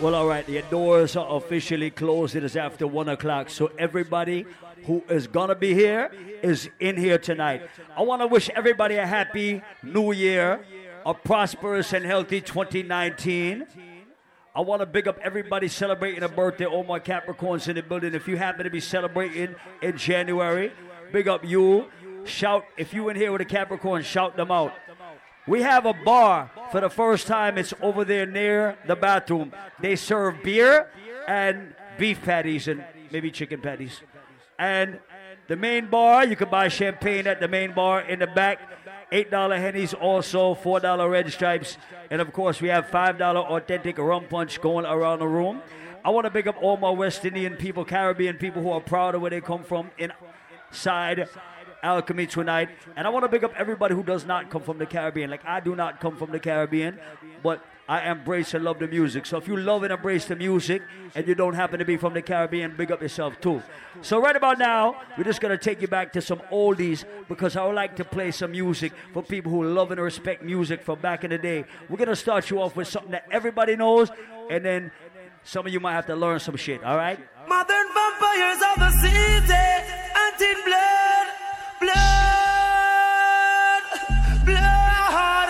[0.00, 2.34] Well, all right, the doors are officially closed.
[2.34, 3.50] It is after one o'clock.
[3.50, 4.46] So everybody
[4.86, 6.10] who is gonna be here
[6.42, 7.62] is in here tonight.
[7.96, 10.64] I want to wish everybody a happy new year,
[11.06, 13.66] a prosperous and healthy 2019.
[14.54, 16.66] I want to big up everybody celebrating a birthday.
[16.66, 18.14] All my Capricorns in the building.
[18.14, 20.72] If you happen to be celebrating in January,
[21.12, 21.86] big up you.
[22.24, 24.72] Shout if you in here with a Capricorn, shout them out.
[25.46, 27.58] We have a bar for the first time.
[27.58, 29.52] It's over there near the bathroom.
[29.80, 30.88] They serve beer
[31.26, 34.00] and beef patties and maybe chicken patties.
[34.58, 35.00] And
[35.48, 38.60] the main bar, you can buy champagne at the main bar in the back.
[39.10, 41.76] $8 Hennies also, $4 Red Stripes.
[42.10, 45.60] And of course, we have $5 authentic rum punch going around the room.
[46.04, 49.14] I want to big up all my West Indian people, Caribbean people who are proud
[49.14, 51.28] of where they come from inside
[51.82, 52.70] Alchemy tonight.
[52.96, 55.30] And I want to pick up everybody who does not come from the Caribbean.
[55.30, 56.98] Like, I do not come from the Caribbean,
[57.42, 59.26] but I embrace and love the music.
[59.26, 60.82] So if you love and embrace the music
[61.14, 63.62] and you don't happen to be from the Caribbean, big up yourself too.
[64.00, 67.66] So right about now, we're just gonna take you back to some oldies because I
[67.66, 71.24] would like to play some music for people who love and respect music from back
[71.24, 71.64] in the day.
[71.88, 74.10] We're gonna start you off with something that everybody knows,
[74.48, 74.92] and then
[75.42, 76.82] some of you might have to learn some shit.
[76.84, 77.18] All right?
[77.48, 79.52] Modern vampires of the city,
[80.64, 81.21] blood,
[81.82, 83.82] blood,
[84.46, 85.48] blood.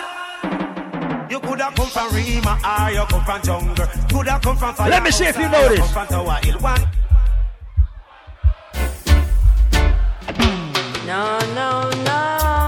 [1.31, 3.87] You could have come from Rima or you come from jungle.
[4.11, 4.89] Could have come from fire.
[4.89, 5.93] Let me see if you know this.
[11.05, 12.62] No, no, no.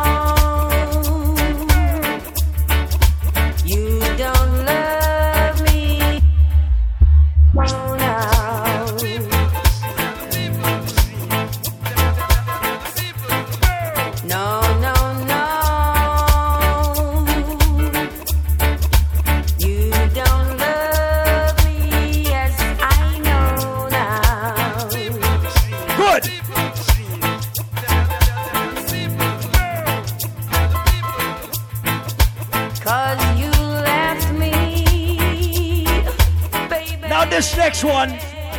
[37.65, 38.11] Next one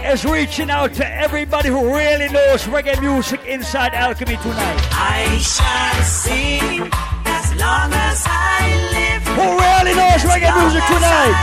[0.04, 4.80] is reaching out to everybody who really knows reggae music inside Alchemy tonight.
[4.90, 6.90] I shall sing
[7.24, 8.62] as long as I
[8.96, 9.22] live.
[9.38, 11.36] Who really knows reggae music tonight?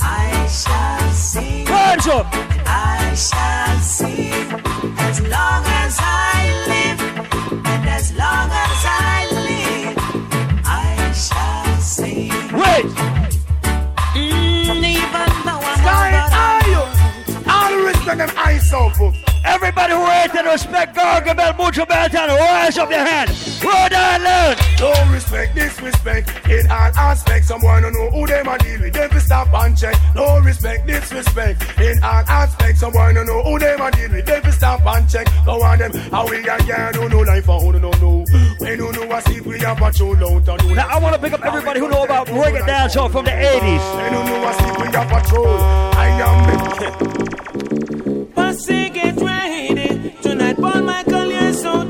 [0.00, 1.66] I shall sing.
[1.66, 2.26] Hands up.
[2.64, 4.30] I shall sing
[4.98, 5.73] as long as
[18.06, 19.18] All the respect and I so folks.
[19.44, 23.30] Everybody who rate and respect Gargamel, Mucho Belton, rise up your hand.
[23.62, 24.60] Rhode Island.
[24.80, 27.48] No respect, disrespect in all aspects.
[27.48, 28.92] Someone don't know who them a deal with.
[28.94, 29.96] Them stop and check.
[30.14, 32.80] No respect, disrespect in all aspects.
[32.80, 34.26] Someone don't know who them a deal with.
[34.26, 35.26] Them stop and check.
[35.44, 35.92] Go on them.
[36.10, 38.24] How we a girl don't know life oh, for who don't know.
[38.58, 40.00] When you know a sleep, we have a out
[40.48, 43.24] and do Now I want to pick up everybody who know about reggae dancehall from
[43.24, 43.96] the 80s.
[43.96, 45.44] When you know a sleep, we have a show.
[45.96, 50.10] I am Pussy, get ready.
[50.22, 51.84] Tonight, Paul Michael, you're so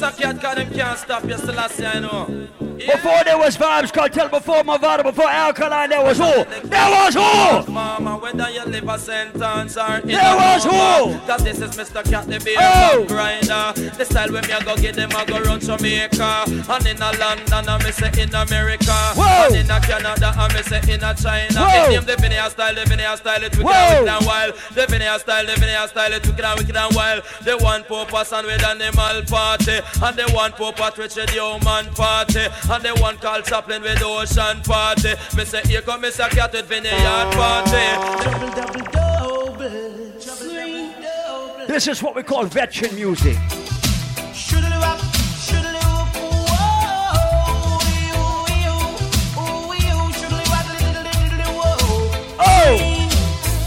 [0.00, 0.18] face, Mr.
[0.18, 1.30] Cat, cause them can't stop you
[1.78, 2.46] year, I know.
[2.80, 6.44] Before there was Vybz Kartel, before Mavado, before Alkaline, there was who?
[6.68, 7.70] There was who?
[7.72, 11.12] Mama, whether you live a sentence or in There was coma.
[11.18, 11.26] who?
[11.26, 12.02] Cause this is Mr.
[12.10, 13.04] Cat, the beer Oh.
[13.06, 13.72] grinder.
[13.98, 16.44] The style when me a go get them, I go run Jamaica.
[16.46, 18.96] And in a London, I me say in America.
[19.14, 19.46] Whoa.
[19.48, 21.60] And in a Canada, I me say in a China.
[21.60, 21.90] Whoa.
[21.90, 24.54] Name the Vinny style, the Vinny style, it wicked and wicked and wild.
[24.74, 27.22] The Vinny style, the Vinny style, it wicked and wicked and wild.
[27.44, 29.80] The one purpose and with animal party.
[30.02, 32.46] And the one purpose which is the human party.
[32.70, 35.14] And the one called Chaplin with ocean party.
[35.36, 36.28] Me say here come Mr.
[36.30, 38.30] Cat with vineyard party.
[41.66, 43.36] This is what we call veteran music.
[52.42, 53.08] Oh!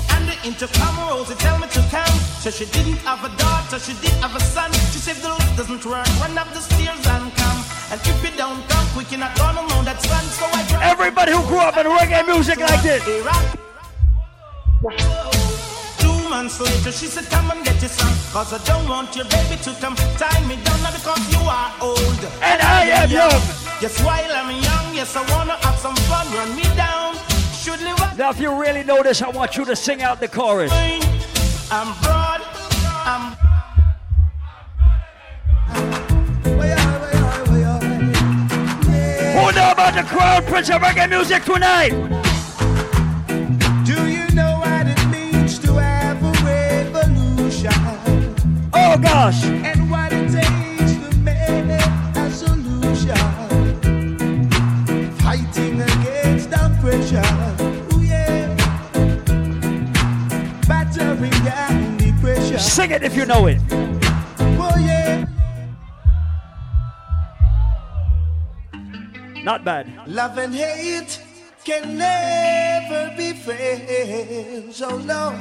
[0.10, 2.23] And the intercom rose to tell me to come.
[2.44, 4.70] So she didn't have a daughter, she did have a son.
[4.92, 7.64] She said the lift doesn't work, run up the stairs and come.
[7.88, 10.20] And if you don't come quick, you're not gonna know that son.
[10.28, 13.00] So I drive Everybody who grew up in reggae music like this.
[16.04, 18.12] Two months later, she said, Come and get your son.
[18.36, 21.72] Cause I don't want your baby to come tie me down now because you are
[21.80, 22.20] old.
[22.44, 23.40] And I am young.
[23.80, 26.28] Yes, while I'm young, yes, I wanna have some fun.
[26.36, 27.16] Run me down.
[27.56, 28.20] Should live.
[28.20, 30.74] Now, if you really know this, I want you to sing out the chorus.
[31.72, 31.92] I'm
[33.04, 33.10] who
[39.52, 41.90] know about the crowd prince of reggae music tonight?
[43.84, 47.74] Do you know what it means to have a revolution?
[48.74, 49.44] Oh gosh.
[49.44, 49.83] And
[62.84, 63.62] Sing it if you know it.
[64.60, 65.26] Oh, yeah.
[69.42, 69.88] Not bad.
[70.06, 71.22] Love and hate
[71.64, 74.82] can never be friends.
[74.82, 75.32] Oh no.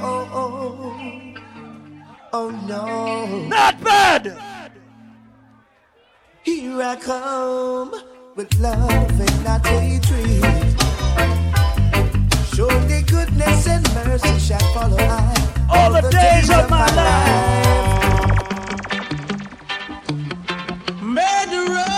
[2.32, 3.48] Oh no.
[3.48, 4.38] Not bad.
[6.44, 7.90] Here I come
[8.36, 10.61] with love and not hatred.
[12.62, 15.34] Surely goodness and mercy shall follow I
[15.68, 18.22] All the days of my life.
[21.02, 21.90] Murderer,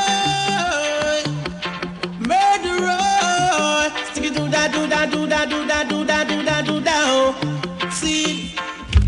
[2.33, 3.93] murderer.
[4.09, 6.81] Stick it do da do da do da do da do da do da do
[6.81, 6.95] da.
[7.13, 7.91] oh.
[7.91, 8.55] See,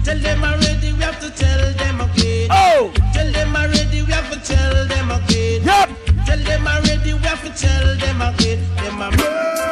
[0.05, 0.93] tell them already.
[0.93, 2.49] We have to tell them again.
[2.51, 2.93] Oh.
[3.15, 4.03] Tell them already.
[4.03, 5.63] We have to tell them again.
[5.65, 5.89] Yup.
[6.27, 7.15] Tell them already.
[7.15, 8.59] We have to tell them again.
[8.77, 9.66] Them a Murderer,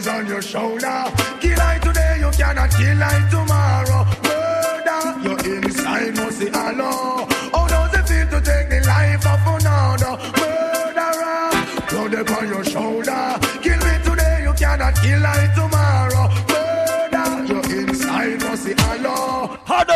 [0.00, 1.04] is on your shoulder.
[1.40, 3.49] Kill I today, you cannot kill I tomorrow.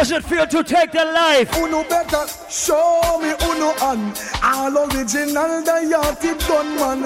[0.04, 1.56] Does it feel to take their life?
[1.56, 4.12] Uno better show me uno and
[4.42, 7.00] all original diatic gunman.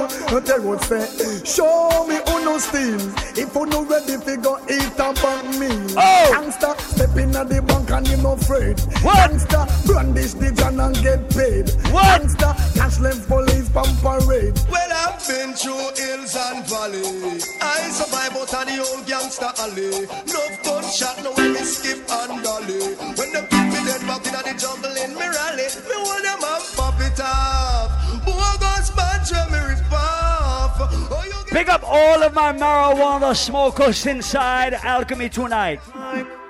[0.45, 1.07] They would say,
[1.45, 2.99] show me uno steal.
[3.39, 5.69] If uno ready fi go eat a bank me.
[5.97, 6.29] Oh.
[6.33, 8.81] Gangster step in at the bank and him afraid.
[9.05, 9.31] What?
[9.31, 11.71] Gangster brandish the gun and get paid.
[11.93, 12.19] What?
[12.19, 14.59] Gangster cash left police pump parade.
[14.69, 17.47] Well, I've been through hills and valleys.
[17.61, 20.07] I survive out of the old gangster alley.
[20.35, 22.88] Love gunshot, no when me skip and dolly.
[22.97, 26.43] When them keep me dead back in the jungle in me rally, me hold them
[26.45, 28.25] up, pop it off.
[28.25, 30.77] Bogus bunch when me rip off.
[30.81, 35.81] Oh, you get Pick up all of my marijuana smokers inside Alchemy tonight.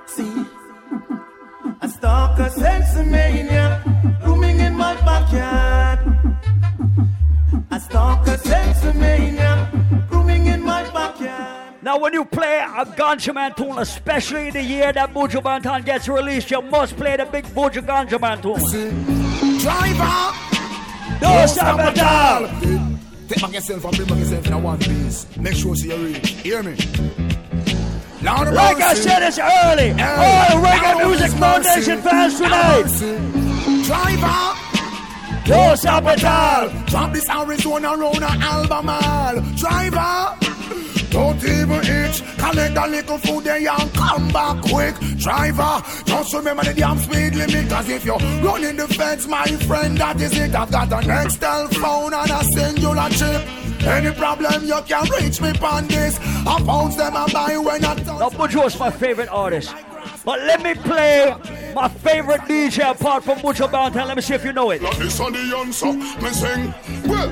[0.06, 0.46] See,
[1.81, 3.82] a stalker sensomania
[4.25, 5.99] looming in my backyard.
[7.70, 11.57] A stalker sensomania looming in my backyard.
[11.80, 16.08] Now, when you play a Ganja Man tune, especially the year that Buju Banton gets
[16.08, 18.58] released, you must play the big Buju Ganja Man tune.
[19.60, 20.38] Driver,
[21.22, 22.48] No stop at all.
[23.28, 25.26] Take back yourself and bring back yourself in a one piece.
[25.36, 26.26] Make sure you read.
[26.26, 26.76] Hear me.
[28.22, 29.90] Lord Like I said, it's early.
[29.92, 32.88] All Reggae Music Foundation fans tonight.
[33.86, 36.69] Driver, No stop at all.
[36.86, 39.40] drop this Arizona Rona album all.
[39.54, 40.36] Driver,
[41.10, 42.22] don't even itch.
[42.38, 44.94] Collect a little food there and come back quick.
[45.19, 47.69] Driver, just remember the damn speed limit.
[47.69, 50.55] Cause if you're running the fence, my friend, that is it.
[50.55, 53.43] I've got an Excel phone and a singular chip.
[53.87, 56.19] Any problem, you can reach me on this.
[56.20, 58.20] I phones them I buy when I talk.
[58.20, 59.75] Now, Buju is my favorite artist.
[60.25, 61.34] But let me play
[61.75, 64.06] my favorite DJ apart from Buju Banton.
[64.06, 64.81] Let me see if you know it.
[64.98, 66.74] This on the answer, me sing.
[67.08, 67.31] Well,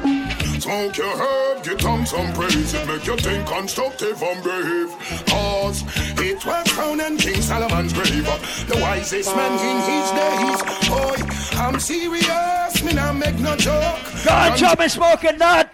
[0.63, 2.75] smoke your herb, get on some praise.
[2.75, 4.91] It make you think constructive and brave.
[5.27, 5.83] Cause
[6.19, 8.25] it was crowned and King Solomon's grave.
[8.69, 10.89] The wisest man in his days.
[10.89, 13.99] Boy, I'm serious, me not make no joke.
[14.25, 15.73] God, Ganja me smoking that.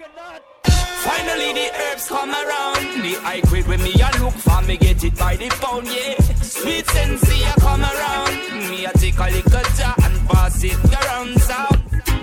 [1.02, 3.02] Finally the herbs come around.
[3.02, 6.14] The I quit when me a look for me get it by the pound, yeah.
[6.40, 8.70] Sweet sensei a come around.
[8.70, 12.21] Me a take a little jar and pass it around so.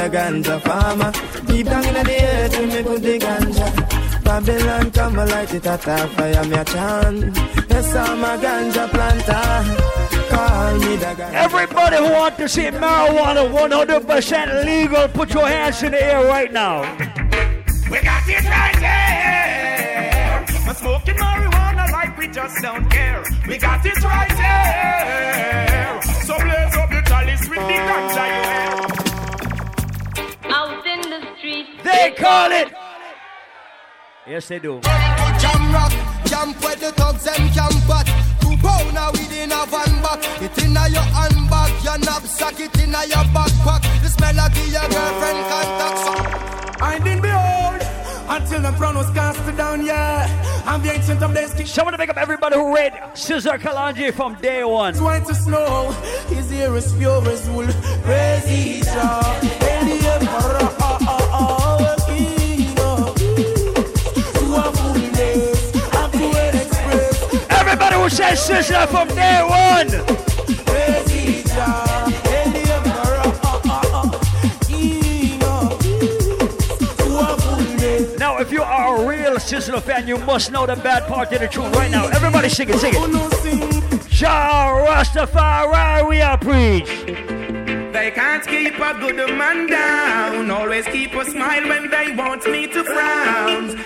[0.00, 1.12] Call me the ganja farmer.
[1.46, 4.24] Deep down in the earth, we me put the ganja.
[4.24, 7.36] Babylon come and light it at a fire, me a chant.
[7.68, 9.52] Yes, I'm a ganja planter.
[10.30, 11.32] Call me the ganja.
[11.34, 16.50] Everybody who want to see marijuana 100% legal, put your hands in the air right
[16.50, 16.80] now.
[17.90, 20.46] We got it right here.
[20.66, 23.22] We're smoking marijuana like we just don't care.
[23.46, 26.02] We got it right here.
[26.24, 28.49] So blaze up the chalice with the ganja
[31.92, 32.72] They call it.
[34.26, 34.80] Yes, they do.
[34.80, 35.92] Jam rock,
[36.24, 38.06] jump where the thugs and camp at.
[38.40, 40.20] Two pounder within a van back.
[40.40, 43.82] It inna your handbag, your knapsack, it inna your backpack.
[44.02, 45.98] The smell of your girlfriend contact.
[46.04, 46.12] So
[46.84, 47.82] And in behold,
[48.28, 50.28] until the throne was cast down, yeah.
[50.66, 51.66] I'm the ancient of days, king.
[51.66, 54.90] Someone to make up everybody who read Sizzla Kalonji from day one.
[54.90, 55.90] It's white as snow,
[56.28, 57.66] his ear is pure as wool.
[58.04, 60.79] Praise ye, the emperor,
[73.92, 76.18] of kings.
[76.98, 78.18] To a fullness.
[78.18, 81.40] Now, if you are a real Sizzla fan, you must know the bad part of
[81.40, 82.08] the tune right now.
[82.08, 84.08] Everybody sing it, sing it.
[84.08, 86.88] Jah Rastafari, we are preach.
[87.92, 90.50] They can't keep a good man down.
[90.50, 93.76] Always keep a smile when they want me to frown.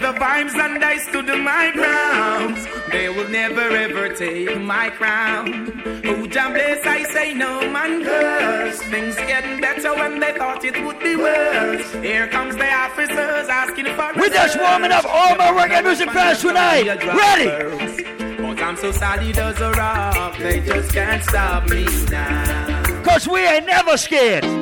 [0.00, 2.56] The vibes and I stood my ground.
[2.90, 5.66] They will never ever take my crown.
[6.04, 8.80] Who jam bless, I say no man curse.
[8.84, 11.92] Things getting better when they thought it would be worse.
[11.96, 16.40] Here comes the officers asking for We just warming up all my reggae music fans
[16.40, 16.86] tonight.
[17.04, 17.50] Ready?
[17.50, 23.02] Oh, but I'm so solid as a rock, they just can't stop me now.
[23.02, 24.59] Cause we ain't never scared.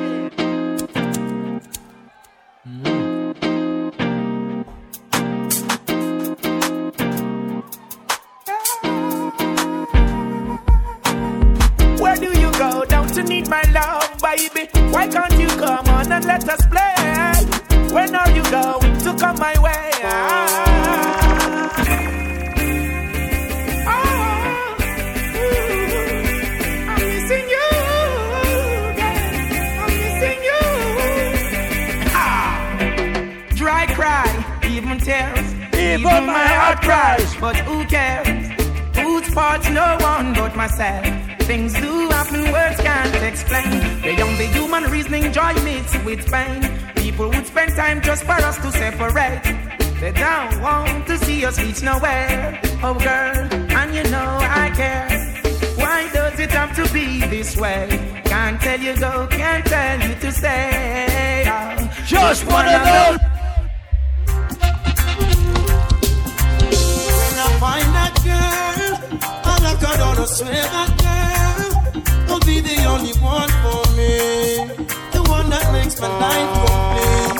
[41.49, 44.01] Things do happen, words can't explain.
[44.01, 46.61] Beyond the human reasoning, joy meets with pain.
[46.95, 49.41] People would spend time just for us to separate.
[49.99, 52.59] They don't want to see us reach nowhere.
[52.83, 53.37] Oh, girl,
[53.79, 55.09] and you know I care.
[55.75, 57.87] Why does it have to be this way?
[58.25, 61.43] Can't tell you go, can't tell you to stay.
[61.47, 63.28] Oh, Just wanna know.
[70.19, 71.71] I swear that girl
[72.27, 74.67] will be the only one for me.
[75.13, 77.39] The one that makes my life complete.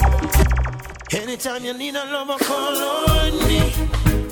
[1.21, 3.73] Anytime you need a lover, call on me.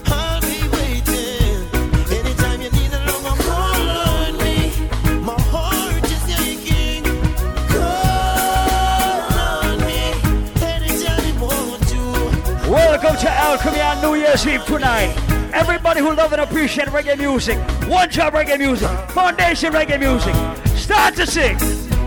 [0.06, 1.68] I'll be waiting.
[2.10, 4.72] Anytime you need a lover, call on me.
[5.28, 6.24] My heart is.
[7.76, 10.00] Call on me.
[10.64, 12.00] Anytime you want to.
[12.72, 15.27] Welcome to Alchemy on New Year's Eve tonight.
[15.58, 17.58] Everybody who love and appreciate reggae music,
[17.90, 20.36] one job reggae music, foundation reggae music,
[20.78, 21.58] start to sing.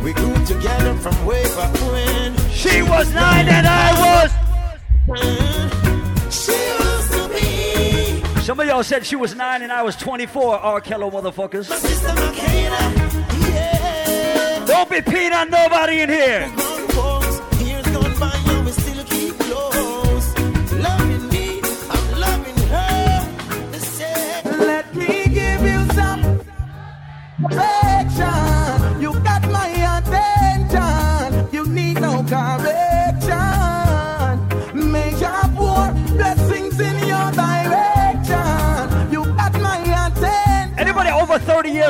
[0.04, 2.36] We grew together from way back when.
[2.50, 4.30] She was nine and I was.
[6.32, 10.60] She used to be Some of y'all said she was nine and I was 24.
[10.60, 10.80] R.
[10.80, 11.68] Kelly motherfuckers.
[11.68, 13.50] Makeda.
[13.50, 14.64] Yeah.
[14.64, 16.69] Don't be peeing on nobody in here.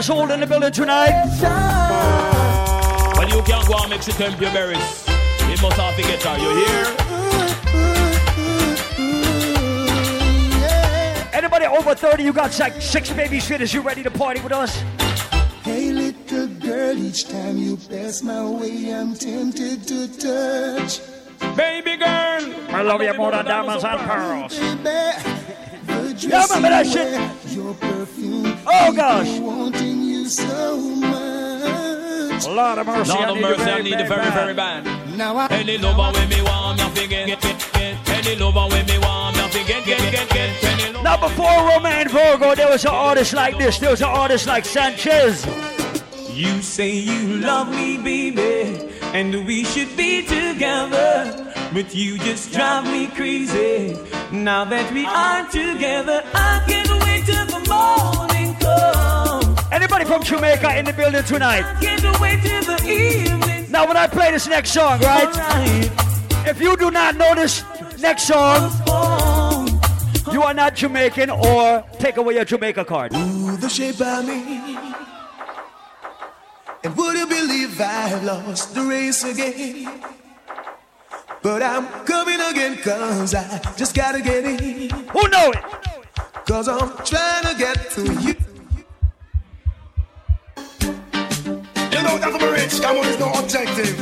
[0.01, 1.13] 30 years old in the building tonight?
[3.17, 5.05] Well, you can't go and mix it temp your berries.
[5.09, 6.39] It must have to get her.
[6.39, 6.97] You hear?
[11.33, 14.83] Anybody over 30, you got like six babysitters, you ready to party with us?
[15.63, 21.01] Hey, little girl, each time you pass my way, I'm tempted to touch.
[21.57, 22.55] Baby girl.
[22.75, 24.59] I love you more than diamonds and pearls.
[24.59, 27.57] Baby, Yeah, remember that shit?
[27.57, 28.57] Your perfume.
[28.67, 29.50] Oh, gosh.
[30.39, 32.47] Wanting you so much.
[32.47, 34.85] Lord of mercy, Lord I of need mercy, I need the very very, bad.
[34.85, 35.17] very bad.
[35.17, 35.47] Now I.
[35.51, 38.09] Any lover with me warm, you forget, get, get, get.
[38.11, 40.65] Any lover with me warm, you forget, get, get, get.
[40.65, 43.79] Any lover Now, before Romain Virgo, there was an artist like this.
[43.79, 45.45] There was an artist like Sanchez.
[46.33, 51.53] You say you love me, baby, and we should be together.
[51.73, 53.97] But you just drive me crazy.
[54.33, 56.23] Now that we are together,
[60.21, 61.63] from Jamaica in the building tonight?
[61.81, 63.71] Can't wait till the evening.
[63.71, 65.29] Now, when I play this next song, right?
[66.47, 67.65] If you do not know this
[68.01, 68.71] next song,
[70.33, 73.15] you are not Jamaican or take away your Jamaica card.
[73.15, 74.79] Ooh, the shape of me.
[76.83, 80.03] And would you believe I lost the race again?
[81.43, 84.91] But I'm coming again cause I just gotta get in.
[84.91, 85.65] Who know it?
[86.47, 88.35] Cause I'm trying to get to you.
[92.11, 93.97] You know that I'm rich, come on, it's no objective.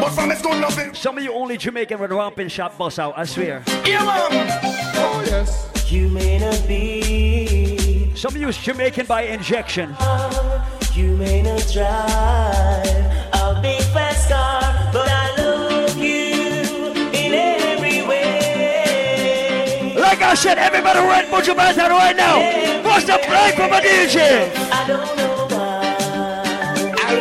[0.00, 0.92] But from it's good loving.
[0.92, 3.62] Some of you only Jamaican with romping shop bust out, I swear.
[3.86, 4.58] Yeah, man.
[4.96, 5.70] Oh, yes.
[5.88, 8.12] You may not be.
[8.16, 9.94] Some of you is Jamaican by injection.
[10.00, 12.86] Uh, you may not drive
[13.34, 19.94] a big fast car, but I love you in every way.
[19.94, 22.82] Like I said, everybody right put your hands out right now.
[22.82, 25.31] What's the play from a DJ?
[27.12, 27.16] I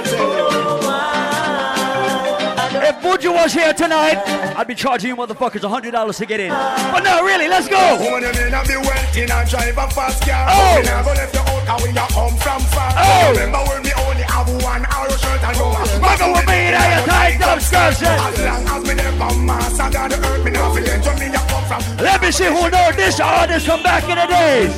[2.72, 4.18] don't know If Buju was here tonight,
[4.56, 6.50] I'd be charging you motherfuckers $100 to get in.
[6.50, 7.98] But no, really, let's go.
[8.00, 10.48] Woman, you may not be wealthy and drive a fast car.
[10.50, 10.78] Oh.
[10.78, 12.92] We never left you out, cause we a come from far.
[12.96, 13.32] Oh.
[13.32, 15.72] Remember when we only have one arrow shirt and go.
[16.00, 18.02] Mother with me in your tight up skirt.
[18.02, 21.28] As long as me never mass, I got the earth, me not forget where me
[21.28, 21.82] a come from.
[21.98, 24.72] Let me see who know this artist from back in the days.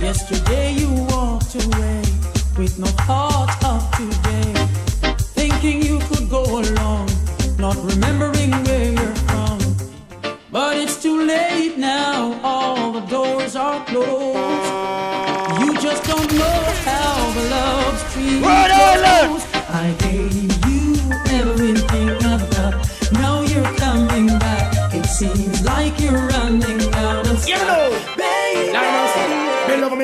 [0.00, 0.83] Yesterday you walked
[1.56, 2.02] away
[2.58, 4.52] with no thought of today,
[5.34, 7.08] thinking you could go along,
[7.58, 9.58] not remembering where you're from.
[10.50, 14.72] But it's too late now, all the doors are closed.
[15.60, 19.46] You just don't know how the love stream Word Island!
[19.68, 20.53] I gave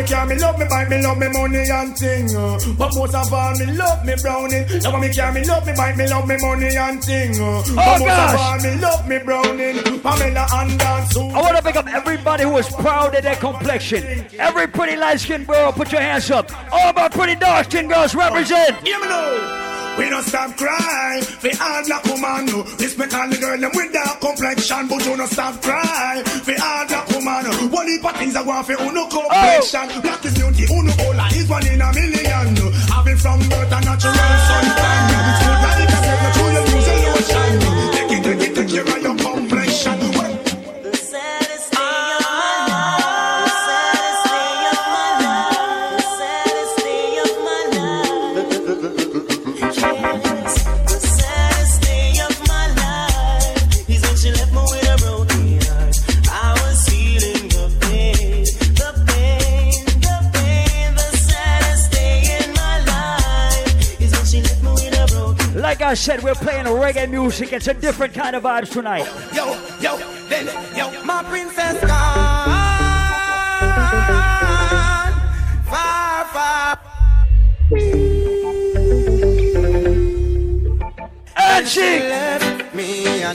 [0.00, 2.35] Me me car, me love me bike, me love me money and thing.
[2.35, 2.59] uh.
[2.78, 4.64] But most of all, me love me brownie.
[4.80, 7.35] Love me car, me love me bike, me love me money and thing.
[7.38, 7.62] uh.
[7.75, 8.35] But most gosh.
[8.35, 10.00] of all, me love me brownie.
[10.00, 11.14] Pamela and dance.
[11.19, 14.25] I want to pick up everybody who is proud of their complexion.
[14.38, 16.50] Every pretty light skinned girl, put your hands up.
[16.73, 18.76] All my pretty dark skinned girls represent.
[18.87, 19.70] Hear me.
[19.99, 21.24] We don't stop crying.
[21.42, 22.46] We all black woman.
[22.46, 22.62] no.
[22.79, 26.24] Respect all the girl them with dark complexion, but you don't stop crying.
[26.46, 27.44] We all black woman.
[27.44, 27.53] no.
[27.68, 29.88] One heap of things I want for uno complexion.
[29.92, 30.00] Oh!
[30.00, 32.55] Black is beauty, uno cola is one in a million.
[32.55, 32.70] no.
[32.92, 35.00] Having from birth a natural suntan.
[35.11, 35.18] no.
[35.31, 37.53] It's good girl, no true you use a lotion.
[37.92, 40.10] Take it, take it, take care of your complexion.
[65.90, 67.53] I said, we're playing reggae music.
[67.53, 69.07] It's a different kind of vibes tonight.
[69.35, 69.98] Yo, yo,
[70.29, 72.48] then, yo, my princess gone.
[75.64, 76.79] Far, far.
[81.37, 83.33] And she left me, I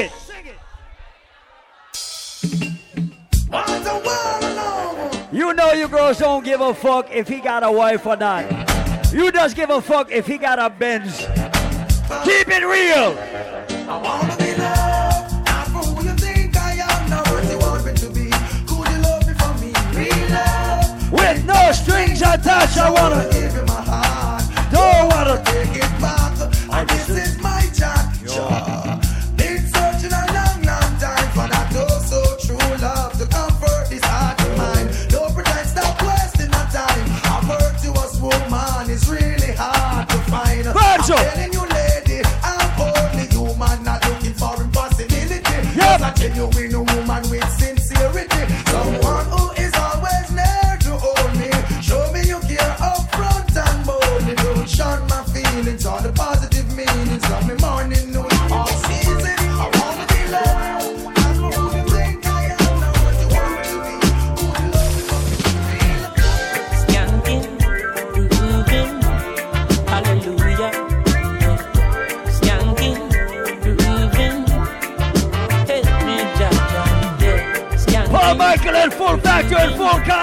[0.00, 0.12] it.
[5.32, 8.44] You know you girls don't give a fuck if he got a wife or not.
[9.12, 11.18] You just give a fuck if he got a Benz.
[12.24, 13.16] Keep it real.
[13.88, 17.84] I wanna be loved, not for who you think I am, not what you want
[17.86, 18.30] me to be.
[18.66, 19.72] Could you love me for me?
[19.98, 21.12] Real love.
[21.12, 24.44] With no strings attached, I wanna give you my heart.
[24.72, 26.30] Don't wanna take it back.
[26.72, 28.69] And this is my chat.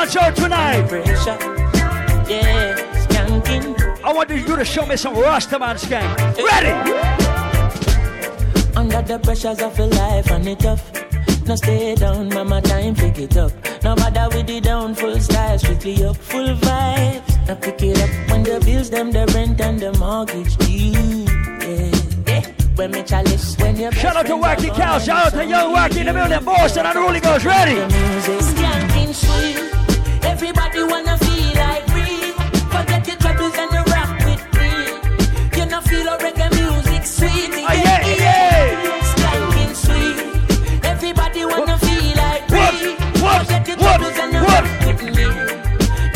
[0.08, 0.88] Full concert tonight.
[0.88, 1.38] pressure.
[2.30, 2.76] Yeah,
[3.08, 4.04] skanking.
[4.04, 6.18] I want you to show me some Rastaman skank.
[6.38, 6.74] Ready?
[8.76, 10.92] Under the pressures of your life and it tough.
[11.46, 13.52] Now stay down, mama, time pick it up.
[13.84, 17.48] No bother with the down, full style, strictly up, full vibes.
[17.48, 21.26] Now pick it up when the bills, them, the rent and the mortgage due.
[21.64, 21.92] Yeah,
[22.28, 22.54] yeah.
[22.76, 25.98] When me chalice, when you Shout out to Wacky Cow, shout out to Young Wacky
[25.98, 27.76] in the building, Boston, and the Rolling Girls, ready?
[27.76, 29.67] Skanking sweet.
[30.40, 32.32] Everybody wanna feel like free.
[32.70, 34.70] Forget your troubles and you rock with me.
[35.58, 37.66] You know feel a reggae music sweet.
[37.66, 39.02] Ah, yeah, yeah.
[39.12, 40.86] Skanking sweet.
[40.86, 42.94] Everybody wanna feel like free.
[43.18, 45.26] Forget your troubles and you rock with me.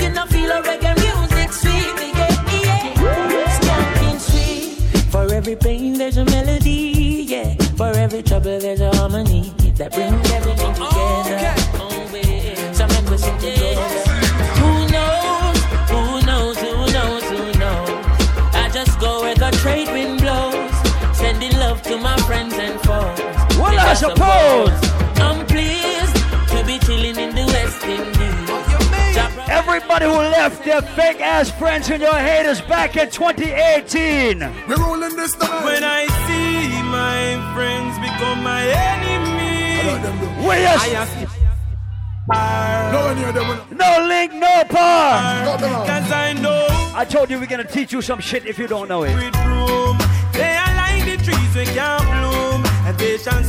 [0.04, 1.98] You know feel a reggae music sweet.
[2.14, 2.30] Yeah,
[2.62, 3.58] yeah.
[3.58, 5.02] Skanking sweet.
[5.10, 7.26] For every pain there's a melody.
[7.28, 7.56] Yeah.
[7.76, 11.41] For every trouble there's a harmony that brings everything together.
[23.92, 25.20] Well, I Because suppose.
[25.20, 26.16] I'm pleased
[26.50, 29.50] to be chilling in the West Indies.
[29.50, 34.40] Everybody who left their fake ass friends and your haters back in 2018.
[34.68, 35.64] We're rolling this time.
[35.66, 41.12] When I see my friends become my enemy, Where I you- ask
[42.94, 43.60] No one here, them.
[43.76, 45.58] No link, no par.
[45.86, 48.88] Cause I know I told you we're gonna teach you some shit if you don't
[48.88, 49.14] know it.
[50.34, 53.41] They are like the trees we can't bloom, and they shall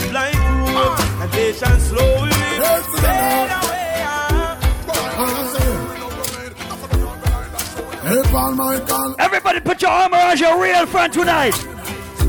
[0.00, 3.82] meditation we supply and they shall slowly fade away.
[8.02, 9.16] Hey, Paul Michael.
[9.18, 11.54] Everybody put your arm around your real friend tonight.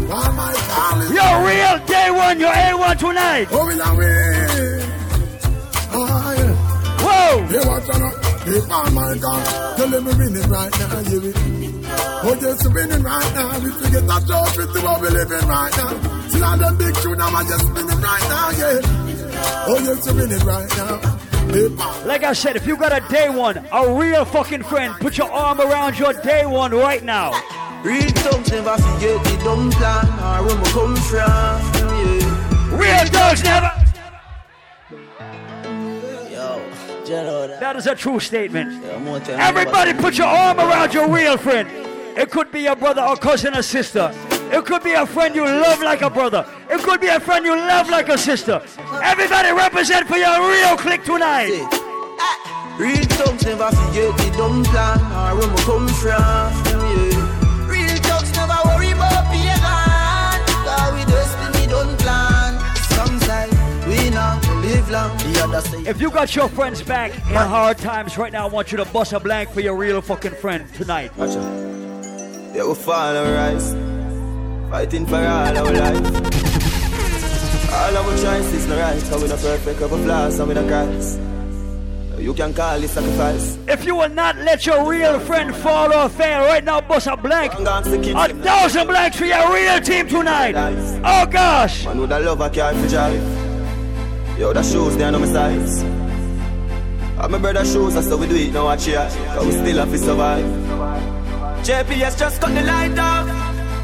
[0.09, 1.13] Paul Michael.
[1.13, 3.47] Your real day one, your A1 tonight.
[3.51, 4.05] Oh, we are we.
[5.89, 6.55] Ah, yeah.
[6.99, 8.26] Whoa.
[8.47, 8.87] Hey, watch out.
[8.87, 11.33] Hey, Paul Tell them we're winning right now, yeah, we.
[12.23, 13.59] Oh, yes, we're winning right now.
[13.59, 16.27] We forget that trophy to what we living right now.
[16.29, 18.79] See all them big tune, I'm just winning right now, yeah.
[19.67, 21.17] Oh, yes, we're winning right now.
[22.05, 25.31] Like I said, if you got a day one, a real fucking friend, put your
[25.31, 27.31] arm around your day one right now.
[27.83, 31.19] Real thugs never forget the dumb plan or where we come from.
[31.91, 32.77] Yeah.
[32.77, 33.76] Real dogs never.
[37.59, 38.83] That is a true statement.
[39.29, 41.69] Everybody put your arm around your real friend.
[42.17, 44.11] It could be a brother or cousin or sister.
[44.51, 46.45] It could be a friend you love like a brother.
[46.69, 48.61] It could be a friend you love like a sister.
[49.03, 51.67] Everybody represent for your real clique tonight.
[52.77, 54.99] Real thugs never forget the dumb plan
[55.37, 57.16] where we come from.
[65.39, 68.85] If you got your friends back in hard times right now, I want you to
[68.85, 71.15] bust a blank for your real fucking friend tonight.
[71.15, 72.55] Watch out.
[72.55, 73.73] Yeah, we fall and rise.
[74.71, 76.05] Fighting for all our life.
[77.71, 78.99] All our choices no right.
[79.03, 81.19] Cause we no perfect, we flaws and we no Christ.
[82.17, 83.57] You can call it sacrifice.
[83.67, 87.15] If you will not let your real friend fall or fail right now, bust a
[87.15, 87.53] blank.
[87.53, 90.55] A thousand blanks for your real team tonight.
[91.05, 91.85] Oh gosh.
[91.85, 93.46] Man with a love I carry for drive.
[94.37, 95.81] Yo, the shoes, they are no my size.
[97.17, 99.09] I'm my brother shoes, that's how we do it now, watch here.
[99.33, 100.45] Cause we still have to survive.
[101.65, 103.27] JPS just cut the light off.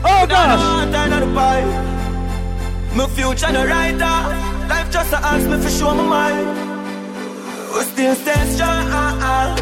[0.06, 0.94] Oh gosh.
[0.94, 1.66] Turn on the pipe.
[2.96, 4.16] My future no writer.
[4.70, 6.48] Life just a ask me for show my mind.
[7.74, 9.58] We still stay strong.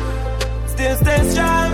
[0.68, 1.72] Still stay strong.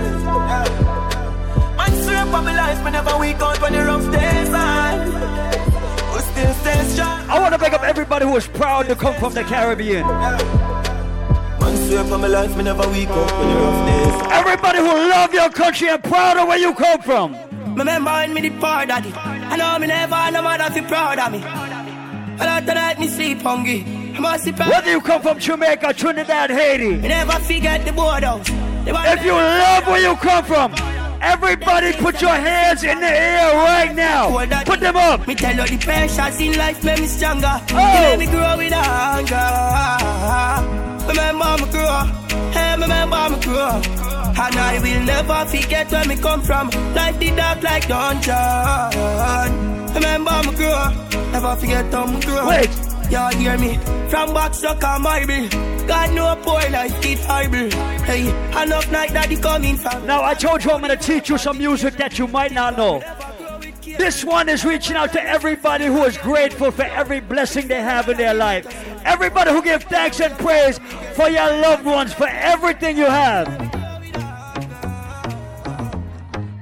[0.48, 1.74] Yeah.
[1.76, 5.28] Man, swear for my life, me never weak out when the rough days on.
[7.30, 10.06] I want to pick up everybody who is proud to come from the Caribbean.
[10.06, 14.32] Man, swear for my life, me never weak out when the rough days.
[14.32, 17.36] Everybody who love your country and proud of where you come from.
[17.76, 21.38] Remember me the poor daddy I know me never no mother feel proud of me
[21.38, 23.84] And after that me sleep hungry
[24.16, 26.96] I must sleep Whether you come from Jamaica, Trinidad, Haiti.
[26.96, 28.48] Never forget the boardhouse
[28.84, 30.72] If you love where you come from,
[31.20, 34.30] everybody put your hands in the air right now.
[34.64, 35.26] Put them up.
[35.26, 38.16] Me tell you the pressures in life make me stronger Oh.
[38.18, 39.48] Me grow with hunger
[41.08, 42.04] Remember me grow
[42.52, 43.80] Hey, remember me grow
[44.40, 46.70] and I will never forget where me come from.
[46.94, 48.34] Life the dark like dungeon.
[49.94, 50.88] Remember me grow,
[51.32, 52.48] never forget how me grow.
[52.48, 52.70] Wait.
[53.10, 53.78] Y'all hear me?
[54.10, 55.48] From box to come Bible.
[55.86, 57.70] God know poor life it horrible.
[58.04, 58.28] Hey,
[58.62, 60.06] enough night that he coming from.
[60.06, 62.76] Now, I told you I'm going to teach you some music that you might not
[62.76, 63.02] know.
[63.96, 68.08] This one is reaching out to everybody who is grateful for every blessing they have
[68.10, 68.66] in their life.
[69.06, 70.78] Everybody who give thanks and praise
[71.14, 73.46] for your loved ones, for everything you have.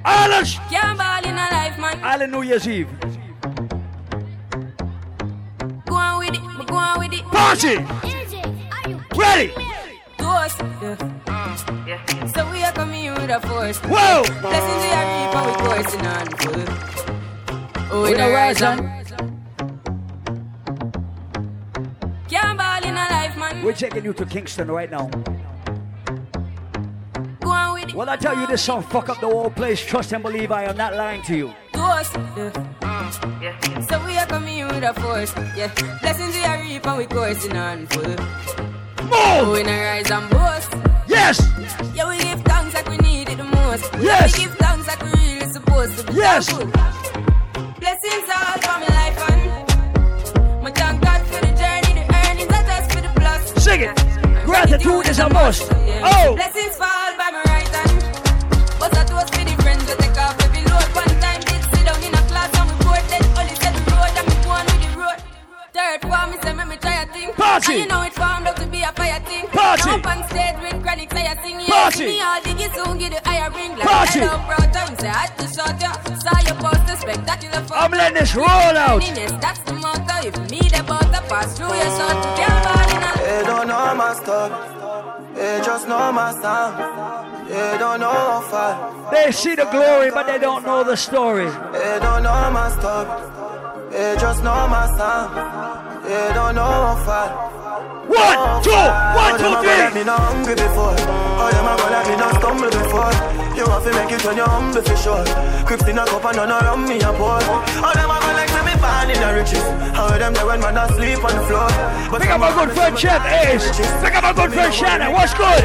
[0.05, 0.57] Silence!
[0.69, 2.03] Can't ball in a life, man.
[2.03, 2.89] Island New Year's Eve.
[5.87, 7.23] Go on with it, but go on with it.
[7.25, 7.77] Party!
[9.15, 9.53] Ready!
[10.17, 10.57] Toast.
[10.59, 12.27] Mm, yeah.
[12.27, 13.77] So we are coming with a force.
[13.79, 14.23] Whoa!
[14.41, 16.63] Blessings we are reap and we coursing on full.
[17.89, 18.77] Oh, We in the a rise rise on.
[22.27, 23.63] Can't ball in a life, man.
[23.63, 25.09] We're taking you to Kingston right now.
[27.47, 27.95] Go on with it.
[27.95, 30.63] When I tell you this song fuck up the whole place, trust and believe I
[30.65, 31.53] am not lying to you.
[31.71, 32.13] Toast.
[33.41, 33.79] Yeah.
[33.89, 35.33] So we are coming with a force.
[35.55, 35.71] Yeah.
[36.01, 38.15] Blessings we are reap and we coursing on full.
[39.13, 40.73] Oh, in a rise and boast.
[41.07, 41.35] Yes.
[41.95, 43.89] Yeah, we give thanks like we need it the most.
[44.01, 44.37] Yes.
[44.37, 46.49] We give thanks like we really supposed to be Yes.
[46.49, 46.71] thankful.
[47.79, 52.65] Blessings all for my life and my thank God for the journey, the earnings, not
[52.65, 53.63] just for the plus.
[53.63, 54.06] Sing it.
[54.47, 55.67] Gratitude is a must.
[55.69, 56.07] Yeah.
[56.07, 56.33] Oh.
[56.33, 57.99] Blessings fall by my right hand.
[58.79, 60.87] But I toast for the friends that take off every load.
[60.95, 63.83] One time did sit down in a class and we board then only said the
[63.91, 65.19] road and me go on with the road.
[65.75, 67.35] Third form, me say me, me try a thing.
[67.35, 67.73] Party.
[67.75, 69.51] And you know it formed out to be a fire thing.
[69.51, 69.91] Party.
[69.91, 71.59] Up on stage with chronic say sing.
[71.67, 72.05] Yes, Party.
[72.07, 73.75] me all diggy soon get the higher ring.
[73.75, 74.19] Like Party.
[74.23, 75.91] hello, proud time say I just shot ya.
[76.23, 77.83] Saw your poster spectacular photo.
[77.83, 78.47] I'm letting this roll
[78.79, 79.03] out.
[79.43, 80.23] That's the motto.
[80.23, 82.96] If me the butter pass through your shot, can't a
[83.27, 84.51] They don't know my stuff.
[85.35, 87.49] They just know my sound.
[87.49, 89.11] They don't know how far.
[89.11, 91.49] They see the glory, but they don't know the story.
[91.73, 93.07] They don't know my stuff.
[93.91, 95.31] They just know my sound.
[96.03, 97.27] They don't know how far.
[98.07, 99.99] One, two, one, oh, two, Let three.
[99.99, 100.95] me not hungry before.
[100.95, 103.11] Oh, you gonna let me not stumble before.
[103.57, 105.23] You have to make it when you're humble for sure.
[105.65, 107.39] Crips in a cup and none around me a pour.
[107.41, 109.65] Oh, them a go like to me born in the riches.
[109.95, 111.67] How them there when man asleep on the floor.
[112.11, 113.67] But Pick up my good friend Chef Ace.
[114.03, 115.11] Pick up my good friend Shannon.
[115.11, 115.63] What's good?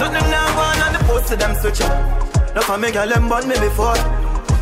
[0.00, 1.92] Nothing now on on the post to them switch up.
[2.54, 3.96] No for me girl them burn me before.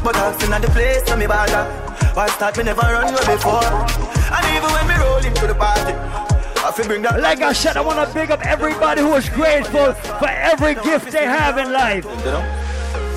[0.02, 1.84] But I've seen at the place so me bother.
[2.14, 3.64] Why start me never run way before.
[3.64, 5.94] And even when me roll into the party.
[6.64, 9.28] I feel bring that Like I said, I want to big up everybody who is
[9.28, 12.04] grateful for every gift they have in life.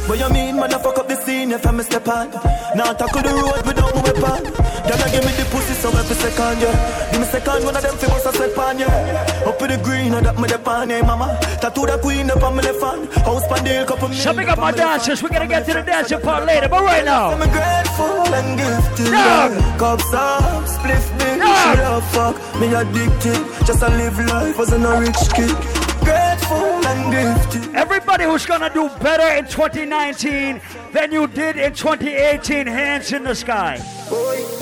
[0.08, 2.32] What you mean, man, I fuck up the scene if I'm a step on.
[2.80, 4.54] Now tackle the road without my weapon.
[4.88, 7.12] Then I give me the pussy so every second, yeah.
[7.12, 9.44] Give me second, one of them bust a step on, yeah.
[9.46, 11.38] Up with the green, and that me the pan, hey, mama.
[11.60, 13.12] Tattoo the queen up on me left hand.
[13.28, 15.22] House pandale, couple So big up my dancers.
[15.22, 17.32] We're gonna get to the dancing part later, but right now.
[17.32, 19.12] I'm grateful and gifted.
[19.12, 19.52] Yeah.
[19.52, 19.78] Yeah.
[19.78, 21.76] Cups up, spliff big, Yeah.
[21.76, 22.36] she love fuck.
[22.62, 25.77] Me addicted, just to live life as a rich kid.
[26.08, 27.76] Grateful and gifted.
[27.76, 30.62] Everybody who's gonna do better in 2019
[30.94, 33.78] than you did in 2018, hands in the sky.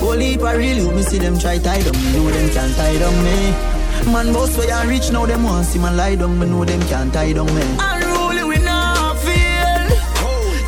[0.00, 2.74] Whole heap of real you, me see them try tie down me, know them can't
[2.74, 3.38] tie down me.
[4.12, 6.82] Man boss where you reach now, them want see man lie down, me know them
[6.88, 7.62] can't tie down me.
[7.78, 9.86] Unruly we not feel.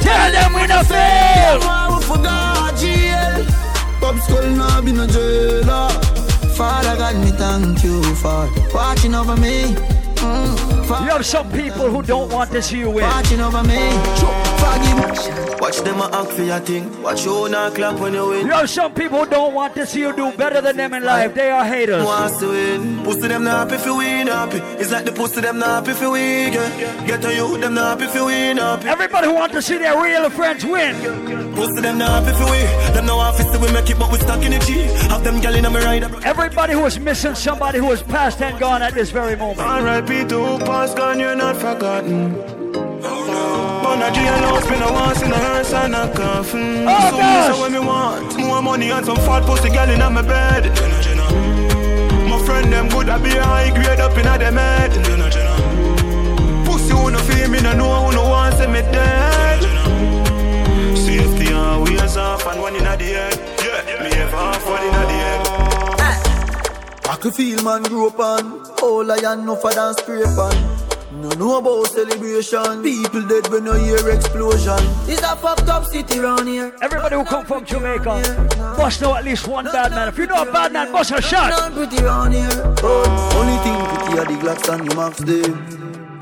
[0.01, 1.59] Tell them we not fail.
[1.59, 3.45] Why we forgot jail?
[4.01, 5.89] Pop skull now be no jailer.
[6.55, 9.77] Father God, me thank you for watching over me.
[10.21, 13.05] Mm, You have some people who don't want to see you win.
[13.05, 14.48] watching over me.
[14.69, 14.99] Forgive
[15.61, 17.03] Watch them a act for your thing.
[17.03, 18.47] Watch you not clap when you win.
[18.47, 21.35] You have some people don't want to see you do better than them in life.
[21.35, 22.05] They are haters.
[22.05, 23.03] Wants to win.
[23.05, 24.59] Pussy them not happy if you win happy.
[24.81, 26.53] It's like the pussy them not happy if you win.
[26.53, 27.07] Yeah.
[27.07, 28.89] Get to you, them not happy if you win happy.
[28.89, 30.95] Everybody who wants to see their real friends win.
[31.55, 32.95] Pussy them not happy if you win.
[32.95, 34.73] Them no office we make it, but we stuck in the G.
[35.09, 36.05] Have them gal in a me ride.
[36.25, 39.61] Everybody who is missing somebody who is past and gone at this very moment.
[39.61, 40.29] R.I.P.
[40.29, 42.59] to past gone, you're not forgotten.
[43.89, 46.85] But a jailhouse, been a once in a hearse and a coffin.
[46.85, 47.49] Mm, oh, so gosh.
[47.49, 50.65] me say when me want more money and some fat pussy girl in my bed.
[52.29, 54.91] My friend them good, I be a high grade up in a them head.
[56.67, 59.63] Pussy who no feel me, no know who no want see me dead.
[60.95, 63.41] Safety always off and one in a the head.
[63.65, 65.47] Yeah, me ever off one in a the head.
[67.09, 70.78] I could feel man grow up on All I and no for dance scrape on
[71.11, 72.83] No know about celebration.
[72.83, 74.79] People dead when no hear explosion.
[75.09, 76.75] It's a fucked up city round here.
[76.83, 80.09] Everybody who come from Jamaica must know at least one bad man.
[80.09, 81.51] If you know a bad man, bust a shot.
[81.51, 82.51] None pretty round here.
[82.83, 86.21] Oh, Only thing pretty are the Glocks and the Max them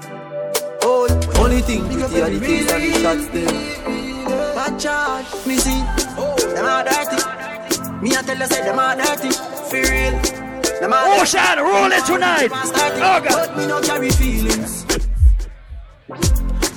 [0.82, 1.08] Oh,
[1.40, 5.82] only thing pretty are the things and the shots them Bad charge, me see.
[6.16, 6.36] Oh.
[6.54, 8.02] Them are dirty.
[8.02, 9.30] Me I tell you say them are dirty.
[9.68, 10.45] For real
[10.82, 12.50] Are Oh, roll it tonight.
[12.52, 13.56] Oh, God.
[13.56, 14.84] Me no carry feelings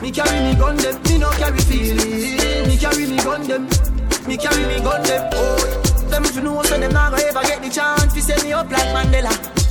[0.01, 2.67] Me carry me gun them, me no carry feelings.
[2.67, 3.67] Me carry me gun them,
[4.25, 5.29] me carry me gun them.
[5.33, 8.53] Oh, them you know so them not gonna ever get the chance to set me
[8.53, 9.68] up like Mandela.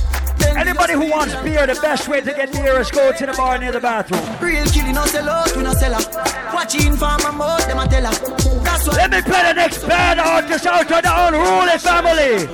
[0.57, 3.57] Anybody who wants beer, the best way to get beer is go to the bar
[3.57, 4.21] near the bathroom.
[4.41, 6.15] Real killing no sell out, we no sell out.
[6.53, 8.95] Watching for my mouth, them a tell That's why.
[8.95, 12.47] Let me play the next band artist out of the unruly family.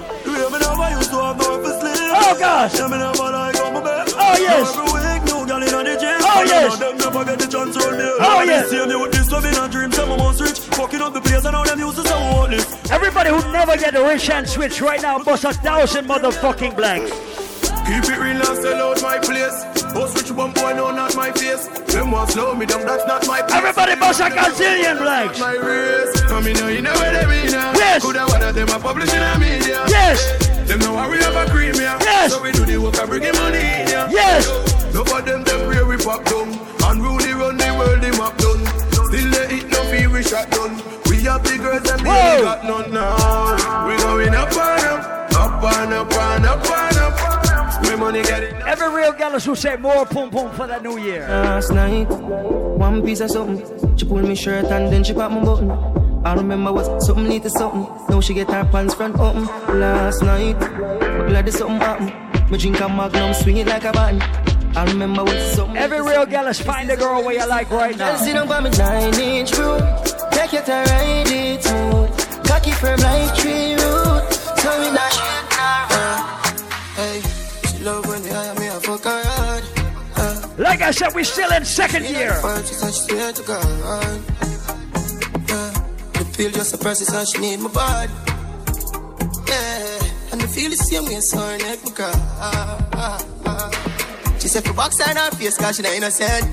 [2.18, 2.74] Oh gosh.
[4.18, 4.72] Oh yes.
[6.28, 6.80] Oh yes.
[8.20, 8.72] Oh yes.
[12.92, 17.45] Everybody who never get a rich and switch right now bust a thousand motherfucking blanks.
[17.86, 19.62] Keep it real and sell out my place.
[19.94, 21.68] Oh, switch one boy, no, not my face.
[21.94, 23.54] Them want slow me down, that's not my place.
[23.54, 25.40] Everybody bust a gazillion blanks.
[25.40, 26.22] My race.
[26.22, 27.74] Come in, you know where they now.
[27.74, 28.04] Yes.
[28.04, 29.86] Could have one of them are publishing a media.
[29.88, 30.20] Yes.
[30.68, 31.96] Them know how we have a cream here.
[32.02, 32.34] Yes.
[32.34, 34.08] So we do the work and bring in money here.
[34.10, 34.50] Yes.
[34.94, 36.50] No for them, them where we pop down.
[36.90, 38.66] And really run the world, the map done.
[39.14, 40.82] Still they eat no feel we shot done.
[41.06, 43.88] We have the girls and they ain't got none now.
[43.88, 45.16] We going up and up.
[45.36, 47.35] Up and up and up and up.
[48.06, 51.22] We money getting Every real gal who say more pum pum for the new year.
[51.28, 53.98] Last night, one piece of something.
[53.98, 55.72] She pulled me shirt and then she popped my button.
[56.24, 57.88] I remember what something lead to something.
[58.08, 59.46] Now she get her pants front open.
[59.80, 62.52] Last night, but glad there's something happened.
[62.52, 64.22] Me drink a magnum, swing it like a button.
[64.78, 65.76] I remember what something.
[65.76, 68.12] Every real gal is find a girl where you like right now.
[68.12, 69.82] Girl, sit down by me nine inch root.
[70.32, 72.46] Take it to ride it smooth.
[72.46, 74.30] Cocky firm like tree root.
[74.58, 75.35] Tell me not
[80.76, 82.34] Like I said, we still in second year.
[82.34, 83.64] First, she said she swear to God.
[85.48, 85.72] Yeah,
[86.12, 88.12] the pill just a process and she need my body.
[89.48, 92.20] Yeah, and the feel the same way, so her neck, my God.
[94.42, 96.44] She said for box in her face, cause she not innocent.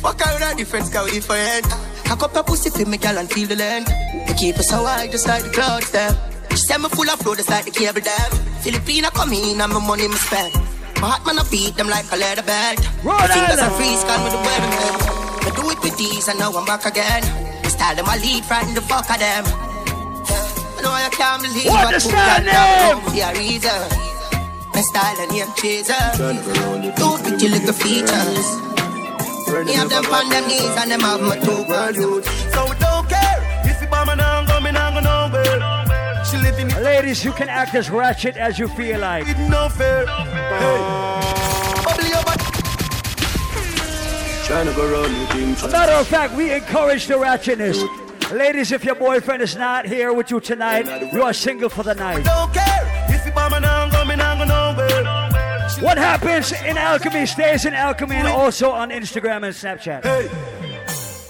[0.00, 1.66] Fuck her with her different scout different.
[2.06, 3.92] Cock up her pussy for me, girl, and feel the land.
[4.26, 6.16] Me keep her so high, just like the clouds, them.
[6.52, 8.30] She said me full of flow, just like the cable dam.
[8.64, 10.54] Filipina come in, and my money me spend.
[11.00, 12.80] My heart man, I beat them like a leather belt.
[13.04, 13.72] Rhode My fingers Island.
[13.72, 14.94] are freeze, call me the weatherman.
[15.46, 17.22] I do it with these, and now I'm back again.
[17.68, 19.44] Style them, I lead, frighten the fuck of them.
[19.44, 22.96] I know I can't believe What what the two style girl have name?
[22.96, 23.82] come for a reason.
[24.72, 26.04] My style and name chaser.
[26.96, 28.46] Two pretty little features.
[29.64, 31.96] Me have them on them knees and them have my two girls.
[32.52, 32.60] So
[36.56, 39.26] Ladies, you can act as ratchet as you feel like.
[39.50, 40.06] no fair.
[40.06, 40.78] Hey,
[41.84, 42.44] bubble your body.
[44.44, 45.50] Trying to go round the thing.
[45.50, 47.82] As a matter of fact, we encourage the ratchetness.
[48.32, 51.94] Ladies, if your boyfriend is not here with you tonight, you are single for the
[51.94, 52.24] night.
[52.24, 55.26] Don't care if you bomb and I'm going, I'm nowhere.
[55.80, 60.04] What happens in Alchemy stays in Alchemy and also on Instagram and Snapchat.
[60.04, 60.65] Hey,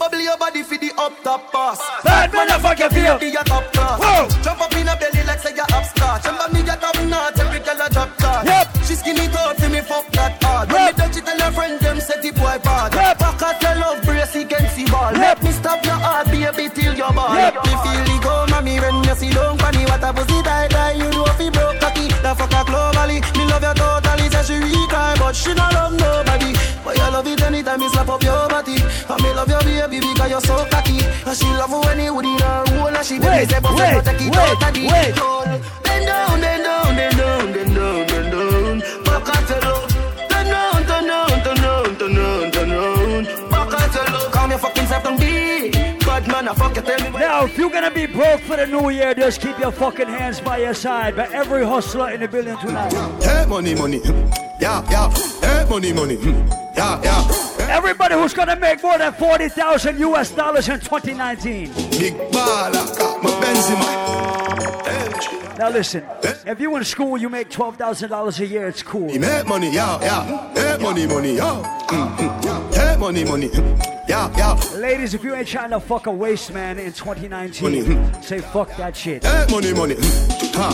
[0.07, 1.81] bubble your body for the up top boss.
[2.05, 3.19] Bad motherfucker feel.
[3.19, 3.99] Be a top class.
[3.99, 4.29] Whoa.
[4.43, 6.25] Jump up in a belly like say you're upstart.
[6.25, 8.47] Remember me get up north, every girl a drop card.
[8.47, 8.67] Yep.
[8.87, 10.71] She skinny good for me fuck that hard.
[10.71, 10.87] When Yep.
[10.87, 12.95] me touch it tell her friend them set the boy bad.
[12.95, 13.19] Yep.
[13.19, 15.11] Back at your love brace, he can see ball.
[15.13, 15.19] Yep.
[15.19, 17.35] Let me stop your heart, baby, till your ball.
[17.35, 17.55] Yep.
[17.67, 19.85] Me feel the go, mommy, when you see don't funny.
[19.91, 22.07] What a pussy die die, you know if he broke cocky.
[22.23, 24.31] The fuck a globally, me love you totally.
[24.31, 26.26] Say she weak, but she not love nobody.
[28.57, 28.77] Body.
[29.09, 30.99] And me love your baby because you're so cocky.
[31.27, 32.89] And she love when you would in her hole.
[32.89, 35.19] And she Wait, baby say, but take it wait, out of the wait.
[35.19, 35.45] hole.
[35.85, 38.06] Bend down, bend down, bend down, bend down, bend down.
[46.47, 47.13] Man, I fuck you, tell.
[47.13, 50.41] Now, if you're gonna be broke for the new year, just keep your fucking hands
[50.41, 51.17] by your side.
[51.17, 52.93] But every hustler in the building tonight.
[53.23, 54.01] Hey, money, money.
[54.61, 55.11] Yeah, yeah.
[55.41, 56.17] Hey, money, money.
[56.77, 57.67] Yeah, yeah.
[57.69, 61.73] Everybody who's gonna make more than 40,000 US dollars in 2019.
[61.91, 64.17] Big baller, got my Benzema.
[65.59, 69.09] Now listen, if you in school, you make $12,000 a year, it's cool.
[69.09, 70.53] he make money, yeah, yeah.
[70.53, 71.87] Hey, money, money, yeah.
[71.89, 72.75] Mm, mm.
[72.75, 73.96] Hey, money, money.
[74.09, 74.55] Yeah, yeah.
[74.79, 78.23] Ladies, if you ain't trying to fuck a waste man in 2019, Money.
[78.23, 79.25] say fuck that shit.
[79.25, 79.97] Hey, money, money.
[79.99, 80.61] Hmm.
[80.63, 80.71] Ha.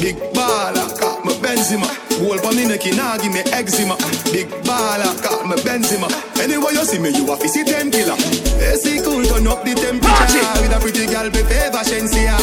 [0.00, 1.86] Big baller, got my Benzema.
[2.22, 3.96] Whole for me neck, nah give me eczema.
[4.30, 6.06] Big baller, got my Benzema.
[6.40, 8.14] Anywhere you see me, you to see ten killer.
[8.14, 10.62] AC cool, turn up the temperature.
[10.62, 12.38] With a pretty girl, be favor, Shensia.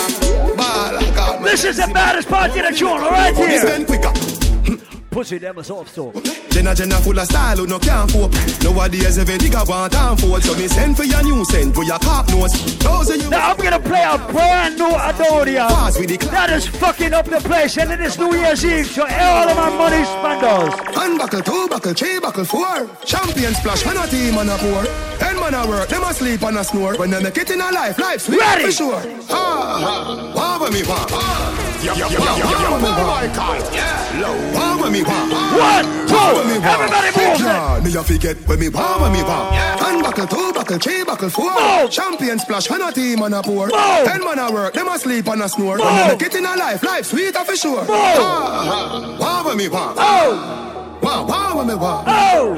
[0.59, 3.86] Baller, got my This is the baddest party that you're on right Money here.
[3.86, 4.98] Hmm.
[5.12, 5.20] Spend quicker.
[5.20, 6.12] Pussy them is off so.
[6.49, 8.32] Jenna Jenna full of style who no can't cope
[8.64, 11.99] Nowadays every nigga want and forward So me send for your new send for your
[11.99, 16.10] cop nose Those of you Now I'm gonna play a brand new Adonia Fast with
[16.10, 16.32] the clock.
[16.32, 19.55] that is fucking up the place, and it is New Year's Eve, so all of
[19.57, 20.95] my money spenders.
[20.95, 24.84] One buckle, two buckle, three buckle, four Champion splash, man a team and a pour
[25.20, 27.62] Ten man a work, them a sleep and a snore When they make it in
[27.62, 28.66] a life, life sweet Ready.
[28.66, 31.66] for sure Ah, ah, what when me want ah.
[31.82, 32.99] Yeah, yeah, yeah, yeah, yeah.
[33.07, 33.74] Michael.
[33.74, 34.10] Yeah.
[34.53, 34.98] Power me want.
[34.98, 36.65] One, two, Power me want.
[36.65, 37.39] everybody move.
[37.39, 39.81] Yeah, me a forget when me power me want.
[39.81, 41.53] One buckle, two buckle, three buckle, four.
[41.53, 41.91] Move.
[41.91, 43.67] Champion splash, when a team on a pour.
[43.67, 44.05] Move.
[44.05, 45.77] Ten man a work, them a sleep and a snore.
[45.77, 45.85] Move.
[45.85, 47.81] When it in a life, life sweet for sure.
[47.81, 47.89] Move.
[47.91, 49.97] Ah, Power me want.
[49.99, 52.07] Oh, Wow, power me want.
[52.09, 52.55] oh,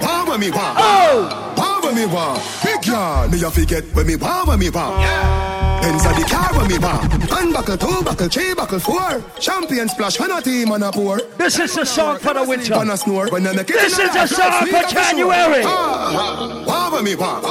[0.00, 0.76] Power me want.
[0.80, 1.54] oh.
[1.56, 2.42] Power me want.
[2.64, 5.61] Big yard, me a forget when me power me want.
[5.82, 7.30] Benz a the car when me want.
[7.30, 9.22] One buckle, two buckle, three buckle, four.
[9.40, 11.18] Champion splash, when a team on a pour.
[11.38, 12.74] This is the song for the winter.
[12.74, 15.02] On a snore, when they This is a song for sweet for sure.
[15.02, 15.62] January.
[15.66, 17.42] Ah, Power me want.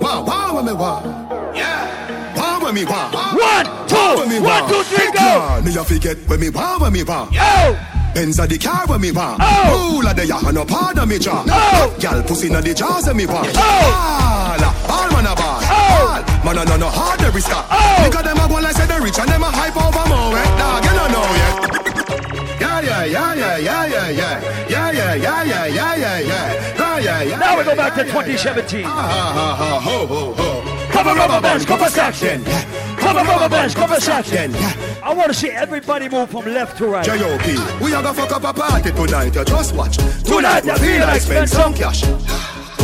[0.00, 1.04] Wow, power me want.
[2.36, 3.14] Power me want.
[3.14, 4.86] One, two, me one, want.
[4.86, 5.20] two, go.
[5.20, 7.34] yard, Me a forget when me power me want.
[7.36, 7.76] Oh,
[8.14, 9.40] Benz a the car when me want.
[9.42, 9.94] Oh.
[9.96, 11.44] Rule of the ya and no part of me jaw.
[11.48, 11.96] Oh.
[11.98, 13.48] Gal pussy na the jaws of me want.
[13.56, 14.54] Oh.
[14.54, 15.63] All, all man a ball.
[16.44, 17.64] Man a no no hard every star.
[17.70, 18.04] Oh.
[18.04, 20.36] Nigga them a go like say they rich and them a hype over more.
[20.36, 20.44] Eh?
[20.60, 21.74] Dog, you don't know yet.
[22.60, 24.68] Yeah, yeah, yeah, yeah, yeah, yeah, yeah.
[24.68, 26.74] Yeah, yeah, yeah, yeah, yeah, yeah, yeah.
[26.76, 27.38] Yeah, yeah, yeah.
[27.38, 28.80] now we go back to 2017.
[28.80, 28.86] yeah.
[28.86, 30.92] Ha, ha, ha, ho, ho, ho.
[30.92, 32.44] Cover rubber bands, cover section.
[32.98, 34.54] Cover rubber bands, cover section.
[35.02, 37.04] I want to see everybody move from left to right.
[37.04, 37.56] J.O.P.
[37.82, 39.96] We are gonna fuck up a party tonight, you just watch.
[40.24, 42.02] Tonight, I feel like spend some cash.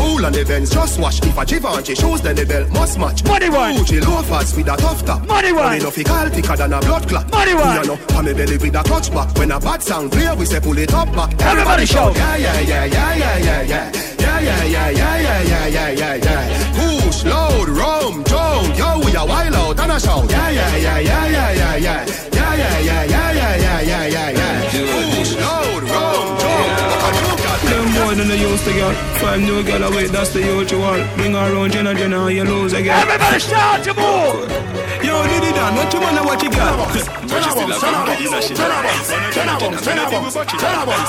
[0.00, 1.20] Cool on the bends, just watch.
[1.20, 3.22] If a Givenchy shoes, then the belt must match.
[3.24, 3.74] Money one.
[3.76, 5.26] Gucci loafers with a tough top.
[5.26, 5.64] Money one.
[5.64, 7.30] Money no fi call thicker than a blood clot.
[7.30, 7.76] Money one.
[7.76, 9.28] You know, on me belly with a clutch back.
[9.36, 11.38] When a bad sound clear, we say pull it up back.
[11.42, 12.16] Everybody, shout.
[12.16, 13.92] Yeah, yeah, yeah, yeah, yeah, yeah, yeah.
[14.20, 17.00] Yeah, yeah, yeah, yeah, yeah, yeah, yeah, yeah.
[17.04, 18.78] Push, load, rum, jump.
[18.78, 20.30] Yo, we are wild out and a shout.
[20.30, 22.06] Yeah, yeah, yeah, yeah, yeah, yeah, yeah.
[22.32, 24.39] Yeah, yeah, yeah, yeah, yeah, yeah, yeah, yeah.
[28.30, 28.94] the used to girl.
[29.18, 31.02] Five new girl away, that's the usual.
[31.16, 33.02] Bring her around, Jenna, Jenna, you lose again.
[33.02, 34.46] Everybody shout your move!
[35.02, 35.74] Yo, did it done?
[35.74, 36.86] What you wanna watch it, girl?
[37.26, 40.78] Turn up, turn up, turn up, turn up, turn up, turn up, turn up, turn
[40.78, 41.00] up,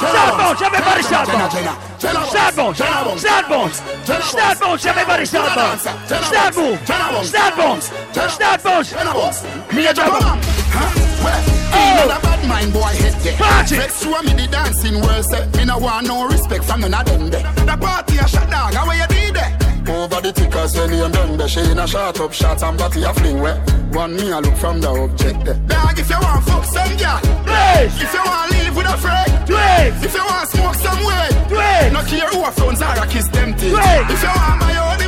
[0.00, 1.52] Shout bones, everybody shout bones.
[2.00, 3.76] Shout bones, shout bones.
[4.08, 5.82] Shout bones, everybody shout bones.
[5.82, 6.80] Shout bones,
[7.30, 9.44] shout bones, shout bones.
[9.74, 10.22] Me a drop.
[10.22, 11.57] Huh?
[11.72, 12.16] Oh.
[12.16, 13.36] a bad mind boy head there.
[13.36, 13.76] Party.
[13.76, 15.54] Vex show me the dancing world set.
[15.56, 17.42] Me no want no respect from none of them there.
[17.66, 19.52] The party a shot dog, how you did there?
[19.88, 21.48] Over the tickers when you done there.
[21.48, 23.58] She in a shot up shots and body a fling where.
[23.92, 25.54] One me a look from the object there.
[25.66, 27.20] Dog, if you want fuck some girl.
[27.48, 28.02] Please.
[28.02, 29.30] If you want to live with a friend.
[29.48, 30.04] Please.
[30.04, 31.28] If you want smoke some way.
[31.48, 31.92] Please.
[31.92, 33.72] No care who a phones are, I kiss them things.
[33.72, 34.12] Please.
[34.12, 35.07] If you want my own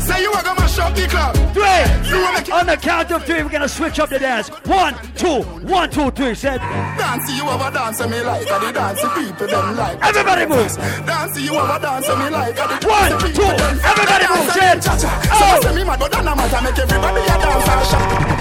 [0.00, 1.34] Say you a gonna mash up the club.
[1.54, 1.84] Three.
[2.10, 4.48] You make On the count of three, we're gonna switch up the dance.
[4.66, 6.34] One, two, one, two, three.
[6.34, 6.60] Said.
[6.60, 9.98] Dance you ever dance me like I the dance people them like.
[10.02, 10.76] Everybody moves.
[10.76, 13.42] Dance you ever dance me like the One, two,
[13.82, 14.54] everybody moves.
[14.54, 14.80] Dance Jen.
[14.80, 15.10] cha cha.
[15.32, 15.60] Oh.
[15.62, 16.60] So me mad, but that no matter.
[16.62, 18.32] Make everybody a dance and shot.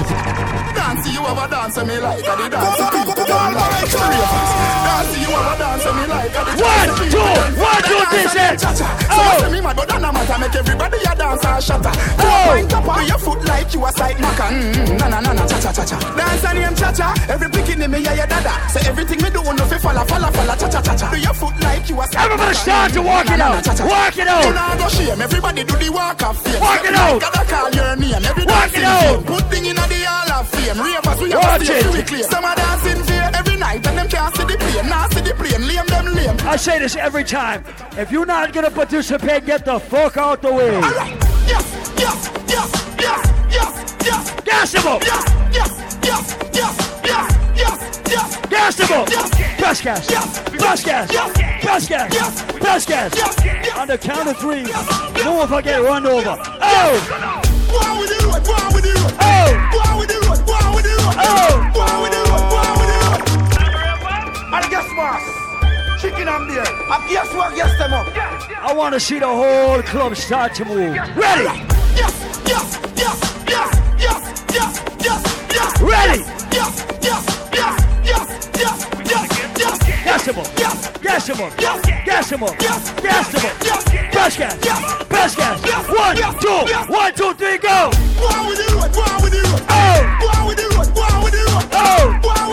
[0.76, 3.92] Dance you ever dance me like I the dance people them like.
[4.82, 7.52] Dance you dance me like I the dance two, people them.
[7.58, 8.60] one, two, Dance three, and Jen.
[8.60, 8.88] cha cha.
[9.12, 9.16] Oh.
[9.16, 10.38] So say me mad, but that no matter.
[10.42, 11.86] Make everybody a dance and shot.
[11.86, 12.58] Oh.
[12.92, 14.46] On your foot like you a side maca.
[14.52, 15.98] Mm, Na na na na cha cha cha cha.
[16.18, 17.08] Dance and name cha cha.
[17.30, 18.54] Every bikini me yeah yeah dada.
[18.70, 21.08] Say everything me do no fi falla falla falla cha cha cha cha.
[21.12, 23.64] Do your foot like you a side Everybody start to walk it out.
[23.88, 24.44] Walk it out.
[24.46, 25.22] You know go shame.
[25.22, 26.60] Everybody do the walk of fame.
[26.62, 27.22] Walk it out.
[27.22, 28.24] Gotta call your name.
[28.26, 29.26] Every Walk it out.
[29.26, 30.78] Put thing in the hall of fame.
[30.82, 32.24] Ravers we have a stage clear.
[32.24, 33.02] Some are dancing
[33.36, 34.89] every night and them can't see the plane.
[34.89, 35.67] Now see the plane.
[35.67, 36.38] Lame them lame.
[36.41, 37.63] I say this every time.
[37.97, 40.76] If you're not gonna participate, get the fuck out the way.
[40.76, 41.17] Alright.
[41.47, 41.65] Yes,
[41.97, 42.69] yes, yes,
[42.99, 44.41] yes, yes, yes.
[44.41, 45.03] Gas him up.
[45.03, 45.72] Yes, yes,
[46.03, 47.41] yes, yes, yes.
[48.51, 49.07] Gas up.
[49.57, 50.09] Press gas.
[50.09, 50.39] Yes.
[50.39, 51.11] Press gas.
[51.61, 52.43] Press gas.
[52.53, 53.78] Press gas.
[53.78, 54.63] On the count of three.
[55.24, 56.38] No if I get run over.
[56.38, 56.61] Oh.
[56.61, 57.41] oh!
[57.72, 59.13] Go on with the road, go on with the road.
[59.19, 59.69] Oh!
[59.72, 61.15] Go on with the road, go on with the road.
[61.17, 61.72] Oh!
[61.74, 62.20] Go on with
[64.54, 65.22] And guess what?
[65.99, 66.64] Chicken and beer.
[66.66, 67.56] And guess what?
[67.56, 68.08] Guess them up.
[68.62, 70.95] I want to see the whole club start to move.
[71.16, 71.43] Ready?
[71.95, 74.22] Yes, yes, yes, yes, yes,
[74.52, 75.82] yes, yes, yes.
[75.82, 76.20] Ready?
[76.52, 77.24] Yes, yes,
[77.54, 78.26] yes, yes,
[78.60, 80.04] yes, yes, yes.
[80.04, 80.47] Gas him up.
[80.58, 80.97] Yes.
[80.97, 81.54] Gas him up.
[81.60, 81.86] Yes.
[82.06, 82.56] Gas him up.
[82.62, 82.91] Yes.
[83.02, 83.56] Gas him up.
[83.64, 83.84] Yes.
[84.12, 84.58] Press gas.
[84.64, 85.04] Yes.
[85.08, 85.62] Press gas.
[85.66, 85.88] Yes.
[85.88, 86.36] One, Yes.
[86.41, 86.89] two, Yes.
[86.89, 87.91] one, two, three, go.
[88.20, 89.64] Go on with the road, go on with the road.
[89.70, 90.18] Oh!
[90.22, 91.66] Go on with the road, go on with the road.
[91.74, 92.20] Oh!
[92.22, 92.49] Go on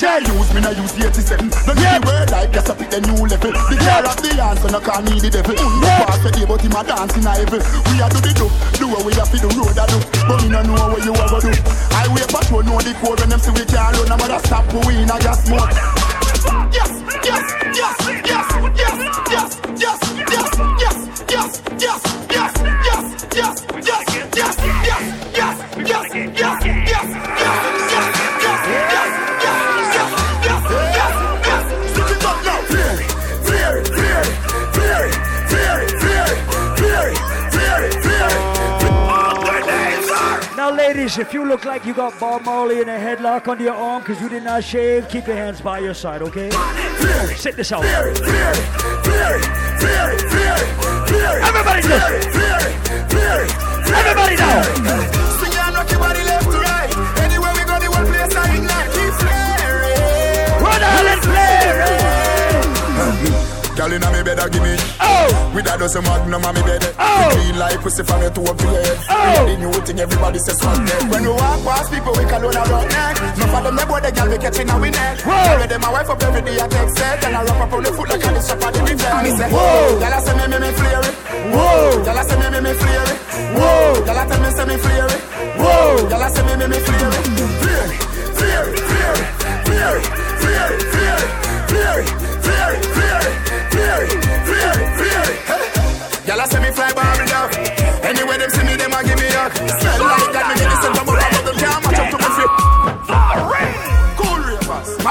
[0.00, 0.24] road.
[0.28, 0.38] one, two, three.
[0.38, 1.48] Use me, now use the 87.
[1.66, 2.02] Don't Yep.
[2.02, 3.52] the word like just up at the new level.
[3.52, 5.54] The car of the answer, no can need the devil.
[5.54, 6.06] No Yep.
[6.06, 7.60] pass the day, but him a dance in a heaven.
[7.90, 8.46] We a do the do,
[8.78, 9.98] do what we have to the road a do.
[10.28, 11.52] But me no know what you ever do.
[11.92, 14.12] Highway patrol know the code when them see we can't run.
[14.12, 15.70] I'm gonna stop we in a gas smoke.
[15.70, 16.92] yes, yes,
[17.24, 17.44] yes,
[17.76, 18.48] yes, yes,
[18.80, 18.96] yes,
[19.32, 19.98] yes, yes,
[20.80, 22.21] yes, yes, yes,
[40.62, 43.74] Now, ladies, if you look like you got Bob Marley in a headlock under your
[43.74, 46.50] arm because you did not shave, keep your hands by your side, okay?
[47.34, 47.84] Sit this out.
[51.42, 52.28] Everybody just.
[53.92, 56.31] Everybody now.
[63.82, 65.26] Girl inna me bed, a give me Oh!
[65.50, 66.86] With a dozen magnum on me bed.
[67.02, 67.34] Oh!
[67.34, 69.42] Clean like pussy from your toe up to head Oh!
[69.42, 72.54] The new thing everybody says swag neck When we walk past people, we call on
[72.54, 75.18] a rock neck No for them, they boy, the girl we catching a we neck.
[75.26, 75.66] Whoa!
[75.66, 77.26] Them, my wife up every day, I text set.
[77.26, 79.30] And I wrap up on the foot like a this up on the defense Me
[79.34, 79.98] say, Whoa!
[79.98, 81.14] Girl, I say me, me, me flare it
[81.50, 82.06] Whoa!
[82.06, 83.18] Girl, I say me, me, me flare it
[83.58, 83.98] Whoa!
[84.06, 85.22] Girl, I tell me, say me flare it
[85.58, 86.06] Whoa!
[86.06, 87.26] Girl, I say me, me, me flare it
[87.58, 87.98] Flare it,
[88.38, 89.26] flare it, flare it,
[89.66, 90.06] flare it,
[90.38, 91.41] flare it, flare it,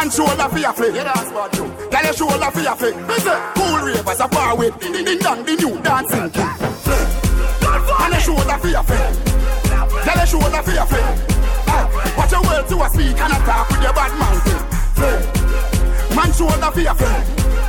[0.02, 0.96] man shoulder for your flick.
[0.96, 1.68] Yeah, that's bad too.
[1.92, 2.96] Girl your shoulder for your flick.
[3.22, 4.72] Say cool ravers a far away.
[4.80, 6.54] Ding ding ding dong, the new dancing king.
[8.00, 9.10] Man your shoulder for your flick.
[10.06, 11.06] Girl your shoulder for your flick.
[11.06, 14.42] Aye, ah, Watch your words to a speak and attack with your bad mouth.
[16.16, 17.22] Man shoulder for your flick.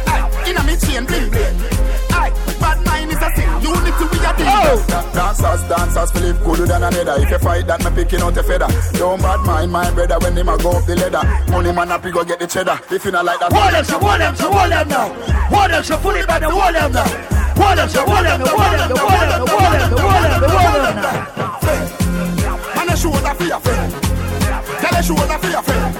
[0.08, 1.56] Aye, ah, inna me chain bling bling.
[2.16, 2.91] Aye, bad a sin.
[4.38, 4.96] Unity we a thing.
[4.96, 5.12] Oh.
[5.12, 7.22] Dancers, dancers, Philip cooler than another.
[7.22, 8.68] If you fight that, me picking out a feather.
[8.98, 11.22] Don't bad mind my brother when him a go up the ladder.
[11.50, 12.80] Money man happy go get the cheddar.
[12.90, 15.08] If you not like that, Hold them, so hold them, so hold them now.
[15.52, 17.04] Hold them, so put it back, and hold them now.
[17.56, 20.96] Hold them, so hold them, hold them, hold them, hold them, hold them, hold them
[21.02, 21.42] now.
[22.76, 23.92] Man a shoulder for your friend.
[24.80, 25.96] Tell a shoulder for your friend.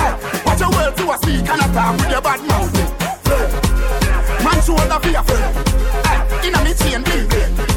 [0.00, 2.72] Aye, Watch your words to a speak and attack with your bad mouth.
[4.44, 5.52] Man shoulder for your friend.
[6.08, 7.73] Aye, Inna me chain bling bling.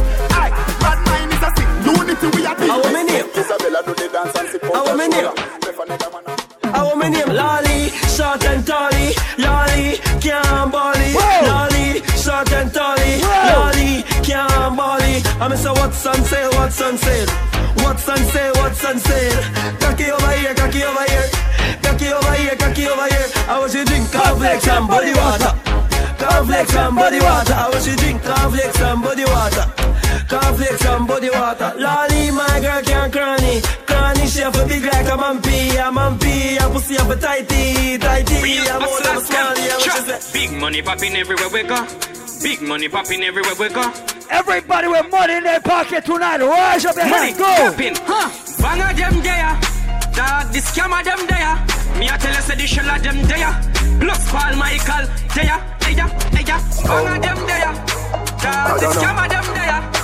[1.98, 2.70] Unity we a thing.
[2.70, 3.16] How many?
[3.42, 5.34] Isabella do the dance and sip How many shoulder.
[5.34, 5.58] name?
[5.66, 6.04] Left
[6.66, 7.30] a- How name?
[7.36, 9.14] Lolly, short and tally.
[9.38, 11.14] Lolly, can't bally.
[11.50, 13.22] Lolly, short and tally.
[13.22, 15.24] Lolly, can't bally.
[15.42, 17.28] I'm say what's on sale, what's on sale.
[17.84, 19.40] What's on sale, what's on sale.
[19.80, 21.28] Cocky over here, cocky over here.
[21.84, 23.28] Cocky over here, cocky over here.
[23.48, 25.54] I want you drink cornflakes and body water.
[26.20, 27.54] Cornflakes and body water.
[27.54, 29.66] I want you drink cornflakes and body water.
[30.28, 31.74] Cornflakes and body water.
[31.78, 33.62] Lolly, my girl can't cranny.
[33.86, 35.72] Cranny, she have a big like a mampy.
[35.80, 37.98] A mampy, a pussy have a tighty.
[37.98, 38.36] Tighty,
[38.68, 39.72] a more than a smallie.
[39.72, 40.34] I want you.
[40.34, 41.88] Big money popping everywhere we go.
[42.44, 43.92] Big money popping everywhere we go.
[44.30, 47.72] Everybody with money in their pocket tonight, rise up your Money hand, go.
[47.72, 47.96] popping.
[48.04, 48.28] Huh.
[48.62, 49.56] Bang of them there.
[50.12, 51.56] Dog, the scammer them there.
[51.98, 53.54] Me a tell you say the shell of them there.
[54.02, 55.56] Plus Paul Michael there.
[55.80, 56.60] There, there.
[56.84, 57.72] Bang of them there.
[58.44, 59.97] Dog, the scammer them there.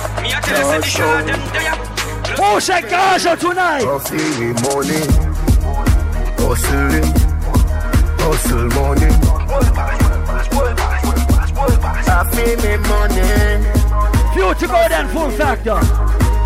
[2.36, 3.84] Push a Gaza tonight.
[3.84, 4.16] Hustle
[4.64, 5.00] money,
[6.40, 7.04] hustle,
[8.18, 9.10] hustle money.
[12.06, 12.24] I
[12.56, 13.28] me money.
[14.34, 15.78] Future God and full factor.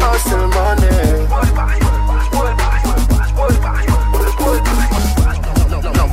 [0.01, 1.98] Hustle money.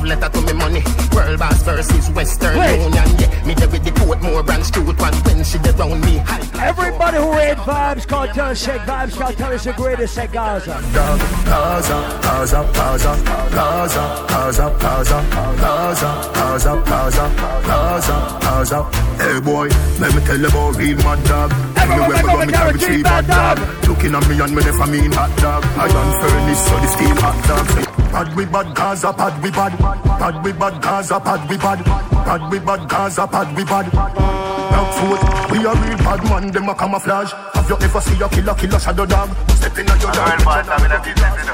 [0.06, 0.82] Letter to me money.
[1.12, 2.80] World boss versus Western Wait.
[2.80, 3.08] Union.
[3.18, 6.22] Yeah, me there with the Portmore branch to it one when she there round me.
[6.60, 10.80] Everybody who ain't Vybz Kartel said Vybz Kartel is the greatest at Gaza.
[10.94, 15.24] Gaza, Gaza, Gaza, Gaza, Gaza, Gaza,
[15.58, 17.32] Gaza, Gaza, Gaza,
[17.66, 18.82] Gaza, Gaza.
[19.18, 21.52] Hey boy, let me tell you about real mad dog.
[21.76, 23.85] Everyone Everywhere make we up go, a me carry guaranteed three bad bad dog.
[23.96, 24.12] Dog.
[24.12, 25.64] Looking at me and me if I mean hot dog.
[25.76, 27.66] I done furnace, so the steam hot dog.
[27.70, 29.78] Say, Bad we bad, Gaza, bad we bad.
[29.78, 31.84] Bad we bad, Gaza, bad we bad.
[31.84, 33.90] Bad we bad, Gaza, bad we bad.
[33.90, 37.32] Black foot, we a real bad man, them a camouflage.
[37.54, 39.30] Have you ever see a killer, killer shadow dog?
[39.50, 40.40] Step in at your dog.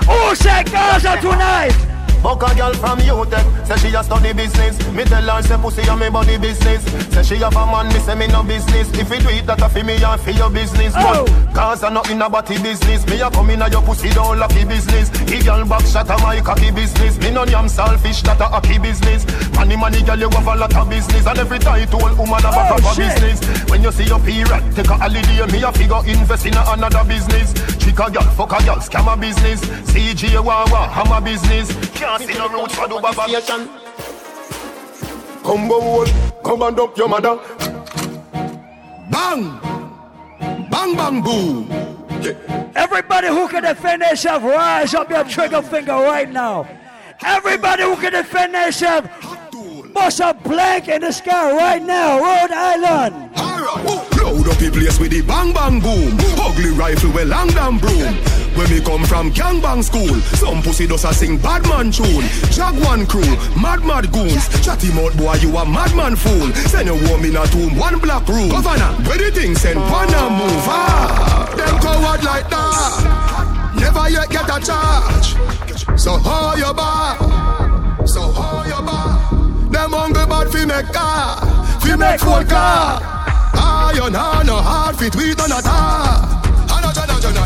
[0.06, 1.91] Who said Gaza tonight?
[2.22, 4.78] Buck a girl from UTech, say she a study business.
[4.92, 6.84] Me tell her say pussy a me body business.
[7.12, 8.88] Say she have a man, me say me no business.
[8.94, 10.94] If you do it, that a fi me and fi your business.
[10.96, 11.26] Oh.
[11.52, 13.04] Cause I not in a body business.
[13.08, 15.08] Me a come in a your pussy down lucky business.
[15.10, 17.18] The girl back shot a my cocky business.
[17.18, 19.26] Me no yam selfish, that a hacky business.
[19.58, 21.26] Money money girl you have a lot of business.
[21.26, 23.18] And every title woman have a Oh, proper shit.
[23.18, 23.64] business.
[23.68, 25.46] When you see your period, take a holiday.
[25.50, 27.50] Me a figure invest in a another business.
[27.82, 29.58] Chick a girl, fuck a girl, scam a business.
[29.90, 31.66] CJ Wawa, hammer business.
[31.98, 33.26] Can't see no roots for the Baba.
[35.42, 36.06] Combo hole,
[36.44, 37.36] come and up your mother.
[39.10, 39.58] Bang!
[40.70, 41.68] Bang bang boom!
[42.74, 46.68] Everybody who can defend themselves, rise up your trigger finger right now.
[47.24, 49.08] Everybody who can defend themselves,
[49.92, 54.11] bust a blank in the sky right now, Rhode Island.
[54.32, 56.16] Load up the place with the bang bang boom.
[56.40, 58.16] Ugly rifle with long damn broom.
[58.56, 60.08] When we come from gang bang school,
[60.40, 62.24] some pussy does a sing bad man tune.
[62.48, 63.28] Jaguan crew,
[63.60, 64.48] mad mad goons.
[64.64, 66.48] Chatty mouth boy, you a madman fool.
[66.72, 68.48] Send a woman in a tomb, one black room.
[68.48, 70.64] Governor, where the thing send pan move.
[70.64, 73.74] Ah, them coward like that.
[73.76, 75.36] Never yet get a charge.
[76.00, 77.20] So hold your bar?
[78.06, 79.12] So hold your bar?
[79.68, 81.36] Them hungry bad fi make car,
[81.80, 83.21] fi make phone car.
[83.94, 86.24] Iron hand no hard fit we done a tar.
[86.72, 87.44] Ano jana jana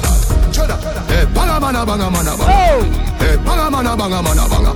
[0.52, 0.76] jana.
[1.10, 2.52] Hey banga mana banga mana banga.
[3.18, 4.72] Hey banga mana banga mana banga.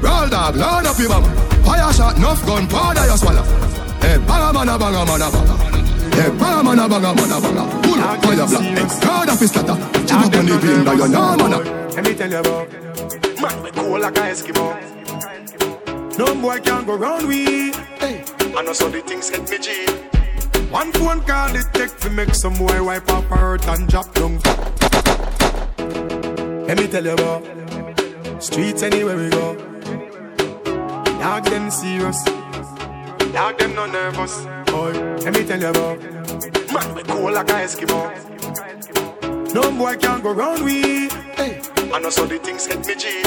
[0.00, 1.24] Roll dog, load up your bum.
[1.64, 3.42] Fire shot, enough gun, powder you swallow.
[4.00, 5.54] Hey banga mana banga mana banga.
[6.14, 7.64] Hey banga mana banga mana banga.
[7.82, 8.62] Pull up fire black.
[8.62, 9.76] Hey God of his slaughter.
[10.06, 11.58] Chip up on the beam, that you know mana.
[11.94, 12.68] Let me tell you about
[13.40, 14.66] Man, we cool like a Eskimo
[16.18, 18.24] No boy can go round we hey.
[18.56, 19.86] I know so the things hit me G
[20.70, 24.38] One phone call it take to make some boy wipe up hurt and drop down
[26.66, 27.42] Let me tell you about
[28.42, 29.54] Streets anywhere we go
[31.20, 32.22] Dog them serious
[33.32, 34.92] Dog them no nervous Boy,
[35.24, 36.02] let me tell you about
[36.72, 38.34] Man, we cool like a Eskimo
[39.54, 41.08] no boy can go round we.
[41.36, 41.62] Hey.
[41.92, 43.22] I know so the things hit me G.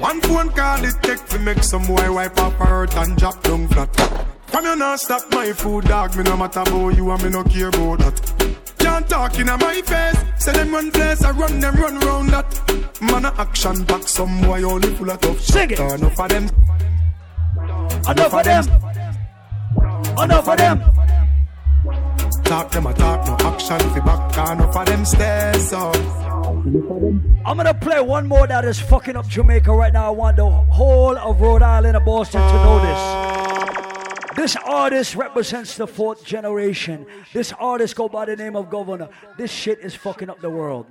[0.00, 3.68] One phone call it take to make some boy wipe up hurt and drop down
[3.68, 4.35] flat.
[4.56, 7.44] Come you not stop my food dog, me no matter about you and me no
[7.44, 8.56] care about that.
[8.78, 13.02] Can't talk in my face, say them run place, I run them run round that.
[13.02, 15.78] Man a action back, some boy only full of tough Sing it.
[15.78, 16.48] Enough of them.
[18.08, 18.64] Enough of them.
[20.22, 20.82] Enough of them.
[22.44, 25.96] Talk them a talk, no action fi back, enough of them stairs up.
[27.44, 30.06] I'm gonna play one more that is fucking up Jamaica right now.
[30.06, 32.98] I want the whole of Rhode Island and Boston to know this.
[32.98, 33.65] Oh.
[34.36, 37.06] This artist represents the fourth generation.
[37.32, 39.08] This artist go by the name of Governor.
[39.38, 40.86] This shit is fucking up the world.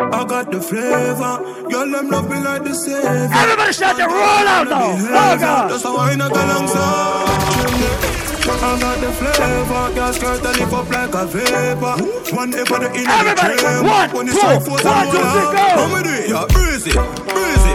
[0.00, 3.28] I got the flavor, girl them love me like the savior.
[3.34, 4.96] Everybody start to roll out now.
[4.96, 5.70] Oh God.
[5.70, 7.58] That's how I go alongside.
[8.50, 11.96] I got the flavor, girl skirt and lift up like a vapor.
[12.34, 15.52] One day for the inner Everybody, one, when two, it's strike force, one, two, three,
[15.52, 15.76] go.
[15.76, 17.67] I'ma it, yeah, breezy, breezy.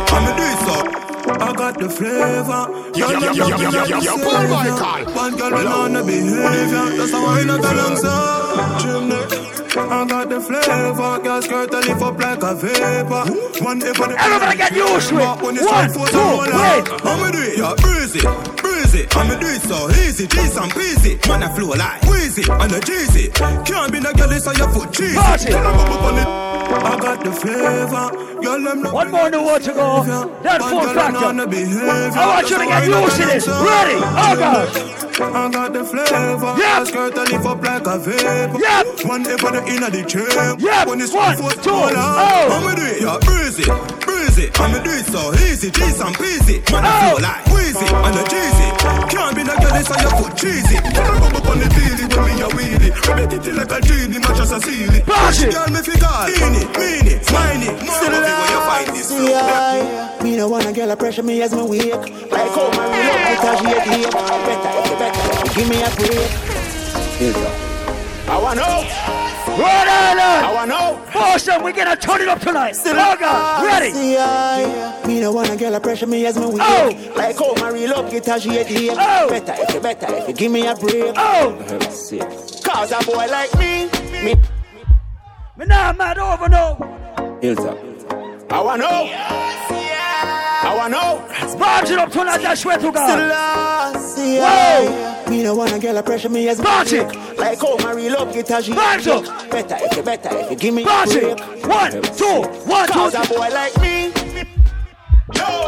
[1.41, 2.63] I got the flavor.
[2.97, 5.13] Yo, yo, yo, yo, yo, yo, yo, pull my call.
[5.15, 6.97] One girl with on the behavior.
[6.97, 8.79] That's how I know alongside.
[8.81, 9.49] Chimney.
[9.75, 13.63] I got the flavor, girl skirt and lift up like a vapor.
[13.65, 15.41] One day for the Everybody get used to it.
[15.41, 16.53] One, two, I'm rolling wait.
[16.53, 17.05] out.
[17.05, 18.21] I'ma do it, yeah, breezy,
[18.61, 19.07] breezy.
[19.17, 21.27] I'ma do it so easy, G's and peasy.
[21.27, 23.34] Man, I flow like wheezy and a Jeezy.
[23.65, 25.15] Can't be no girl, it's on your foot cheesy.
[25.15, 25.45] Party.
[25.49, 26.53] Tell 'em up on it.
[26.74, 30.03] I got the flavor, girl, them One more in the war to go.
[30.41, 31.17] That full factor.
[31.19, 33.47] I want you to get used to this.
[33.47, 33.95] Ready?
[34.01, 35.03] Oh God.
[35.20, 36.53] I got the flavor.
[36.57, 36.88] Yep.
[36.88, 38.59] Skirt and lift up like a vapor.
[38.59, 39.05] Yep.
[39.05, 40.61] One day for the inner the champ.
[40.61, 40.88] Yep.
[40.88, 42.49] When it's One, foot two, oh.
[42.53, 43.64] I'ma do it, yeah, breezy,
[44.05, 44.49] breezy.
[44.57, 46.64] I'ma do it so easy, G's and peasy.
[46.72, 47.18] Man, I Oh.
[47.18, 48.68] flow like wheezy and a Jeezy.
[49.09, 50.78] Can't be no girl, on your foot cheesy.
[50.78, 52.91] Rub up on the dealie when me a wheelie.
[53.07, 55.01] Rub it like a genie, match as a sealy.
[55.01, 55.45] Party.
[55.51, 56.28] Girl, me fi call.
[56.30, 57.70] Meanie, meanie, smiley.
[57.86, 59.11] More of it when you find this.
[59.14, 61.93] Yeah, me no wanna girl a pressure me as me wake.
[61.93, 64.11] Like oh, how my real love because she a deep.
[64.43, 65.12] Better if you better,
[65.55, 66.30] give me a break.
[67.18, 67.74] Here you go.
[68.28, 69.24] I wanna know.
[69.47, 70.45] Rhode Island.
[70.45, 71.05] I wanna know.
[71.14, 72.76] Boston, we're gonna turn it up tonight.
[72.84, 73.66] God.
[73.66, 74.14] Ready?
[74.14, 76.61] Yeah, me no wanna girl a pressure me as me wake.
[76.61, 77.14] Oh.
[77.16, 78.93] Like how my real love guitar she a deep.
[78.95, 79.30] Oh.
[79.30, 81.14] Better if you better if you give me a break.
[81.18, 81.55] Oh.
[82.64, 83.89] Cause a boy like me,
[84.24, 84.36] me.
[85.57, 87.39] Me nah mad over no.
[87.41, 87.78] Hilltop.
[88.49, 88.57] I.
[88.57, 89.82] I wanna know.
[90.76, 93.30] It up tonight, I swear to God.
[94.17, 95.30] Whoa.
[95.30, 96.65] Me no wanna girl a pressure me as me
[97.38, 99.51] Like how my real she Barge a up.
[99.51, 101.26] Better if you better if you give me Party.
[101.67, 104.11] One, two, one, two, Cause a boy like me,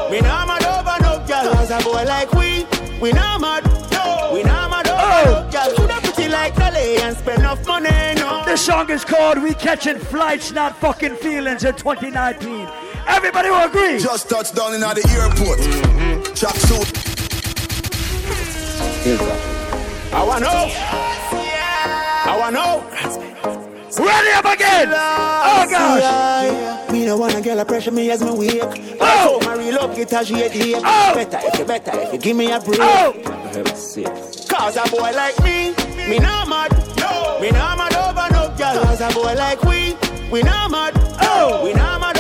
[0.10, 1.54] we not mad over no girl.
[1.54, 2.66] Cause a boy like we,
[3.00, 3.64] we not mad.
[4.34, 5.46] We not mad over Oh.
[5.46, 5.76] no girl.
[5.76, 8.44] Coulda pretty like Dolly and spend enough money, no.
[8.46, 12.68] This song is called We Catching Flights, Not Fucking Feelings in 2019.
[13.08, 14.00] Everybody will agree.
[14.00, 15.60] Just touched down in at the airport.
[15.60, 16.34] Mm-hmm.
[16.34, 17.06] Track suit.
[20.14, 20.72] I wanna know.
[22.26, 22.84] I wanna know.
[23.98, 24.90] Ready up again.
[24.92, 26.92] Oh gosh.
[26.92, 28.98] Me Me no wanna girl a pressure me as me wake.
[29.00, 31.14] Oh, my real love guitar she hate oh.
[31.14, 32.80] the Better if you better if you give me a break.
[32.82, 33.14] Oh.
[34.50, 35.74] Cause a boy like me,
[36.10, 36.72] me not mad.
[36.98, 37.40] No.
[37.40, 38.84] Me not mad over no girl.
[38.84, 39.96] Cause a boy like we,
[40.32, 40.94] we not mad.
[41.22, 41.64] Oh.
[41.64, 42.18] We not mad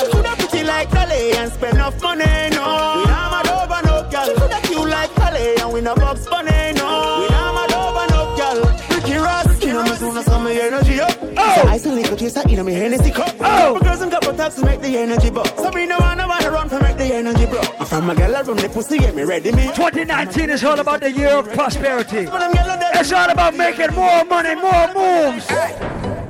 [0.00, 0.22] over no.
[0.22, 2.24] Coulda pretty like Calais and spend enough money.
[2.24, 2.96] No.
[2.96, 4.26] We not mad over no girl.
[4.26, 6.72] She Coulda cute like Calais and we no box bunny.
[6.74, 7.20] No.
[7.20, 8.60] We not mad over no girl.
[8.90, 11.10] Ricky Ross, you know me soon as some me energy up.
[11.10, 13.34] So I still little chaser in me Hennessy cup.
[13.40, 13.74] Oh.
[13.74, 15.46] My girls and got buttocks to make the energy buck.
[15.56, 17.60] So me no wanna wanna run to make the energy bro.
[17.78, 19.66] I'm from a girl I run the pussy get me ready me.
[19.74, 22.26] 2019 is all about the year of prosperity.
[22.28, 25.48] It's all about making more money, more moves.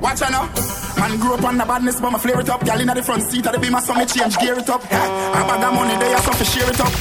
[0.01, 0.80] Watch out now.
[1.01, 2.63] Man grew up on the badness, but my flare it up.
[2.63, 4.85] Gal in the front seat of the beam, so me change gear it up.
[4.85, 6.93] I bag of money, they are something share it up.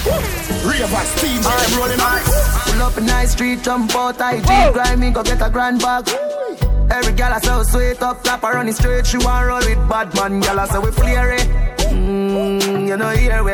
[0.65, 2.25] Ravers, TJ, I'm rolling up.
[2.65, 6.09] Pull up in high street, jump out, IG, grind me, go get a grand bag.
[6.91, 10.15] Every gal I so sweet up, clap her running straight, she want roll with bad
[10.15, 10.41] man.
[10.41, 11.37] Gal I say we flare eh?
[11.37, 11.49] it.
[11.93, 13.53] Mmm, you know here we.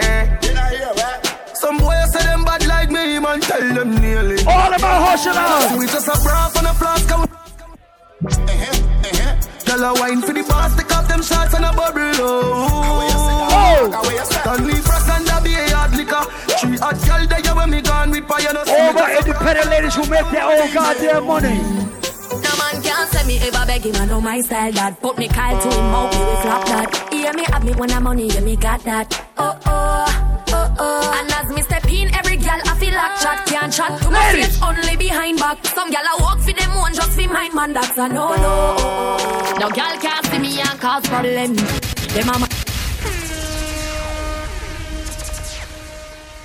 [1.55, 4.39] Some boys say them bad like me, man, tell them nearly.
[4.47, 5.77] All about hustlers.
[5.77, 7.17] We just a bra on a flask.
[9.67, 12.01] Tell her wine for the boss, take off them shots and a bubble.
[12.23, 12.87] Oh,
[14.31, 16.23] Stanley Frost and a be a hard liquor.
[16.61, 18.53] Three hot girl there when me gone with fire.
[18.55, 21.59] No All my independent ladies who make their own goddamn money.
[21.59, 25.01] No man can't say me ever beg him, I know my style that.
[25.01, 27.09] Put me Kyle to him, out me we flop that.
[27.13, 29.09] Hear me have me when I'm money, yeah me got that.
[29.37, 29.86] Oh oh,
[33.59, 35.65] can't chat to my face only behind back.
[35.65, 39.57] Some gal I walk for them one just for mine man, that's a no no.
[39.59, 41.57] No gal can't see me and cause problem.
[41.57, 42.49] Them a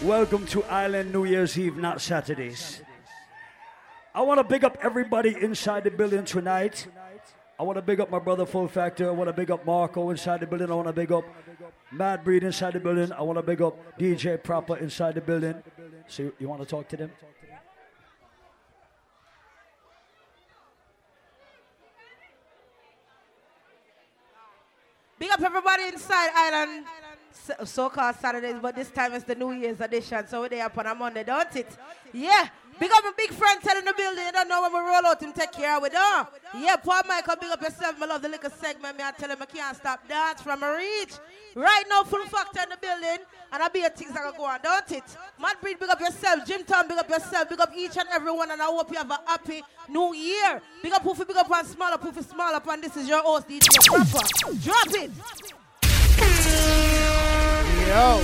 [0.06, 2.82] Welcome to Island New Year's Eve, not Saturdays.
[4.16, 6.88] I want to big up everybody inside the building tonight.
[7.62, 9.08] I want to big up my brother Full Factor.
[9.08, 10.72] I want to big up Marco inside the building.
[10.72, 11.24] I want to big up
[11.92, 13.12] Mad Breed inside the building.
[13.12, 15.54] I want to big up DJ Proper inside the building.
[16.08, 17.12] So you, want to talk to them?
[25.20, 26.86] Big up everybody inside Island.
[27.32, 30.78] So- So-called Saturdays, but this time it's the New Year's edition, so we're there up
[30.80, 31.68] on a Monday, don't it?
[32.12, 32.48] Yeah.
[32.82, 34.26] Big up my big friend telling the building.
[34.26, 36.28] You don't know when we roll out him take care of it, don't?
[36.60, 38.02] Yeah, Paul Michael, big up yourself.
[38.02, 38.98] I love the little segment.
[38.98, 41.14] Me, I tell him I can't stop dance from a reach.
[41.54, 43.24] Right now, full factor in the building,
[43.54, 45.04] and I be a things that go on, don't it?
[45.40, 46.44] Mad Breed, big up yourself.
[46.44, 47.48] Jim Tom, big up yourself.
[47.50, 50.60] Big up each and every one, and I hope you have a happy new year.
[50.82, 53.22] Big up Poofy, big up and small up, Poofy, small up, and this is your
[53.22, 54.26] host, DJ Proper.
[54.58, 55.12] Drop it.
[57.88, 58.22] Yo.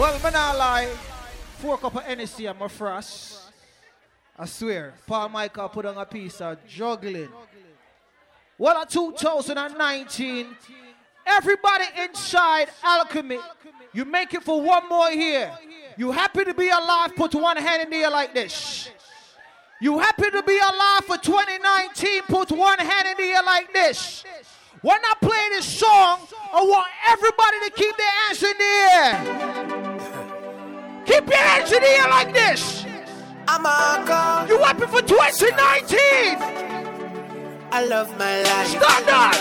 [0.00, 1.07] Well, me not lie.
[1.58, 3.40] Four cup of Hennessy and my frost.
[4.38, 4.94] I swear.
[5.08, 7.28] Paul Michael put on a piece of juggling.
[8.56, 10.46] Well, at 2019,
[11.26, 13.40] everybody inside Alchemy,
[13.92, 15.50] you make it for one more year.
[15.96, 17.16] You happy to be alive?
[17.16, 18.88] Put one hand in the air like this.
[19.80, 22.22] You happy to be alive for 2019?
[22.28, 24.22] Put one hand in the air like this.
[24.80, 26.20] When I play this song,
[26.52, 29.87] I want everybody to keep their hands in the air.
[31.08, 32.84] Keep your hands in the air like this.
[33.48, 35.56] I'm a You happy for 2019?
[37.72, 38.68] I love my life.
[38.68, 39.32] Stop that!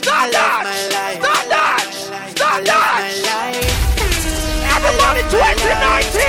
[0.00, 0.64] Stop that!
[1.20, 1.92] Stop that!
[2.32, 3.04] Stop that!
[4.64, 6.24] Everybody 2019!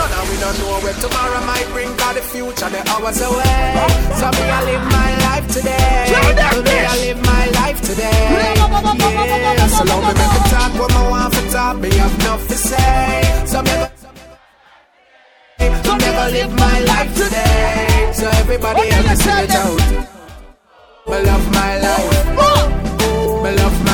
[0.00, 3.76] No, no, we don't know where tomorrow might bring Cause the future, the hours away
[4.16, 9.68] So me, I live my life today So me, I live my life today Yeah,
[9.68, 12.54] so long me make me talk what I want for talk Me have enough to
[12.56, 13.99] say So me,
[15.90, 18.10] so never live my life today.
[18.12, 19.80] So everybody else sing it out.
[21.08, 22.26] Me love my life.
[23.42, 23.89] Me love my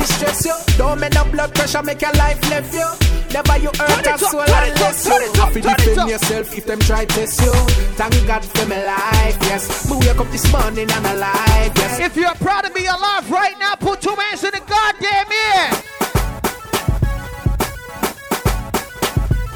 [0.00, 2.88] don't make stress you Don't make no blood pressure, make your life left you
[3.32, 7.40] Never you hurt a soul unless you Have to defend yourself if them try test
[7.40, 7.52] you
[7.96, 12.16] Thank God for my life, yes Me wake up this morning and alive, yes If
[12.16, 15.70] you're proud to be alive right now, put two hands in the goddamn air.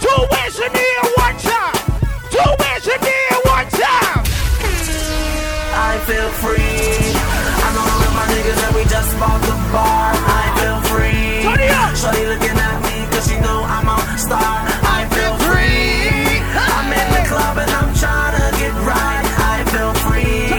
[0.00, 1.76] Two hands in the air one time.
[2.30, 4.24] Two hands in the air one time.
[5.76, 6.94] I feel free.
[7.64, 10.33] I'm on with my niggas and we just bought the bar.
[11.94, 12.18] I feel free.
[12.18, 14.66] Shorty looking at me cause she know I'm a star.
[14.82, 16.42] I feel free.
[16.58, 19.24] I'm in the club and I'm trying to get right.
[19.38, 20.50] I feel free.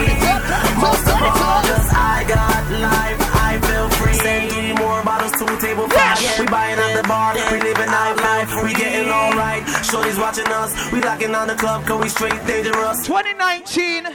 [0.80, 3.20] Most of all, cause I got life.
[3.36, 4.14] I feel free.
[4.14, 6.40] Send three more bottles on table five.
[6.40, 9.68] We buying at the bar, we living night life, we getting alright.
[9.84, 13.06] Shorty's watching us, we locking on the club, cause we straight dangerous.
[13.06, 14.08] 2019,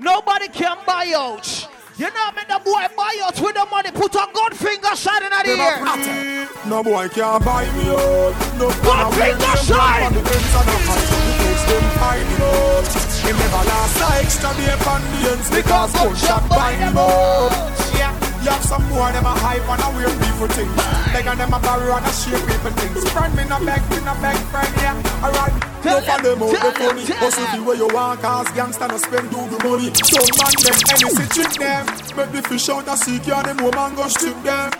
[0.00, 1.68] nobody can buy out.
[1.96, 5.24] You know me, the boy buy out with the money, put a good finger shot
[5.24, 5.80] in the ear.
[6.68, 8.36] No boy can't buy me out.
[8.60, 10.12] No Good finger shot.
[10.12, 12.84] The ends and the heights of the place them find me out.
[13.24, 17.56] Him never last a extra day upon the ends because gunshot me out.
[17.96, 18.12] Yeah.
[18.44, 20.76] You have some more, them a hype and a weird people things.
[21.16, 23.08] Like and them a borrow and a share people things.
[23.08, 25.24] Friend me no beg, me no beg, friend, yeah.
[25.24, 25.56] Alright,
[25.86, 27.04] no for them out the funny.
[27.06, 29.88] Hustle the way you want, cause gangsta no spend do the money.
[29.94, 31.86] Don't man them, any see trick them.
[32.18, 34.70] Make the fish out a sea, can them woman go strip them.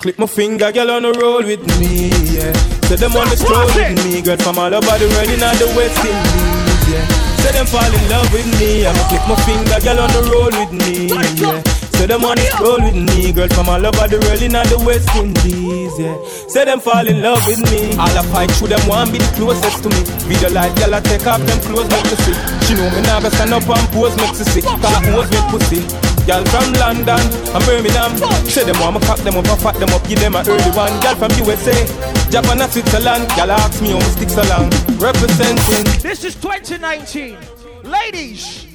[0.00, 2.52] Click my finger, girl on the roll with me, yeah.
[2.88, 5.56] Say them on the stroll with me, girl from all over the world in all
[5.56, 7.04] the West Indies, yeah.
[7.40, 10.52] Say them fall in love with me, I'ma click my finger, girl on the roll
[10.52, 11.08] with me,
[11.40, 11.85] yeah.
[11.96, 14.78] Say them on the stroll with me, girl from all over the world in the
[14.84, 16.12] West Indies, yeah.
[16.44, 19.30] Say them fall in love with me, all I fight through them want be the
[19.32, 20.04] closest to me.
[20.28, 22.38] Be the light, girl I take off them clothes, make you sick.
[22.68, 24.64] She know me go stand up and pose, make me sick.
[24.68, 25.80] Cause pose make pussy.
[26.26, 27.22] Girl from London
[27.54, 28.18] and Birmingham
[28.50, 30.72] Say them want me cock them up and fat them up Give them a early
[30.74, 31.86] one Girl from USA
[32.34, 34.66] Japan and Switzerland Girl ask me how me stick so long
[34.98, 37.38] Representing This is 2019.
[37.84, 38.66] Ladies,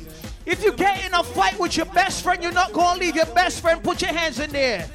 [0.45, 3.25] if you get in a fight with your best friend, you're not gonna leave your
[3.27, 3.83] best friend.
[3.83, 4.85] Put your hands in there.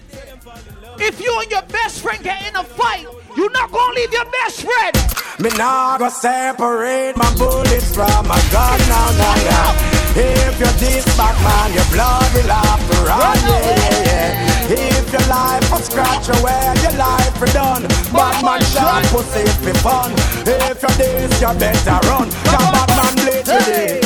[0.98, 4.24] If you and your best friend get in a fight, you're not gonna leave your
[4.42, 4.96] best friend.
[5.38, 9.96] Me nah go separate my bullets from my gun now, now, yeah.
[10.16, 14.96] If you're this bad man, your blood will have to run, yeah, yeah.
[14.98, 17.82] If your life was scratch away, your life is done.
[18.12, 20.12] Bad man shot pussy for fun.
[20.46, 22.30] If you're this, you better run.
[22.30, 24.05] Cause bad man bleed sleep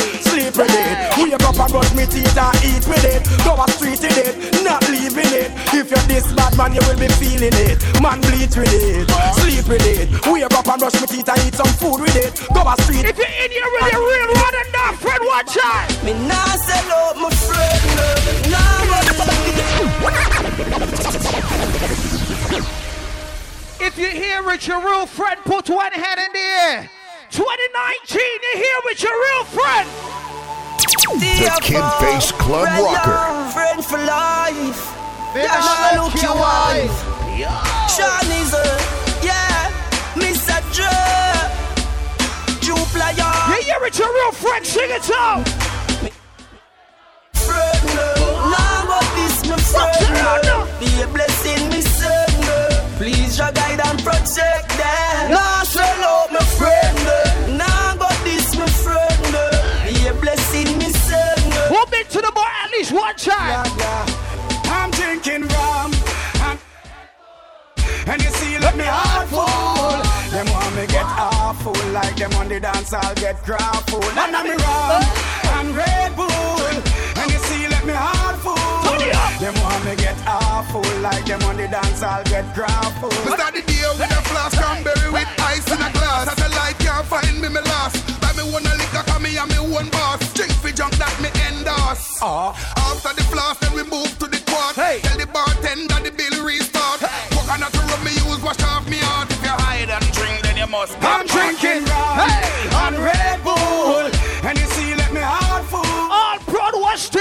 [0.61, 1.17] with it.
[1.17, 3.25] Wake up and brush me teeth and eat with it.
[3.43, 5.49] Go a street with it, not leaving it.
[5.73, 7.81] If you're this bad man, you will be feeling it.
[8.01, 9.09] Man bleed with it,
[9.41, 10.09] sleep with it.
[10.29, 12.37] Wake up and brush me teeth and eat some food with it.
[12.53, 13.05] Go a street.
[13.09, 15.89] If you're in here with your real one and that friend, watch out.
[16.05, 17.81] Me nah sell out my friend,
[18.53, 18.61] no.
[23.83, 26.89] If you're here with your real friend, put one hand in the air.
[27.31, 30.20] 2019, you're here with your real friend.
[31.19, 33.51] The Kid Face Club Rocker.
[33.51, 34.95] Friend for life.
[35.35, 36.97] Yeah, I look like your your wife.
[37.91, 38.63] Shawnee's a,
[39.23, 39.71] yeah,
[40.15, 40.59] Mr.
[40.71, 40.87] Dre.
[42.63, 43.49] Jupla, yeah.
[43.49, 45.47] You're here with your real friend, sing it out.
[47.33, 48.13] Friend, no.
[48.51, 50.67] Nah, but this my friend, no.
[50.79, 52.27] Be a blessing, me son.
[52.97, 55.31] Please, your guide and protect them.
[55.31, 57.30] Nah, sell out my friend,
[63.11, 64.07] one time?
[64.65, 65.91] I'm drinking rum.
[66.47, 66.57] I'm
[68.07, 70.31] and you see, let me heart full.
[70.31, 74.03] Them want me get awful, like them on the dance, I'll get grappled.
[74.03, 75.03] And I'm rum,
[75.55, 76.27] I'm Red Bull.
[76.29, 78.37] And you see, let me heart
[79.09, 79.39] full.
[79.39, 83.13] Them want me get awful, like them on the dance, I'll get grappled.
[83.25, 86.27] We start the day with a flask cranberry with ice in a glass.
[86.29, 87.97] As the light can't find me, me lost.
[88.21, 90.21] Buy me one a liquor, cause me and me one boss.
[90.33, 92.19] Drink for junk that me endorse.
[92.21, 92.53] Ah.
[92.77, 94.75] After the flask, then we move to the quad.
[94.75, 97.01] Tell the bartender the bill restart.
[97.33, 99.31] Coconut rum me use, wash off me heart.
[99.31, 100.93] If you hide and drink, then you must.
[101.01, 102.29] I'm drinking rum
[102.85, 104.05] and Red Bull.
[104.45, 105.81] And you see, let me heart full.
[105.81, 107.13] All proud West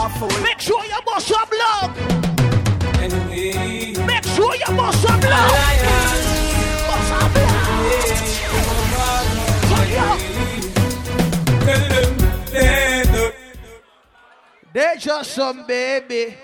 [0.00, 0.42] Indians.
[0.42, 1.96] Make sure you bust some love.
[4.06, 5.50] Make sure you bust some love.
[6.88, 7.90] Bust some love.
[14.72, 16.36] They're just some baby.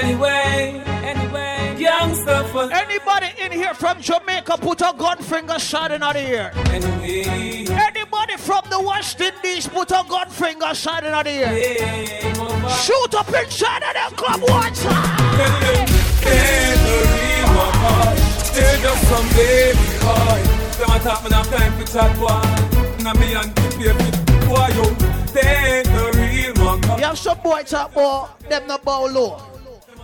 [0.00, 1.41] Anyway, anyway,
[1.82, 6.52] youngster for Anybody in here from Jamaica put a gun finger shot in the ear.
[6.66, 7.66] Anyway.
[7.68, 11.52] Anybody from the West Indies put a gun finger shot in the ear.
[12.82, 15.86] Shoot up inside of the club one time.
[18.54, 20.40] They're just some baby boy.
[20.78, 23.02] Them a talk, me time for chat boy.
[23.02, 24.84] Now me and the baby boy, yo.
[25.32, 26.98] They the real one.
[26.98, 29.51] You have some boy talk about them no bow low.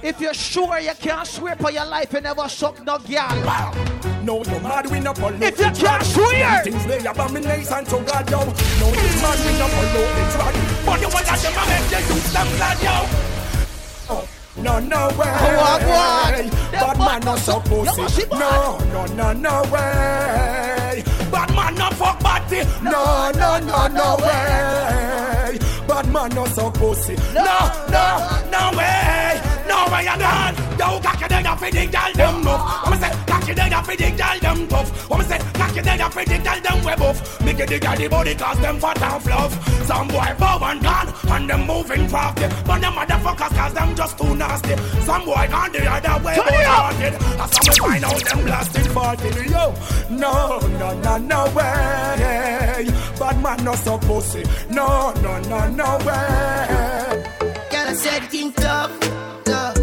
[0.01, 3.83] If you're sure you can't swear for your life, you never suck no girl.
[4.23, 5.37] No, you mad we no follow.
[5.41, 6.63] If you can't swear.
[6.63, 8.45] Things they abomination to God, yo.
[8.79, 10.55] No, you mad we no follow the drug.
[10.87, 12.97] But you want them to make you use them blood, yo.
[14.11, 14.29] Oh,
[14.59, 15.27] no, no way.
[15.27, 16.51] On, go on.
[16.71, 18.27] Bad man not so pussy.
[18.31, 21.03] No, no, no, no way.
[21.33, 22.63] Bad man not fuck body.
[22.83, 25.59] No, no, no, no way.
[25.89, 27.17] Bad man not so pussy.
[27.35, 29.48] No, no, no way.
[29.99, 30.79] No way, I'm gone.
[30.79, 32.83] Yo, cocky dead off the gal them nuff.
[32.83, 33.13] What me say?
[33.27, 35.11] Cocky dead off the gal them tough.
[35.11, 35.39] What me say?
[35.55, 37.41] Cocky dead off the gal them web off.
[37.41, 39.87] Me get the gal the body cause them fat and fluff.
[39.87, 42.47] Some boy bow and gone and them moving crafty.
[42.65, 44.77] But them motherfuckers cause them just too nasty.
[45.03, 47.15] Some boy gone the other way but haunted.
[47.15, 49.29] And some will find out them blasted party.
[49.51, 49.75] Yo,
[50.11, 52.87] no, no, no, no way.
[53.19, 54.45] Bad man not so pussy.
[54.71, 57.25] No, no, no, no way.
[57.71, 58.91] Gotta set things up.
[59.49, 59.78] up.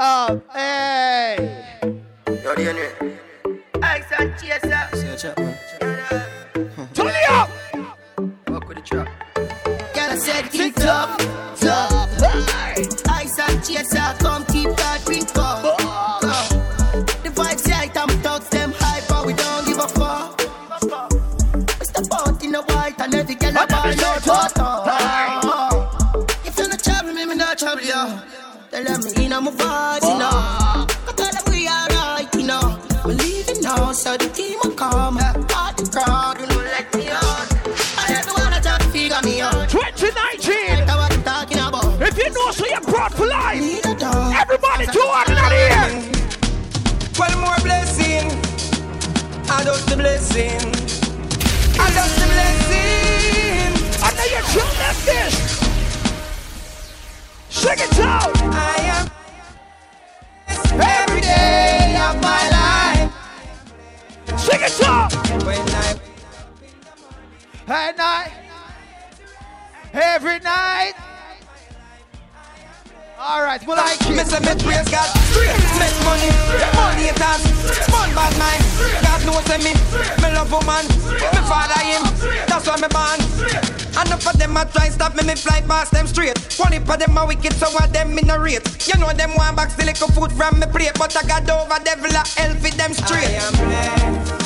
[0.00, 1.64] Um, hey.
[1.82, 3.18] Yo, DNA.
[3.82, 4.88] Ice and chaser.
[4.92, 5.58] Search up, man.
[6.94, 7.50] Turn it up.
[8.46, 9.08] Walk with the trap.
[9.94, 11.20] Gotta set things up.
[11.64, 12.08] Up.
[13.10, 14.14] Ice and chaser.
[14.20, 15.62] Come keep that drink up.
[17.24, 20.38] The vibes right and thugs them high, but we don't give a fuck.
[21.80, 22.08] Mr.
[22.08, 24.57] Boat in the white and every girl about your daughter.
[28.78, 30.30] They let me in on my vibes, you know.
[30.30, 32.78] I tell them we alright, you know.
[33.04, 35.16] We're leaving now, so the team will come.
[35.48, 37.50] Part the crowd, you know, let me out.
[37.98, 39.68] I everyone that try to figure me out.
[39.68, 40.86] 2019.
[40.86, 42.00] Like what I'm talking about.
[42.00, 43.58] If you know, so you're brought for life.
[43.58, 44.32] Need a dog.
[44.36, 45.98] Everybody, two out of here.
[47.18, 48.30] One more blessing.
[49.50, 50.77] I just the blessing.
[57.58, 58.40] Sing it out.
[58.40, 59.10] I am
[60.80, 63.10] every day of my life.
[64.38, 65.12] Sing it out.
[65.44, 65.98] When I
[67.66, 68.32] At night.
[69.92, 71.07] Every night.
[73.20, 76.30] All right, well, I Me say me praise God Straight make money
[76.78, 77.42] Money haters
[77.90, 78.62] Fun bad mind
[79.02, 79.74] God knows say me
[80.22, 80.86] Me love woman.
[81.18, 82.06] Me father him
[82.46, 83.18] That's why me born.
[83.98, 86.38] Enough of them a try stop me Me fly past them straight.
[86.62, 88.62] One heap of them a wicked So what them in a rate?
[88.86, 91.82] You know them want back Still little food from me plate But I got over
[91.82, 93.34] devil a hell for them straight.
[93.34, 94.38] I am blessed.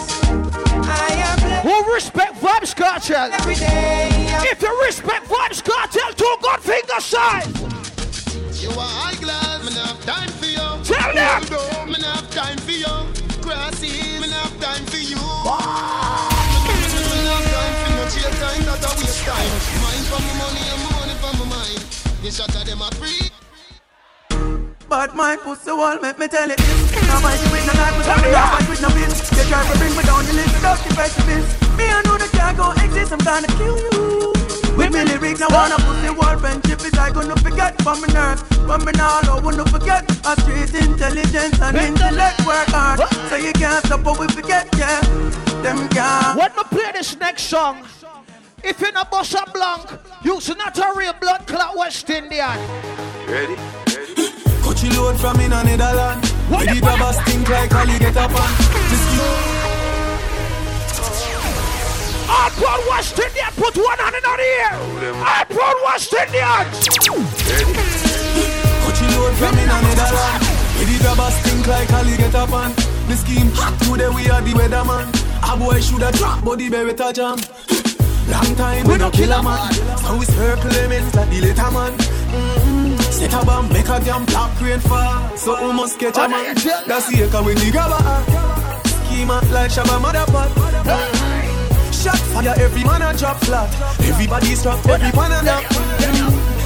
[0.89, 1.69] I am blessed.
[1.69, 3.37] Who respect Vybz Kartel?
[3.37, 4.09] Every day
[4.49, 7.73] If you respect Vybz Kartel, two good finger side.
[8.63, 10.63] You are high glass, me not have time for you.
[10.87, 11.43] Tell them.
[11.51, 12.95] Hold on, me not have time for you.
[13.43, 15.19] Grassy, have time for you.
[15.19, 15.51] Me
[17.27, 19.51] not have time for no chase time, that a waste time.
[19.83, 21.83] Mind for my money and my money for my mind.
[22.23, 23.35] The shot of them a free.
[24.89, 28.07] But my pussy wall make me tell it this Now my with no life, but
[28.15, 30.93] I'm not fight with no They try to bring me down list without the
[31.79, 34.12] Me I know that can't go exist, I'm gonna kill you
[34.77, 38.43] With me lyrics, I wanna pussy wall friendship is I gonna forget from my nerves
[38.67, 43.53] From me now, I wanna forget A street intelligence and intellect work hard So you
[43.53, 45.01] can't stop what we forget, yeah
[45.63, 47.85] Them can't When we play this next song,
[48.65, 49.85] if you're not Bossa Blanc,
[50.23, 52.59] you're not a real blood clot West Indian.
[53.27, 53.57] Ready?
[53.57, 54.33] Ready?
[54.63, 56.25] Coachy load from in a Netherland.
[56.49, 58.17] What the grabbers think like Ali get
[62.33, 62.51] on.
[62.65, 64.73] All West Indian, put one hand in the ear.
[65.21, 66.65] All proud West Indian.
[68.83, 70.41] Coachy load from in a Netherland.
[70.77, 72.73] Where the grabbers think like Ali get up on.
[73.09, 75.07] The scheme hot today we are the weatherman.
[75.43, 77.39] A boy shoulda drop, but the touch him.
[78.31, 79.73] Long time we no kill a man.
[79.73, 81.93] So we circle limits like the later man.
[81.93, 82.97] Mm-hmm.
[83.13, 85.37] Set a bomb, make a damn black rain fall.
[85.37, 86.55] So we must catch a man.
[86.87, 88.01] That's the echo when the grabber.
[88.89, 91.22] Schema like Shabba Motherpot.
[92.03, 93.71] Shot fire, every man a drop flat.
[94.01, 95.65] Everybody stop, every man a knock.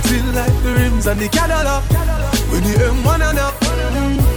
[0.06, 1.84] Still like the rims and the Cadillac.
[2.48, 3.54] When the M1 a knock.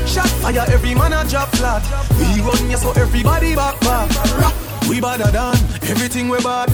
[0.06, 1.82] Shot fire, every man a drop flat.
[2.20, 4.12] We run ya so everybody back back.
[4.90, 5.56] We badder than
[5.88, 6.68] everything we bad.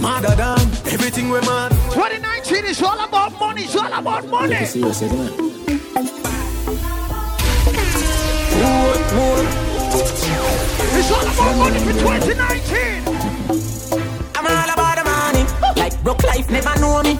[0.00, 0.60] Madder than
[0.94, 1.72] everything we mad.
[1.90, 3.64] 2019 is all about money.
[3.64, 4.54] It's all about money.
[4.54, 4.76] It's
[11.10, 13.13] all about money for 2019.
[14.54, 15.42] I'm all about the money.
[15.76, 17.14] Like broke life never know me.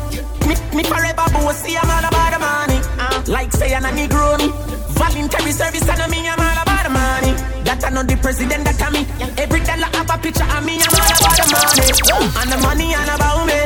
[0.47, 1.77] Me, me forever bossy.
[1.77, 2.79] I'm all about the money.
[3.27, 4.49] Like say I'm a Negro me.
[4.95, 6.29] Voluntary service and me.
[6.29, 7.33] I'm all about the money.
[7.65, 9.03] That I know the president that I me.
[9.39, 10.79] Every dollar have a picture of me.
[10.79, 12.31] I'm all about the money.
[12.39, 13.61] And the money and about me.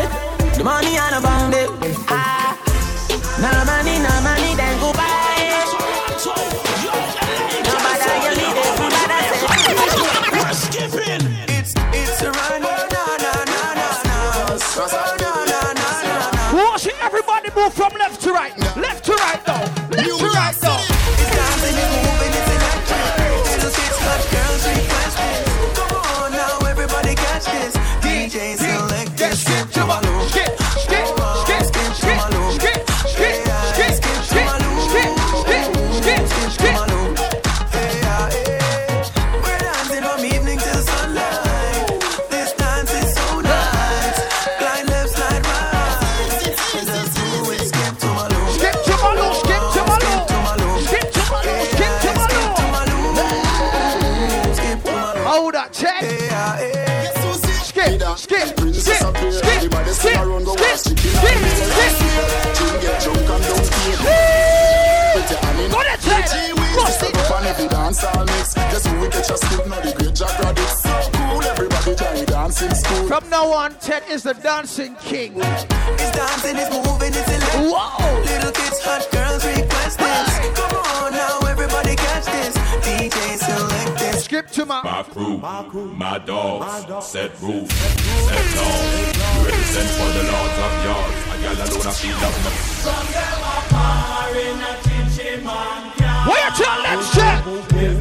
[0.57, 1.63] The money and about me.
[2.09, 2.57] Ah,
[3.39, 4.38] no money, no money,
[73.09, 75.33] From now on, Ted is the dancing king.
[75.41, 75.65] It's
[76.13, 77.73] dancing, it's moving, it's electric.
[77.73, 78.21] Whoa.
[78.21, 80.29] Little kids, hot girls request this.
[80.53, 82.53] Come on now, everybody catch this.
[82.85, 84.25] DJ select this.
[84.25, 84.83] Skip to my.
[84.85, 85.39] My crew,
[85.97, 88.77] my dogs, set roof, set down.
[89.41, 91.17] Represent for the lords of yards.
[91.33, 92.53] A gal alone a feel up my.
[92.85, 95.97] Some them a par in a chinchin man.
[96.29, 97.41] Where till let's check.
[97.73, 97.97] Give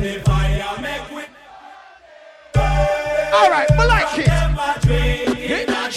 [3.38, 4.28] All right, I like it.
[5.52, 5.88] In a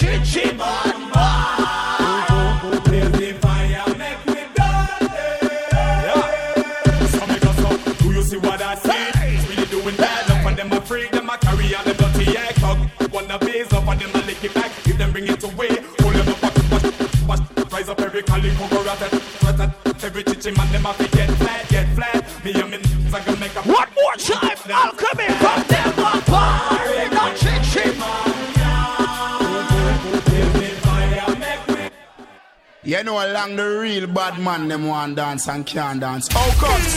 [20.10, 22.44] every chichi man, them a fi get flat, get flat.
[22.44, 22.78] Me and me,
[23.12, 23.69] I can make a
[32.90, 36.26] You know along the real bad man them want dance and can't dance.
[36.26, 36.90] How comes?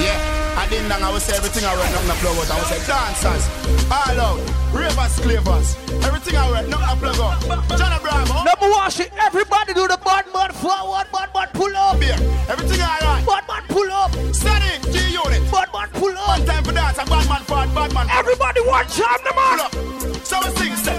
[0.00, 0.16] Yeah,
[0.56, 2.48] I didn't know I would say everything I read, nothing to plug out.
[2.48, 3.44] I would say dancers,
[3.92, 4.40] all out,
[4.72, 5.76] ravers, clavers,
[6.08, 7.68] everything I read, nothing to plug out.
[7.76, 8.32] John Bravo.
[8.32, 8.44] Oh.
[8.48, 12.00] Number one, shit, everybody do the bad man forward, bad man pull up.
[12.00, 12.16] Beer,
[12.48, 13.20] everything alright.
[13.28, 14.16] Bad man pull up.
[14.32, 15.44] Steady, G unit.
[15.52, 16.32] Bad man pull up.
[16.32, 18.08] One time for dance, and bad man forward, bad man.
[18.08, 19.68] Everybody watch time, the man.
[19.68, 20.24] Pull up.
[20.24, 20.95] So we sing, say,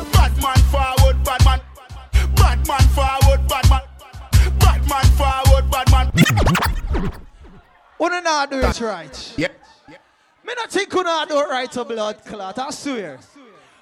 [7.97, 9.33] Wanna not do it right.
[9.37, 9.51] Yep.
[10.45, 13.19] Me not think not do it right to blood clot, I swear.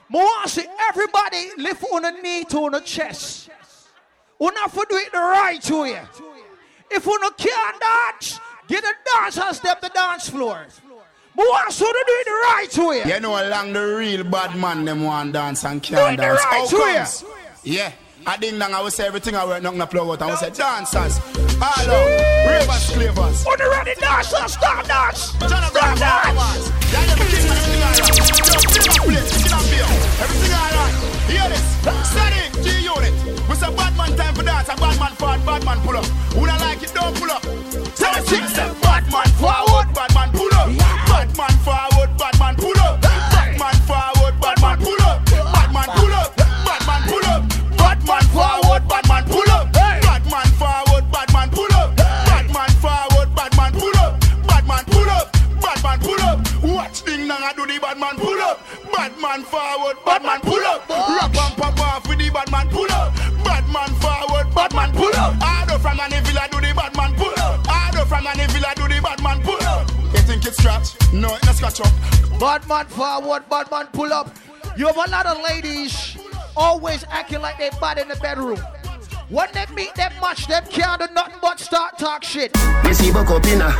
[0.09, 3.49] Me want see everybody lift on a knee to on a chest.
[4.39, 6.01] Not for do it the right way.
[6.91, 10.65] If no can't dance, get the dancers step the dance floor.
[11.37, 13.13] Me want so to do it the right way.
[13.13, 16.23] You know along the real bad man them want dance and Do can't it the
[16.23, 16.73] dance.
[16.73, 17.31] right way.
[17.63, 17.91] Yeah.
[18.27, 20.21] I didn't know I would say everything I read, nothing to plug out.
[20.23, 21.19] I would say dancers,
[21.61, 22.09] all out,
[22.49, 23.45] ravers, clavers.
[23.45, 25.37] On the ready dancers, start dance.
[25.37, 26.65] Start dance.
[26.89, 28.01] Yeah, them king everything alright.
[28.01, 29.85] Yo, bring up plate, skin and beer.
[30.25, 30.95] Everything alright.
[31.29, 31.65] Hear this.
[32.09, 33.13] Steady, G unit.
[33.45, 36.05] We say bad man time for dance, and bad man forward, bad man pull up.
[36.33, 37.45] Who don't like it, don't pull up.
[37.45, 40.24] We sing, say bad man forward, bad man
[59.25, 60.87] man forward, bad man pull up.
[60.87, 63.13] Rap and pop off with the bad man pull up.
[63.43, 65.33] Bad man forward, bad man pull up.
[65.41, 67.59] Ado from an villa do the bad man pull up.
[67.65, 69.89] Ado from an villa do the bad man pull up.
[70.13, 70.93] You think it's scratch?
[71.11, 72.39] No, it's scratch up.
[72.39, 74.29] Bad man forward, bad man pull up.
[74.77, 76.17] You have a lot of ladies
[76.55, 78.59] always acting like they bad in the bedroom.
[79.29, 82.51] When they meet them match, them can't do nothing but start talk shit.
[82.83, 83.73] We see Bokopina.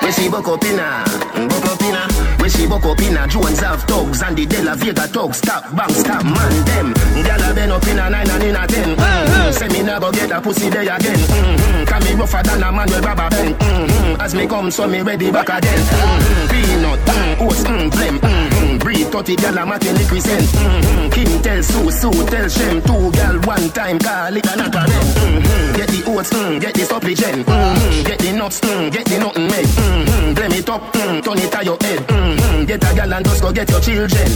[0.00, 1.02] We see Bokopina.
[1.34, 2.40] Bokopina.
[2.40, 3.28] We see Bokopina.
[3.28, 5.38] Jones have thugs and the De La Vega thugs.
[5.38, 6.94] Stop, bang, stop, man, them.
[7.24, 8.94] Gyal a been up in a nine and in a ten.
[8.94, 9.50] Mm-hmm.
[9.50, 11.18] Say me never get a pussy there again.
[11.18, 11.84] Mm-hmm.
[11.86, 13.56] Can me rougher than a man with rubber band.
[13.56, 14.20] Mm-hmm.
[14.20, 15.78] As me come, so me ready back again.
[15.80, 16.46] Mm-hmm.
[16.52, 18.18] Peanut, mm, oats, mm, blem.
[18.20, 18.45] Mm-hmm.
[18.86, 20.46] Breed 30 gyal a matin liquid scent.
[20.46, 21.10] Mm-hmm.
[21.10, 22.80] Kim tell Sue, Sue tell Shem.
[22.82, 25.74] Two gyal one time call it a not a mm-hmm.
[25.74, 27.46] Get the oats, mm, get the supplicant.
[27.46, 28.06] Mm-hmm.
[28.06, 29.66] Get the nuts, mm, get the nothing made.
[29.66, 30.34] Mm-hmm.
[30.34, 31.98] Blame it up, mm, turn it to your head.
[32.06, 32.64] Mm-hmm.
[32.66, 34.30] Get a gal and just go get your children.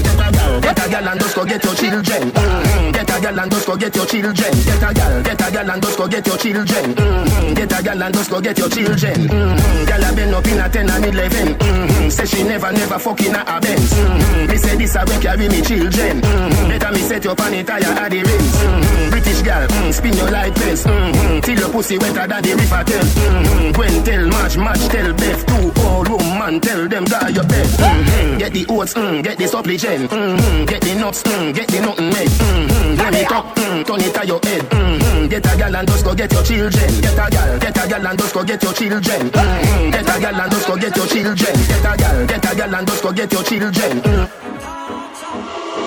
[0.67, 2.23] Get a gal and just go get your children.
[2.31, 2.91] Mm-hmm.
[2.91, 4.53] Get a gal and just go get your children.
[4.67, 6.87] Get a gal, get a gal and just go get your children.
[6.99, 7.55] Mm-hmm.
[7.55, 9.19] Get a gal and just go get your children.
[9.31, 9.85] Mm-hmm.
[9.87, 11.55] Gal a been up in a 10 and 11.
[11.55, 12.09] Mm-hmm.
[12.11, 13.95] Say she never, never fucking a Benz.
[13.95, 14.40] Mm-hmm.
[14.49, 16.21] Me say this a way carry me children.
[16.21, 16.69] Mm-hmm.
[16.69, 18.21] Better me set you up on it tire at the.
[18.23, 19.11] Mm-hmm.
[19.11, 20.85] British mm, spin your fence.
[20.85, 21.41] Mm-hmm.
[21.41, 23.05] Till your pussy wetter than the river tell.
[23.05, 23.73] Mm-hmm.
[23.73, 25.70] Gwen tell March, March tell Beth.
[25.91, 27.67] Two old woman tell them die your bed.
[27.67, 28.39] Mm-hmm.
[28.39, 30.11] Get the oats, mm, get the supplicant.
[30.11, 30.65] Mm-hmm.
[30.67, 32.31] Get the nuts, mm, get the nothing made.
[32.31, 32.95] Mm-hmm.
[32.95, 34.63] Blame it up, mm, turn it to your head.
[34.71, 35.29] Mm-hmm.
[35.29, 36.91] Get a gal and just go get your children.
[37.01, 39.31] Get a gal, get a gal and just go get your children.
[39.31, 39.91] Mm-hmm.
[39.91, 41.55] Get a gal and just go get your children.
[41.67, 43.93] Get a gal, get a gal and just go get your children.
[44.01, 44.51] Mm.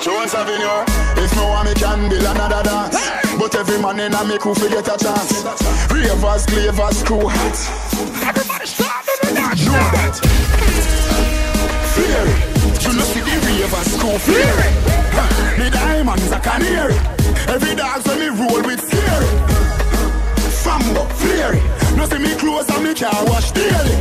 [0.03, 0.84] Jones Avenue,
[1.23, 2.99] if no one me can build another dance.
[3.39, 5.47] But every man in a me crew fi get a chance.
[5.88, 7.55] Ravers, clavers, crew hot.
[8.27, 9.65] Everybody start dance.
[9.65, 10.15] Know that.
[11.93, 12.53] Fear it.
[12.84, 14.73] You know see the ravers crew fear it.
[15.57, 17.03] The diamonds I can hear it.
[17.49, 19.30] Every dance when me roll with scary.
[20.64, 21.97] Fambo, fear it.
[21.97, 23.97] No see me clothes and me car wash daily.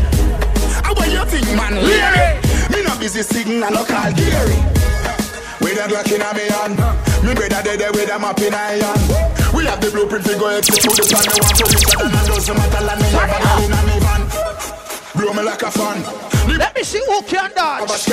[0.82, 1.74] How what you think, man?
[1.74, 2.40] Leary.
[2.70, 4.56] Me no busy singing and no call Gary.
[5.60, 6.74] With a Glock in a me hand
[7.22, 8.98] Me brother dead with a map in iron.
[9.54, 11.22] We have the blueprint to go execute the plan.
[11.22, 13.80] Me want to reach that and doesn't matter land me have a gal in a
[13.86, 14.31] me van.
[15.22, 16.02] Blow me like a fan.
[16.58, 18.08] Let me see who can dance.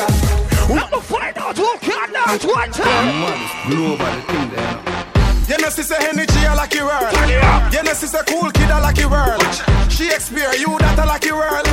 [0.69, 3.41] Let me find out who can dance one time.
[3.65, 5.49] Nobody think that.
[5.49, 7.73] You know, sister energy, I like your world.
[7.73, 9.41] You know, sister cool kid, I like your world.
[9.90, 11.65] Shakespeare, you that I like your world.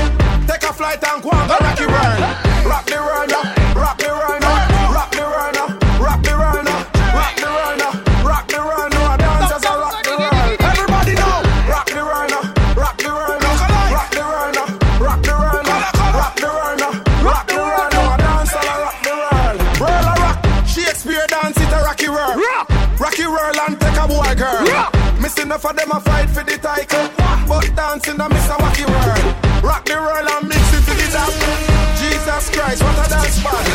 [0.49, 2.21] Take a flight and go and rock your world.
[2.65, 3.33] Rock the world
[3.77, 5.61] rock the world rock the world
[6.01, 6.67] rock the world rock the world
[7.13, 8.06] rock the
[25.47, 27.07] enough of them a fight for the title,
[27.47, 29.63] but dancing a miss a wacky world.
[29.63, 31.31] Rock the world and mix it to the top.
[32.03, 33.67] Jesus Christ, what a dance band.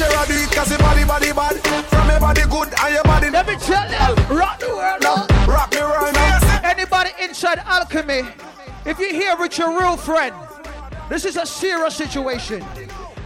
[0.00, 1.60] Share a beat cause your body body bad.
[1.92, 3.28] From your body good and your body.
[3.28, 5.26] Let me tell you, rock the world now.
[5.46, 6.60] Rock the world now.
[6.64, 8.22] Anybody inside alchemy,
[8.86, 10.34] if you're here with your real friend,
[11.10, 12.64] this is a serious situation.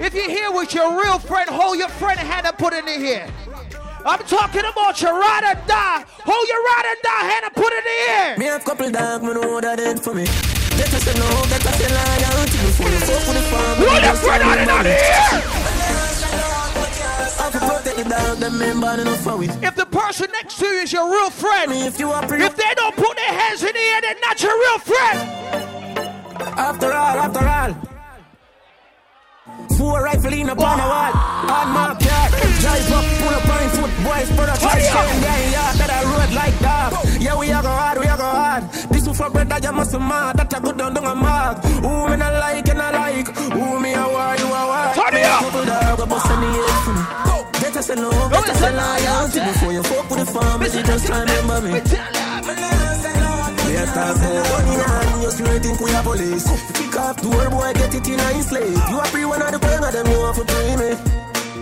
[0.01, 3.01] If you're here with your real friend, hold your friend hand and put it in
[3.01, 3.29] here.
[4.07, 6.05] I'm talking about your ride or die.
[6.29, 8.37] Hold your ride or die hand and put it in the air.
[8.37, 10.25] Me have couple dog, me know that it for me.
[10.77, 13.89] Let us know that I say loyalty before you fuck with the family.
[13.89, 15.65] Hold your friend hand in the air.
[17.41, 19.51] I can protect the dog, them men bad enough for it.
[19.65, 22.75] If the person next to you is your real friend, if you are if they
[22.77, 25.19] don't put their hands in the air, they're not your real friend.
[26.59, 27.94] After all, after all.
[29.77, 31.13] Four rifle in a corner wall.
[31.51, 32.29] On my car.
[32.61, 33.93] Drive up, pull up on foot.
[34.05, 35.23] Boys, brother, try shame.
[35.23, 36.91] Yeah, yeah, that I road like that.
[37.21, 38.63] Yeah, we are go hard, we are go hard.
[38.91, 40.37] This one for brother, you must mad.
[40.37, 41.65] That I go down, down a mark.
[41.65, 43.29] Who me not like, and I like.
[43.29, 44.95] Who me a war, you a war.
[44.95, 45.41] Turn me up.
[45.43, 47.03] Couple dog, a bust in the head for me.
[47.61, 49.41] Better say no, better say loyalty.
[49.41, 51.71] Before you fuck with the family, just remember me.
[53.67, 56.45] We are talk money and you think we are police.
[56.73, 58.77] Kick off door, boy, get it in a slave.
[58.91, 60.91] You are free one of the of them, you want to pay me.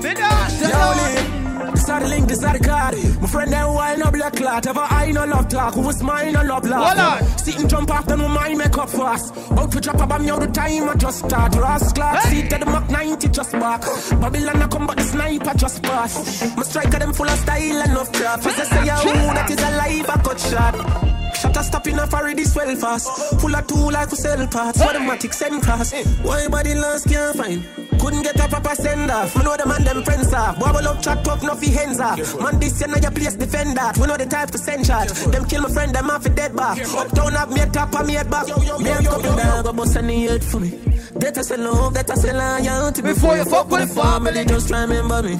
[0.02, 1.51] Yo, this
[1.88, 2.94] are the link, this are the card.
[3.20, 4.66] My friend, them why no black clot.
[4.66, 6.96] Ever I no love talk, who was mine no love laugh.
[6.96, 7.38] Hold on.
[7.38, 9.34] Sit and jump after no mind make up fast.
[9.52, 11.54] Out to drop a bomb, you the time I just start.
[11.56, 13.82] Ross clock, seat to the Mach 90 just back.
[14.20, 16.56] Babylon I come, but the sniper just pass.
[16.56, 18.46] My striker them full of style and of craft.
[18.46, 21.12] If they say a who that is alive, I got shot.
[21.34, 23.40] Shut a stop in a furry this well fast.
[23.40, 24.80] Full of two like we sell parts.
[24.80, 25.92] Automatic send cross.
[26.22, 27.64] Why body last can't find?
[28.00, 29.36] Couldn't get up a proper send off.
[29.36, 30.58] Me know the man them friends off.
[30.58, 32.18] Bubble up chat talk no fi hands off.
[32.40, 33.98] Man this year now your place defend that.
[33.98, 35.08] We know the type to send shot.
[35.08, 36.78] Them kill my friend them off a dead back.
[36.78, 38.46] Uptown have me a top and me head back.
[38.46, 38.52] Me
[38.90, 40.70] a couple dog a bust any head for me.
[41.14, 43.02] That I say love, that I say loyalty.
[43.02, 45.36] Before you fuck with the family, just remember me.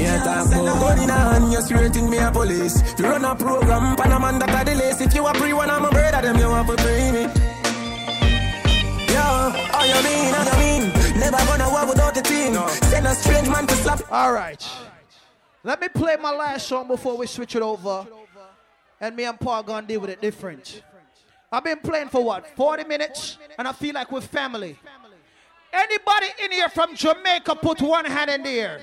[0.00, 2.82] Me a talk about gun in a hand, you straight think me a police.
[2.98, 5.00] You run a program, pan a man that a the lace.
[5.00, 7.22] If you a pre one, I'm a brother, them you want to pay me.
[9.12, 10.99] Yo, all you mean, all you mean.
[11.30, 12.54] Never gonna walk without the team.
[12.90, 14.02] Send a strange man to slap.
[14.10, 14.66] All right.
[15.62, 18.06] Let me play my last song before we switch it over.
[19.00, 20.82] And me and Paul gonna deal with it different.
[21.52, 23.38] I've been playing for what, 40 minutes?
[23.58, 24.76] And I feel like we're family.
[25.72, 28.80] Anybody in here from Jamaica put one hand in the air.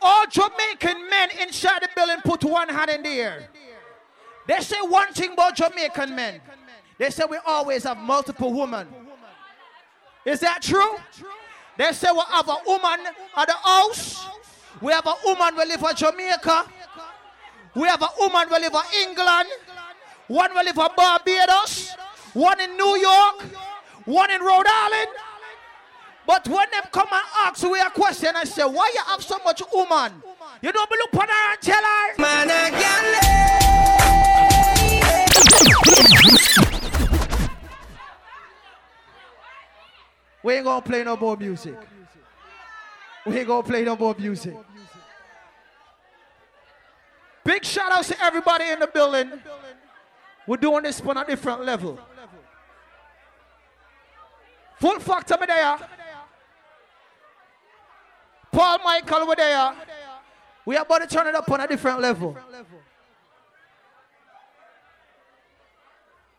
[0.00, 3.48] All Jamaican men inside the building put one hand in the air.
[4.46, 6.40] They say one thing about Jamaican men.
[6.98, 8.88] They say we always have multiple women.
[10.24, 10.96] Is that true?
[11.76, 13.00] They say we have a woman
[13.36, 14.26] at the house.
[14.80, 16.66] We have a woman we live in Jamaica.
[17.74, 19.48] We have a woman we live in England.
[20.28, 21.94] One we live in Barbados.
[22.34, 23.42] One in New York.
[24.04, 25.08] One in Rhode Island.
[26.26, 29.38] But when them come and ask we a question, I say, why you have so
[29.44, 30.22] much woman?
[30.60, 32.14] You don't be look on her and tell her.
[32.18, 32.70] Man, I
[40.42, 41.76] We ain't gonna play no more music.
[43.26, 44.54] We ain't gonna play no more music.
[47.44, 49.32] Big shout outs to everybody in the building.
[50.46, 51.98] We're doing this on a different level.
[54.80, 55.78] Full factor me there.
[58.50, 59.74] Paul Michael over there.
[60.64, 62.36] We are about to turn it up on a different level.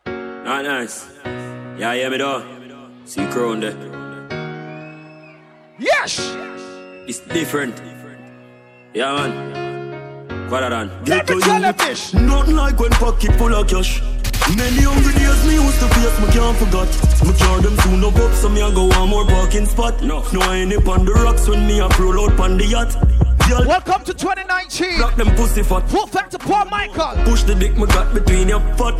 [0.05, 1.09] Ah, nice.
[1.77, 2.62] Yeah, hear me though.
[3.05, 3.75] See crown there.
[5.77, 6.19] Yes!
[7.07, 7.75] It's different.
[8.93, 10.49] Yeah, man.
[10.49, 10.89] Quadaran.
[11.07, 12.13] Let me tell you this.
[12.13, 14.01] Nothing like when pocket full of cash.
[14.55, 16.89] Many hungry days me used to face, me can't forget.
[17.25, 20.01] Me car them soon up up, so me a go one more parking spot.
[20.01, 22.65] No, no I ain't up on the rocks when me a roll out on the
[22.65, 22.93] yacht.
[23.49, 24.99] Girl, Welcome to 2019.
[24.99, 25.89] rock them pussy fat.
[25.89, 27.23] Full factor Paul Michael.
[27.25, 28.95] Push the dick me got between your foot.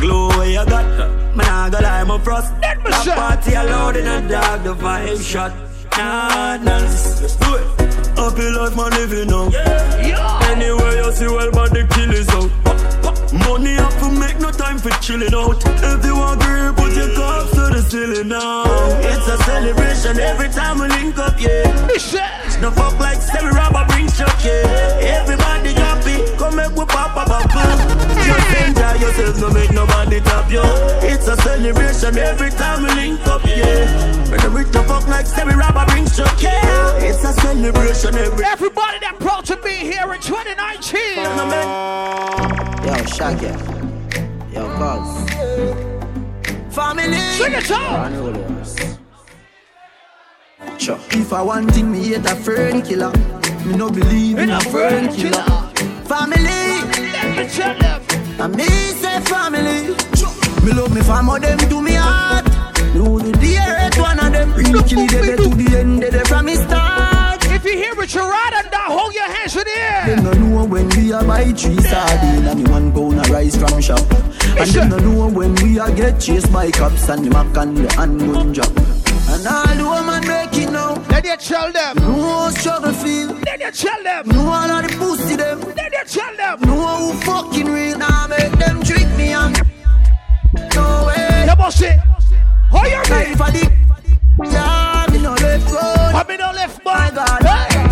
[0.00, 0.86] Glow where you got.
[1.34, 2.52] Man, I go lie, my frost.
[2.60, 3.16] That shot.
[3.16, 5.52] party allowed in a dog, the vibe shot.
[5.96, 7.66] Nah, nah, let's do it.
[8.16, 9.48] Happy life, man, living now.
[10.52, 12.50] Anywhere you see, well, but the kill is out.
[13.32, 15.62] Money have to make no time for chilling out.
[15.64, 18.64] If you agree, put your cups to the ceiling now.
[19.00, 21.64] It's a celebration every time we link up, yeah.
[22.60, 25.20] No fuck like Sammy Robber bring chuck, yeah.
[25.20, 25.45] Everybody
[26.46, 27.48] come make we pop a bubble.
[28.22, 30.62] Just enjoy yourself, no make nobody tap you.
[31.02, 34.30] It's a celebration every time we link up, yeah.
[34.30, 36.98] When the rich no fuck like Sammy Robber bring chuck, yeah.
[36.98, 38.44] It's a celebration every.
[38.44, 41.00] Everybody that proud to be here in 2019.
[42.86, 43.52] Yo, Shaggy.
[44.52, 45.08] Yo, cuz.
[46.74, 47.18] Family.
[47.38, 48.12] Sing it out.
[50.78, 50.98] Sure.
[51.10, 53.12] If I want thing, me hate a friend killer.
[53.64, 55.65] Me no believe in a friend killer.
[56.06, 56.38] Family.
[56.38, 58.52] Let me them.
[58.52, 59.94] Me say family.
[60.64, 62.44] Me love me family, them to me heart.
[62.94, 64.52] No, the dearest one of them.
[64.54, 67.44] Real kill they to the end, they from me start.
[67.46, 68.90] If you hear it, you're right and down.
[68.90, 70.06] Hold your hands in the air.
[70.06, 73.80] Them no know when we a buy three sardine and one pound of rice from
[73.80, 74.00] shop.
[74.58, 77.76] And them no know when we a get chased by cops and the mac and
[77.76, 79.05] the handgun job.
[79.36, 79.46] And
[79.82, 80.94] all woman make it now.
[81.10, 81.96] Let you tell them.
[81.96, 83.28] No struggle feel.
[83.44, 84.28] Let you tell them.
[84.28, 85.60] No all of the pussy them.
[85.60, 86.60] Let you tell them.
[86.62, 87.98] No who fucking real.
[87.98, 89.54] Now make them trick me and
[90.74, 91.46] no way.
[91.48, 92.00] You must say.
[92.70, 93.36] How you mean?
[93.36, 93.72] for the
[94.44, 96.12] yeah, me no left road.
[96.14, 97.14] I mean, no left My man.
[97.14, 97.40] God,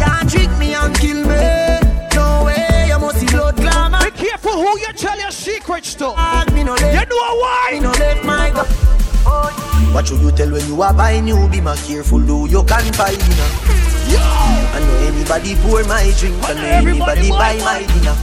[0.02, 2.14] can't trick me and kill me.
[2.14, 3.98] No way, you must see blood glamour.
[4.04, 6.08] Be careful who you tell your secrets to.
[6.52, 7.78] Me no You left, know me why?
[7.82, 9.03] no left my God.
[9.94, 11.48] What should you tell when you are buying new?
[11.48, 13.50] Be more careful, though you can find dinner.
[14.74, 18.16] I know anybody pour my drink, I know anybody buy buy my dinner.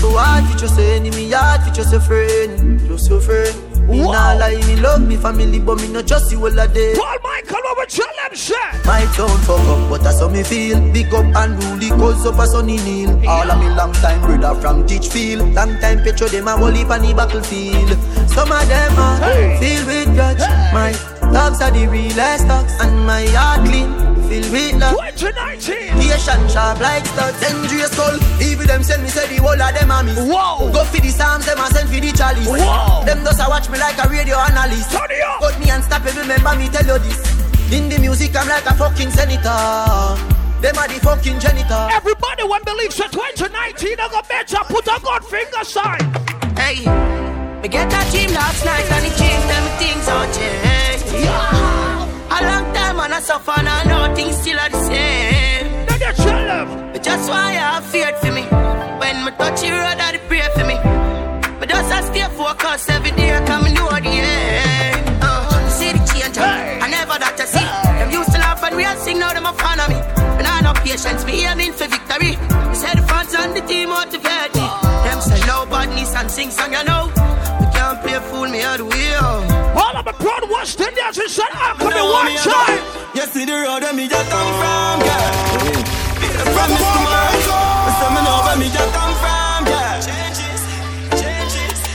[0.00, 3.73] So hard for just enemy, hard for just a friend, just your friend.
[3.88, 4.12] Me Wow.
[4.12, 6.94] nah lie, me love me family, but me not trust you all a day.
[6.96, 8.54] Paul Michael, what we tell them, say?
[8.84, 10.80] My town fuck up, but that's how me feel.
[10.92, 13.10] Big up and rule cause up a sunny kneel.
[13.28, 15.54] All of me long time brother from Teachfield.
[15.54, 17.90] Long time picture them a heap on the battlefield.
[18.30, 19.56] Some of them are Hey.
[19.60, 20.40] filled with grudge.
[20.72, 20.92] My
[21.32, 23.90] dogs are the realest dogs, and my heart clean,
[24.28, 24.96] filled with love.
[25.16, 25.98] 2019.
[25.98, 28.16] Nation sharp like studs, dangerous skull.
[28.40, 30.18] Even them send me say the whole of them a miss.
[30.18, 30.70] Whoa.
[30.72, 32.48] Go for the psalms, them a send for the chalice.
[32.48, 33.04] Whoa.
[33.04, 34.90] Them just a watch me like a radio analyst.
[34.92, 35.40] Turn it up.
[35.40, 37.20] Cut me and stop it, remember me tell you this.
[37.72, 40.34] In the music, I'm like a fucking senator.
[40.60, 41.88] Them are the fucking janitor.
[41.92, 44.58] Everybody when believes for 2019, I got better.
[44.68, 46.00] Put a good finger sign.
[46.56, 46.84] Hey,
[47.60, 51.83] me get that dream last night and it changed them things on change.
[52.30, 55.86] A long time and I suffer and I know things still are the same.
[55.86, 56.92] Let you tell them.
[56.92, 58.42] But just why I have feared for me.
[59.00, 60.76] When me touch the road, I pray for me.
[61.58, 65.18] But just I stay focused every day, I come know the end.
[65.22, 67.68] Uh, see the change, I never that to see.
[67.98, 69.96] Them used to laugh and we all sing, now them a fan of me.
[70.36, 72.36] But I no patience, me aiming for victory.
[72.68, 74.66] Me say the fans and the team motivate me.
[75.06, 77.12] Them say low badness and sing song, you know.
[77.60, 79.14] We can't play fool me out the.
[79.22, 79.53] All
[80.06, 82.78] of the proud West Indians who said, I'm coming one me time.
[82.78, 85.30] about- You see the road where me just come from, yeah.
[86.54, 87.40] From me smart,
[87.98, 90.00] so me know where me just come from, yeah.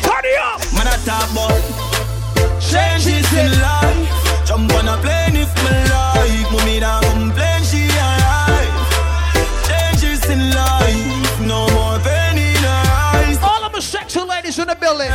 [0.05, 0.59] Turn it up.
[0.73, 1.61] Man, I talk about
[2.61, 4.45] changes in life.
[4.47, 6.51] Jump on a plane if me like.
[6.51, 8.71] Mommy don't complain, she alright.
[9.67, 12.83] Changes in life, no more pain in her
[13.13, 13.37] eyes.
[13.43, 15.11] All of the sexy ladies in the building.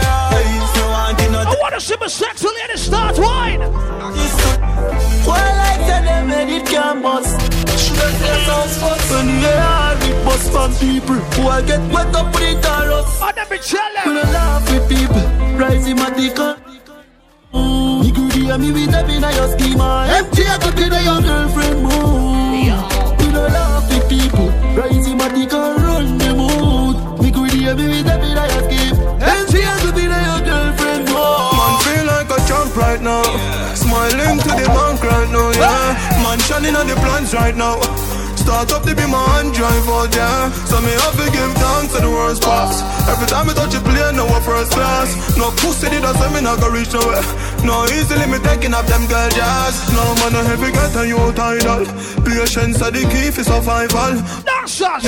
[1.74, 3.60] Eyes, no auntie, no I want to see sexy ladies start wine.
[5.26, 7.40] Why like tell them when it can bust?
[7.78, 12.42] Shoulda say sounds fuck when the bust from people who I get wet up with
[12.42, 13.22] it all up.
[13.22, 14.32] I never tell We them.
[14.32, 15.22] laugh with people,
[15.58, 16.38] rising my dick.
[17.54, 20.06] You could hear me with them in your schema.
[20.10, 21.86] Empty I could be your girlfriend.
[23.18, 27.20] We laugh with people, rising my dick and run the mood.
[27.20, 28.13] Me could hear me with
[32.74, 33.22] champ right now.
[33.74, 36.22] Smiling to the bank right now, yeah.
[36.22, 38.03] Man shining on the plans right now.
[38.44, 40.52] Start up to be my hand drive yeah.
[40.68, 42.84] So me have to give thanks to the worst boss.
[43.08, 45.08] Every time I touch a plane, now a first class.
[45.40, 47.24] No pussy did I say me not gonna reach nowhere.
[47.64, 49.88] No easily me taking up them girl jazz.
[49.96, 51.88] No man a heavy get a you tidal.
[52.20, 54.20] Patience are the key for survival.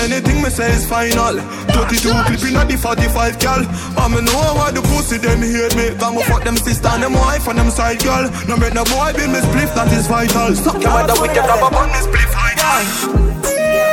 [0.00, 1.36] Anything me say is final
[1.72, 3.64] 32 clipping at the 45 gal
[3.96, 7.48] I'ma know why the pussy them hate me Come fuck them sister and them wife
[7.48, 10.76] and them side gal No make no boy build me spliff that is vital Suck
[10.82, 12.82] your mother with your rubber on me spliff Why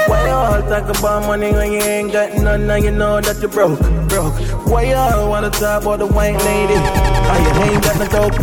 [0.08, 2.66] Why you all talk about money when you ain't got none?
[2.66, 3.80] Now you know that you broke,
[4.10, 4.34] broke.
[4.68, 6.74] Why you all wanna talk about the white lady?
[6.74, 8.38] How you ain't got no dope?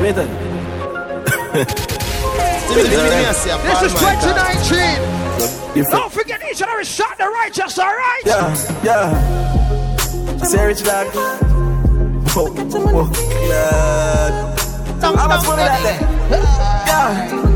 [0.00, 0.30] With it.
[2.74, 5.90] This is 2019.
[5.90, 8.24] Don't forget each and every shot the righteous, alright?
[8.24, 10.36] Yeah, yeah.
[10.38, 11.06] Say rich dog.
[12.32, 13.10] Whoa, whoa,
[13.50, 14.32] lad.
[15.02, 16.00] How much money that there?
[16.86, 17.53] Yeah.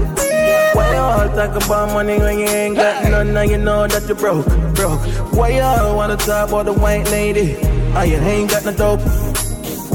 [0.98, 3.32] You all talk about money when you ain't got none?
[3.32, 5.00] Now you know that you broke, broke.
[5.32, 7.52] Why you all wanna talk about the white lady?
[7.92, 9.00] How you ain't got no dope?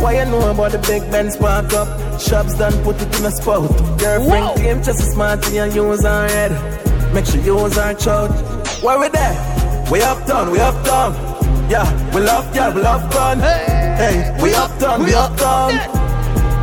[0.01, 1.89] Why you know about the big Ben spark up?
[2.21, 3.67] Shops done put it in a spot.
[3.99, 7.13] Girlfriend claim just as smart and use her head.
[7.13, 8.31] Make sure you use her chout.
[8.81, 9.35] Why we there?
[9.91, 11.11] We uptown, we uptown.
[11.69, 13.39] Yeah, we love yeah, we love fun.
[13.41, 15.73] Hey, we uptown, we uptown.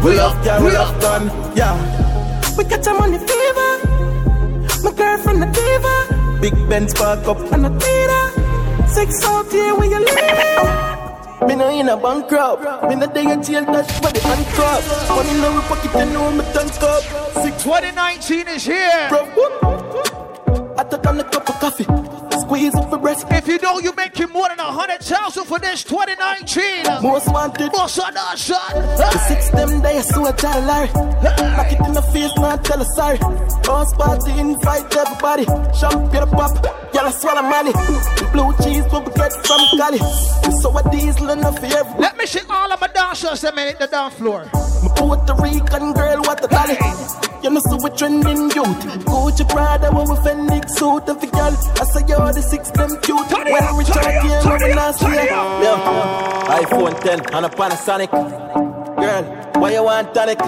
[0.03, 1.27] We love yeah, we love fun.
[1.55, 1.77] Yeah.
[2.57, 3.90] We got your money fever.
[4.83, 6.41] My girlfriend the diva.
[6.41, 8.89] Big Ben spark up and a theater.
[8.89, 11.47] Six out here when you live.
[11.47, 12.89] Me no in a bankrupt.
[12.89, 15.09] Me no day in jail, dash for the handcuff.
[15.11, 17.03] Money in my pocket, you know me tank up.
[17.43, 19.09] Six 2019 is here.
[19.09, 19.29] Bro,
[20.79, 22.00] I took on a cup of coffee.
[22.51, 23.27] Squeeze up the breast.
[23.31, 27.01] If you know you making more than a hundred thousand for this 2019.
[27.01, 27.71] Most wanted.
[27.73, 28.75] Most on that shot.
[28.75, 30.89] The six them days, so I tell Larry.
[31.23, 33.19] Knock it in the face, man, tell her sorry.
[33.63, 35.45] Boss party, invite everybody.
[35.79, 37.73] Champagne pop, y'all swallow money.
[38.33, 39.99] Blue cheese, we get from Cali.
[40.61, 42.01] So a diesel enough for everyone.
[42.01, 44.49] Let me see all of my dancers that made the dance floor.
[44.53, 46.77] My Puerto Rican girl, what a dolly.
[47.43, 48.81] You know, so we trending youth.
[49.09, 51.55] Gucci Prada, when we Fenix suit of the girl.
[51.81, 53.31] I say you're the six them cute.
[53.33, 58.11] When we talk here, no we not see Yeah, iPhone 10 and a Panasonic.
[58.11, 59.25] Girl,
[59.61, 60.39] why you want tonic?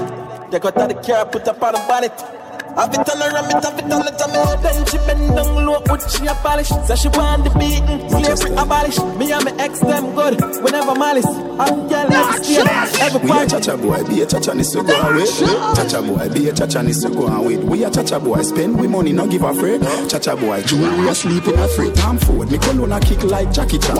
[0.50, 2.41] Take out of the car, put up on the bonnet.
[2.76, 4.62] Have it on her, it, have it on the tummy.
[4.62, 6.68] Then she bend down low, put she a polish.
[6.68, 8.98] So she want the beating, slavery abolish.
[9.18, 11.26] Me and my ex them good, whenever malice.
[11.26, 12.66] I'm girl every state,
[13.00, 13.50] every We a party.
[13.50, 15.26] chacha boy, be a chacha ni so go away.
[15.76, 17.56] Chacha boy, be a chacha ni so go away.
[17.58, 19.84] We a chacha boy, spend we money, no give a friend.
[20.08, 22.50] Chacha boy, jewelry a sleep in a free time forward.
[22.50, 23.96] Me cologne a kick like Jackie Chan.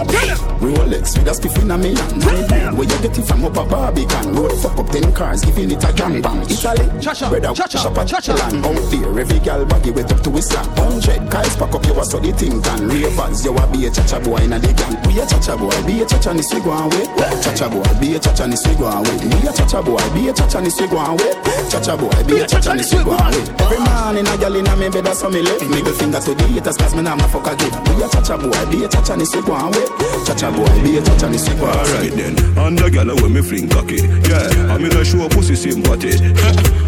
[0.64, 2.24] Rolex with a spiff in a me hand.
[2.24, 4.34] My brand, where you get it from up a Barbican.
[4.34, 6.40] Road fuck up ten cars, giving it a gang bang.
[6.48, 6.88] Italy,
[7.28, 8.61] brother, shop a chacha land.
[8.62, 10.66] Out there, every gal baggy wet up to his slap.
[10.78, 12.88] Hundred guys pack up, you a so the thing can.
[12.88, 14.94] Ravens, you a be a chacha boy in a the gang.
[15.06, 17.04] We a chacha boy, be a chacha ni so go away.
[17.42, 19.16] Chacha boy, be a chacha ni so go away.
[19.18, 21.32] We a chacha boy, be a chacha ni so go away.
[21.70, 23.42] Chacha boy, be a chacha ni so go away.
[23.58, 25.62] Every man in a gal in a me bed, how me live.
[25.68, 27.72] Middle finger to the haters, cause me nah ma fuck again.
[27.90, 29.86] We a chacha boy, be a chacha ni so go away.
[30.22, 31.82] Chacha boy, be a chacha ni so go away.
[31.82, 34.70] Alright then, and the gyal when me fling cocky, yeah.
[34.70, 36.14] I mean I show pussy sympathy.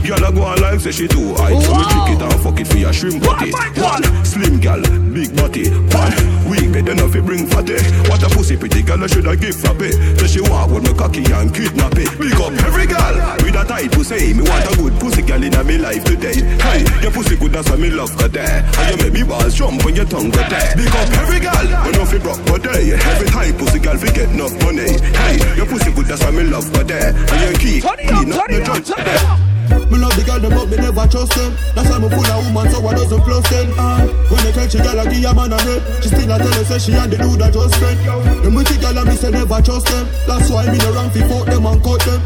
[0.04, 2.60] Gyal a go on like say she too high, so me click it and fuck
[2.60, 3.50] it for your shrimp body.
[3.80, 4.84] One slim gyal,
[5.14, 5.70] big body.
[5.96, 6.14] One
[6.48, 7.80] weak bed enough fi bring fatty.
[8.08, 9.92] What a pussy pretty gyal I shoulda give for pay.
[10.18, 12.10] So she walk with me cocky and kidnap it.
[12.18, 14.34] Big up every gyal with a tight pussy.
[14.34, 16.38] Me want a good pussy gyal inna me life today.
[16.60, 18.64] Hey, your pussy good why me love go there.
[18.78, 20.76] And you make me balls jump when your tongue go there.
[20.76, 22.94] Big up every gyal, we know fi broke go there.
[22.94, 24.98] Every time pussy gyal fi get enough money.
[25.16, 27.14] Hey, your pussy good why me love go there.
[27.14, 29.53] And you keep clean up the judge there.
[29.90, 31.52] Me love the girl them but me never trust them.
[31.74, 33.68] That's why me full of woman so I doesn't plus them.
[33.78, 36.36] Uh, When they catch a girl I give a man a head She still a
[36.38, 37.98] tell her say she and the dude that just friend
[38.44, 40.04] Them with the girl and me say never trust them.
[40.26, 42.20] That's why me no run fi fuck them and cut them.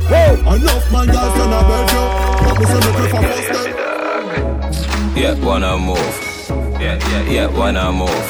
[0.47, 2.03] Enough man girls turn a bed yo
[2.47, 3.69] But me say me prefer first them.
[5.19, 6.15] Yeah, wanna move.
[6.81, 8.27] Yeah, yeah, yeah, wanna move.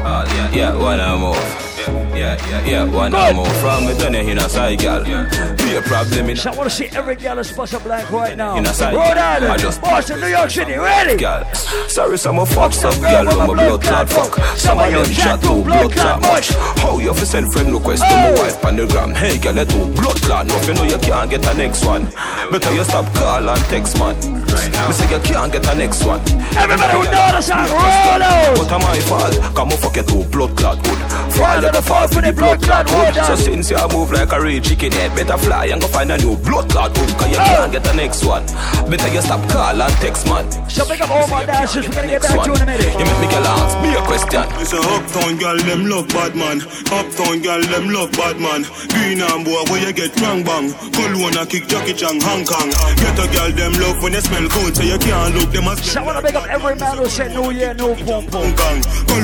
[0.00, 1.69] Uh, yeah, yeah, wanna move.
[1.88, 3.48] Yeah, yeah, yeah, wanna move.
[3.60, 5.02] From me done in a side, girl.
[5.04, 8.36] Be a problem in I want to see every girl that's bust a blank right
[8.36, 8.56] now.
[8.56, 11.16] In a side, Rhode I Island, just- Boston, New York City, ready?
[11.16, 11.44] Girl,
[11.88, 14.34] sorry, some of fucks up, girl, with my blood clot fuck.
[14.56, 16.48] Some of them chat too blood clot much.
[16.82, 19.14] How you fi send friend request to my wife on the gram?
[19.14, 20.46] Hey, girl, you too blood clot.
[20.46, 22.04] No, you know you can't get a next one.
[22.50, 24.16] Better you stop call and text man.
[24.20, 26.20] Me say you can't get a next one.
[26.56, 28.56] Everybody who know the song, roll out.
[28.56, 30.98] But I'm my fault, come on fuck you too blood clot good.
[30.98, 34.12] Yeah, Fall you the the fall for the blood clot Hold So since you move
[34.12, 37.08] like a real chicken head, better fly and go find a new blood clot good.
[37.16, 38.44] Cause you can't get the next one.
[38.90, 40.44] Better you stop call and text man.
[40.68, 42.92] So pick up all my dancers, we're gonna get back to you in a minute.
[42.98, 44.44] You make me girl ask me a question.
[44.60, 46.60] It's a uptown girl, them love bad man.
[46.90, 48.62] Uptown girl, them love bad man.
[48.90, 50.72] Green and boy, where you get bang bang.
[50.92, 52.70] Cologne a kick Jackie Chan, Hong Kong.
[52.98, 55.80] Get a girl, them love when they smell good, so you can't look them as.
[55.84, 58.50] So I want to pick up every man who said New Year, New Boom Boom.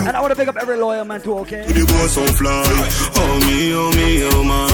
[0.06, 1.66] And I want to pick up every loyal man too, okay?
[2.36, 3.12] The boy so fly.
[3.16, 4.70] Oh me, oh me, oh man.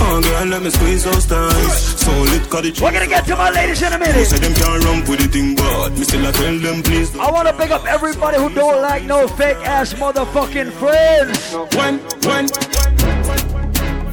[0.00, 2.00] Oh girl, let me squeeze those thighs.
[2.00, 2.80] So lit, cut it.
[2.80, 4.26] We're gonna get to my ladies in a minute.
[4.26, 7.16] Say them can't run with the thing, but me still I tell them please.
[7.16, 11.54] I wanna pick up everybody who don't like no fake ass motherfucking friends.
[11.76, 12.46] When, when,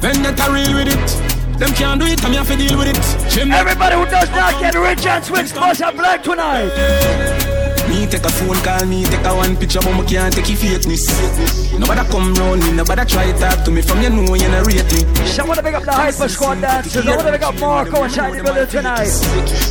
[0.00, 1.32] then that I real with it.
[1.58, 3.52] Them can't do it, I'm have to deal with it.
[3.52, 7.51] Everybody who does not get rich and switch must have black tonight.
[7.92, 10.56] Me take a phone call, me take a one picture, but me can't take your
[10.56, 11.04] fakeness.
[11.78, 14.88] Nobody come round me, nobody try talk to me from you know you not rate
[14.88, 15.04] me.
[15.28, 17.06] So I wanna pick up the hyper squad dancers.
[17.06, 19.12] I wanna pick up Marco and Shiny Builder tonight.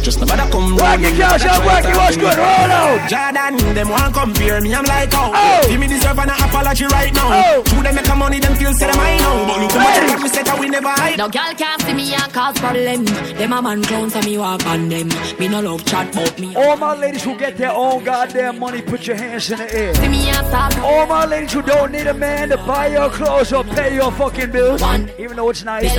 [0.06, 2.38] Just nobody come Work round it, cash out, work it, what's good?
[2.38, 3.10] Roll out.
[3.10, 5.32] Jordan, them want compare me, I'm like, oh.
[5.34, 5.68] Oh.
[5.68, 7.30] Give me deserve an apology right now.
[7.34, 7.64] Oh.
[7.66, 9.46] True, them make a money, them feel say them I know.
[9.50, 11.18] But look how much God we set that we never hide.
[11.18, 13.06] No girl can't see me and cause problem.
[13.06, 15.10] Them a man clowns and me walk on them.
[15.40, 16.56] Me no love chat about me.
[16.56, 19.94] All my ladies who get their own goddamn money, put your hands in the air.
[19.96, 20.78] See me and start.
[20.80, 24.12] All my ladies who don't need a man to buy your clothes or pay your
[24.12, 24.82] fucking bills,
[25.18, 25.94] even though it's nice,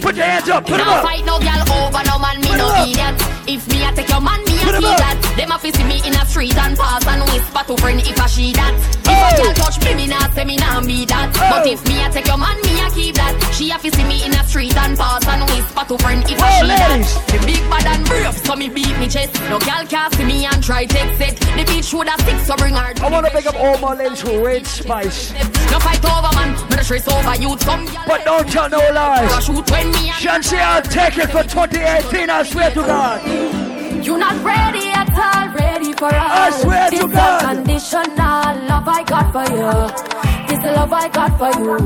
[0.00, 1.02] put your hands up, put them up.
[1.04, 2.88] fight no girl over no man, me no up.
[2.88, 3.14] idiot.
[3.48, 4.98] If me a take your man, me a Put 'em feel up.
[4.98, 5.16] that.
[5.36, 8.28] Them a see me in a street and pass and whisper to friend if a
[8.28, 8.74] she that.
[9.04, 11.32] If a girl touch me, me nah say me nah be that.
[11.32, 13.32] But if me a take your man, me a keep that.
[13.56, 16.48] She a see me in a street and pass and whisper to friend if Oh,
[16.60, 17.14] she ladies.
[17.14, 17.40] that.
[17.40, 19.32] Me big bad and brave, so me beat me chest.
[19.48, 21.36] No girl can see me and try take set.
[21.58, 22.94] The bitch woulda stick, so bring her.
[23.02, 25.32] I want to pick up all my who rate spice.
[25.72, 27.34] No fight over man, no stress over.
[27.58, 29.44] Some But don't tell no lies.
[29.44, 34.06] shoot when me and Shansi, I'll take it for 2018, I swear to God.
[34.06, 36.14] You're not ready at all, ready for us.
[36.14, 37.44] I swear to this God.
[37.44, 40.18] unconditional love I got for you.
[40.48, 41.76] This love I got for you.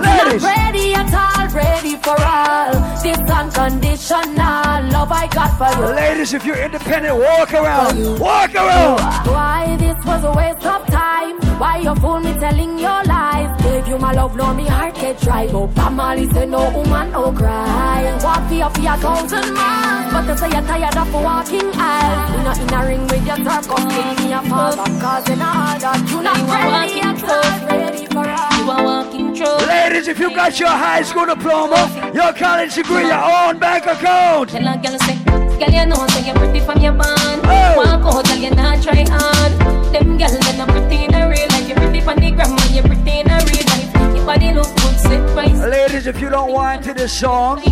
[0.00, 0.42] Ladies.
[0.42, 2.72] ready at all, ready for all.
[3.02, 5.94] This unconditional love I got for you.
[5.94, 8.18] Ladies, if you're independent, walk around.
[8.18, 9.00] Walk around.
[9.26, 11.41] Why this was a waste of time?
[11.62, 13.62] Why you fool me telling your lies?
[13.62, 15.46] Gave you my love, now me heart get dry.
[15.46, 18.02] But Bob Marley say no woman, no cry.
[18.24, 22.30] Walk for you for a thousand miles, but they say you're tired of walking aisles.
[22.34, 25.78] You not in a ring with your circus, give me a fall back, causing all
[25.78, 26.02] that.
[26.10, 28.58] You not ready at all, ready for all.
[28.58, 29.66] You are walking through.
[29.68, 34.50] Ladies, if you got your high school diploma, your college degree, your own bank account.
[34.50, 35.14] Tell a girl say,
[35.62, 37.40] girl you know say you're pretty from your band.
[37.44, 37.74] Oh.
[37.78, 39.52] Walk out, girl you not try hard.
[39.94, 41.11] Them girl they not pretty
[44.24, 45.22] body look good, set.
[45.68, 47.62] Ladies, if you don't whine to this song,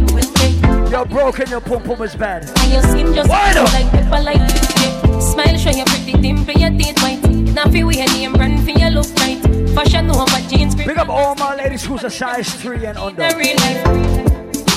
[0.91, 2.45] you're broken, your pum pum is bad.
[2.59, 5.21] And your skin just Why look like pepper like yeah.
[5.21, 7.23] Smile show your pretty dimple, your teeth white.
[7.55, 9.41] Now fi wear name brand for your look right.
[9.75, 13.23] Fashion over jeans, Big up all my ladies who's a size 3 and under.
[13.23, 13.87] in a real life.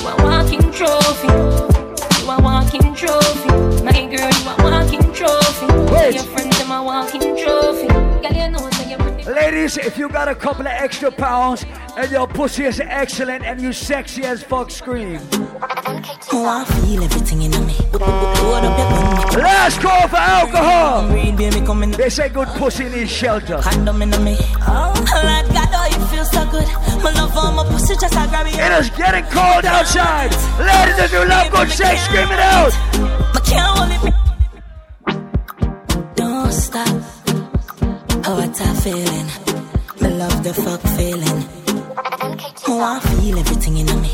[0.01, 1.27] You a walking trophy.
[2.21, 3.49] You a walking trophy.
[3.83, 5.65] My girl, you a walking trophy.
[5.93, 6.15] Wait.
[6.15, 7.87] Your friends them a walking trophy.
[7.87, 8.72] Girl, you know say you're pretty.
[9.25, 13.61] Ladies, if you got a couple of extra pounds and your pussy is excellent and
[13.61, 15.17] you sexy as fuck, scream.
[16.33, 17.73] Oh, I feel everything in me.
[19.41, 21.07] Last call for alcohol.
[21.07, 23.61] They say good pussy needs shelter.
[28.55, 28.71] It.
[28.79, 30.31] Is getting cold outside.
[30.59, 32.73] Ladies, if you love good sex, scream it out.
[36.15, 37.22] Don't stop.
[38.25, 39.27] Oh, what a feeling.
[39.99, 41.43] Me love the fuck feeling.
[42.67, 44.09] Oh, I feel everything in me.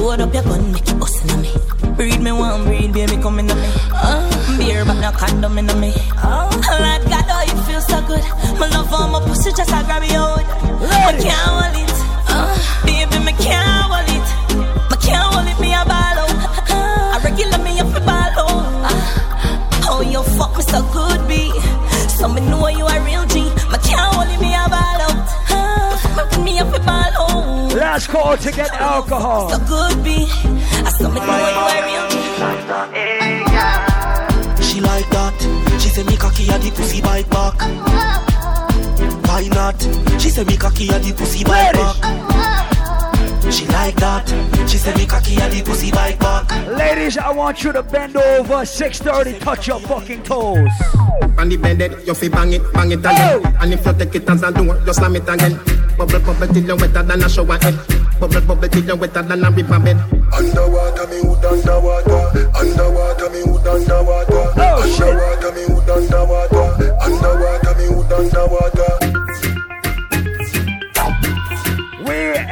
[0.00, 1.50] Load up your gun, make it bust in me.
[1.96, 3.52] Breed me one, breed, baby, come in me.
[3.92, 5.92] Oh, beer, but no condom in me.
[6.16, 6.48] Uh.
[6.48, 8.24] Oh, Lord God, oh, you feel so good.
[8.58, 10.40] My love for my pussy, just I grab it out.
[10.40, 11.92] I can't hold it.
[12.32, 12.48] Oh,
[12.86, 14.26] baby, me can't hold it.
[14.88, 16.32] Me can't hold it, me a ball out.
[16.72, 18.84] I regular me up a ball out.
[19.86, 21.52] Oh, you fuck me so good, B.
[22.08, 22.86] So me know you
[27.94, 28.00] out.
[28.00, 29.50] Last call to get alcohol.
[29.50, 30.26] So good, B.
[30.28, 32.16] I saw me know you a real G.
[34.62, 35.34] She like that.
[35.80, 37.54] She say me cocky at the pussy bite back.
[39.26, 39.80] Why not?
[40.20, 41.96] She say me cocky at the pussy bite back.
[43.52, 44.28] She like that.
[44.68, 46.50] She say me cocky at the pussy bite back.
[46.66, 50.70] Ladies, I want you to bend over 630, touch your fucking toes.
[51.38, 53.42] On the bed, you fi bang it, bang it again.
[53.60, 55.60] And if you take it as a door, you slam it again.
[55.96, 57.74] Bubble, bubble till you wetter than a shower head.
[58.18, 59.96] Bubble, bubble till you wetter than a river bed.
[60.32, 62.48] Underwater, me hood underwater.
[62.54, 64.44] Underwater, me hood underwater.
[64.56, 66.96] Oh, underwater, me hood underwater.
[67.00, 69.03] Underwater, me hood underwater.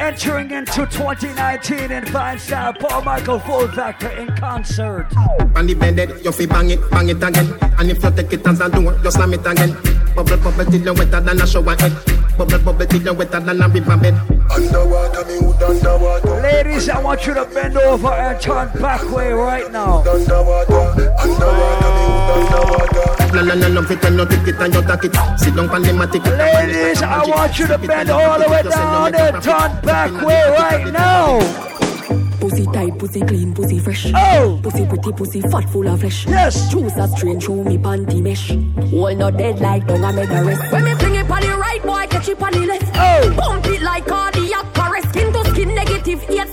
[0.03, 2.73] Entering into 2019 in fine style.
[2.73, 5.07] Paul Michael Full Factor in concert.
[5.55, 7.47] On the bed, you fi bang it, bang it again.
[7.79, 9.71] And if you take it as a door, you slam it again.
[10.13, 11.93] Bubble, bubble till you wetter than a shower head.
[12.37, 14.15] Bubble, bubble till you wetter than a river bed.
[14.51, 16.41] Underwater, me hood underwater.
[16.41, 19.99] Ladies, I want you to bend over and turn back way right now.
[19.99, 23.22] Underwater, underwater, me hood underwater.
[23.33, 25.39] No, no, no, no, fit and you take it and you take it.
[25.39, 26.23] Sit down on the matic.
[26.37, 30.93] Ladies, I want you to bend all the way down and turn back way right
[30.93, 31.39] now.
[32.39, 34.11] Pussy tight, pussy clean, pussy fresh.
[34.13, 34.59] Oh!
[34.61, 36.27] Pussy pretty, pussy fat, full of flesh.
[36.27, 36.69] Yes!
[36.71, 38.51] Choose a strain through me panty mesh.
[38.91, 40.71] Wall not dead like don't I make a rest.
[40.71, 42.91] When me fling it on the right, boy, catch it on the left.
[42.95, 43.33] Oh!
[43.35, 45.09] Pump it like cardiac arrest.
[45.09, 46.52] Skin to skin, negative eight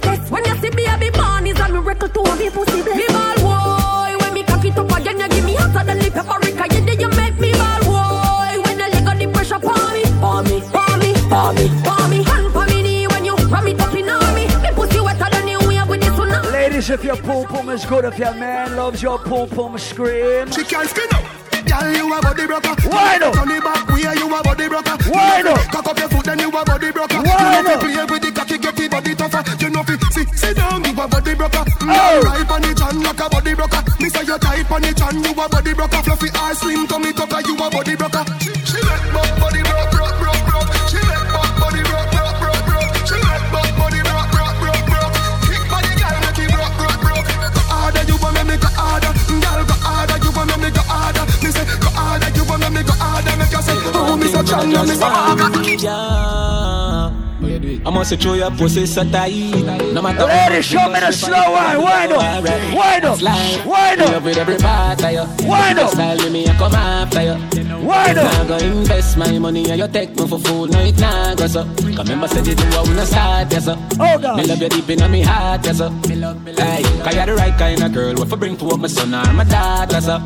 [16.80, 16.90] tsunami.
[16.90, 20.50] If your pum pum is good, if your man loves your pum pum, scream.
[20.50, 21.24] She can't spin up.
[21.60, 22.74] Girl, you a body broker.
[22.88, 23.32] Why no?
[23.32, 24.96] Turn it back, where you a body broker.
[25.08, 25.54] Why no?
[25.70, 27.20] Cock up your foot, then you a body broker.
[27.22, 27.78] Why you know no?
[27.78, 29.44] play with the cocky, get the body tougher.
[29.60, 31.64] You know fi sit, sit down, you a body broker.
[31.82, 32.22] Oh.
[32.24, 33.82] Right on the chan, like a body broker.
[34.00, 36.02] Me say you tight on the chan, you a body broker.
[36.02, 38.24] Fluffy eyes, slim tummy tucker, you a body broker.
[38.40, 39.99] She, she make buck body broke,
[54.52, 56.50] oh, me so strong, me so hard.
[57.42, 59.02] I must show your pussy so.
[59.02, 61.82] No matter Ladies, show me the slow one.
[61.82, 62.44] Wind up.
[62.44, 63.20] Wind up.
[63.20, 64.22] Wind Love up.
[64.22, 65.48] with every part of you.
[65.48, 65.90] Wind up.
[65.90, 67.32] Style with me, I come after you.
[67.80, 68.34] Wind If up.
[68.34, 71.46] I go invest my money and you take me for food, no it nah go
[71.46, 71.64] so.
[71.64, 73.76] Cause remember said you do I wanna start, yes sir.
[73.98, 74.36] Oh God.
[74.36, 75.88] Me love you deep in my heart, yes sir.
[75.88, 78.14] Hey, cause you're the right kind of girl.
[78.16, 80.18] What for bring to up my son or my daughter, sir.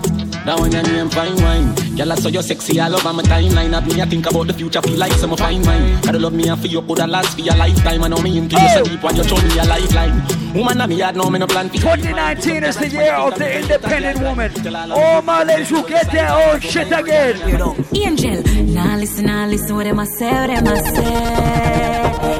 [0.44, 1.93] That one your name fine wine.
[1.96, 3.72] Girl, I saw you sexy all over my timeline.
[3.72, 6.00] At me, I think about the future, feel like some fine wine.
[6.02, 8.02] Gotta love me and for you, could have last for your lifetime.
[8.02, 10.22] I know me into you so deep when you show me a lifeline.
[10.54, 13.60] Woman, I me had no me no plan for 2019 is the year of the
[13.60, 14.50] independent woman.
[14.92, 17.36] All my ladies who get their own shit again.
[17.94, 18.42] Angel,
[18.74, 20.80] nah listen, nah listen what them I say, what them I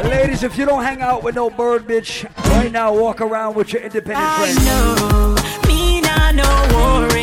[0.02, 0.09] say.
[0.09, 3.72] Ladies, if you don't hang out with no bird bitch, right now walk around with
[3.72, 4.64] your independent I friends.
[4.66, 6.43] know, me nah no
[6.76, 7.14] worries.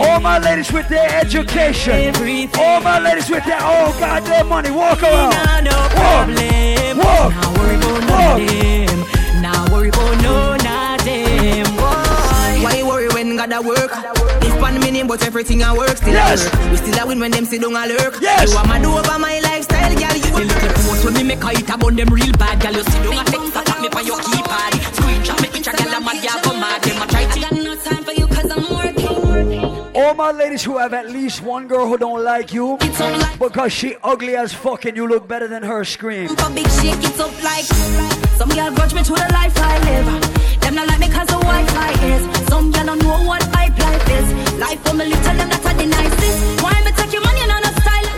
[0.00, 1.92] All my ladies with their education.
[1.94, 2.60] Everything.
[2.62, 4.70] All my ladies with their own goddamn money.
[4.70, 5.30] Walk Me around.
[5.30, 6.98] nah no problem.
[6.98, 7.32] Walk.
[7.32, 9.42] Nah worry about none of them.
[9.42, 11.66] Nah worry about none of them.
[11.76, 12.62] Boy.
[12.64, 13.90] Why you worry when God a work?
[14.42, 16.46] If pan me name, but everything I work still Yes.
[16.46, 16.70] a work.
[16.70, 18.18] We still a win when them sit down a lurk.
[18.20, 18.52] Yes.
[18.52, 20.16] You a mad over my lifestyle, girl.
[20.16, 22.82] You Me little post when me make a hit about them real bad Girl, you
[22.84, 26.20] sit down and text attack me for your keypad Screenshot me picture, girl, I'm mad,
[26.22, 26.82] girl, come mad
[30.06, 32.78] All my ladies who have at least one girl who don't like you
[33.40, 35.82] because she ugly as fuck and you look better than her.
[35.82, 36.28] Scream.
[36.54, 37.64] big shake, it's up like
[38.38, 41.40] Some girl grudge me to the life I live Them not like me cause the
[41.40, 45.48] Wi-Fi is Some girl don't know what hype life is Life for me little, them
[45.48, 47.65] not a the nicest Why me take your money not style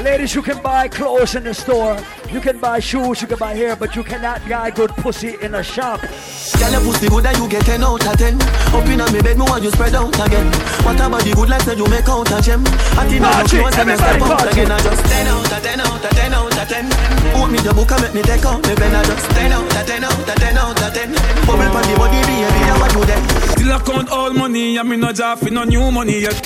[0.09, 1.95] Ladies, you can buy clothes in the store,
[2.33, 5.55] you can buy shoes, you can buy hair, but you cannot buy good pussy in
[5.55, 6.01] a shop.
[6.01, 8.41] Girl, your pussy good and you get 10 out of 10
[8.73, 10.49] Up in me bed, me want you spread out again.
[10.81, 12.65] What about the good life that you make out of gem.
[12.97, 14.73] I think I Party, you want to step out again.
[14.73, 16.89] I just 10 out of 10 out of 10 out of 10
[17.37, 18.97] Put me the book and make me take out me pen.
[18.97, 21.13] I just 10 out of 10 out of 10 out of 10
[21.45, 23.23] Bubble pan the body, baby, how what you then
[23.53, 26.41] Still I count all money, and me no job for no new money yet.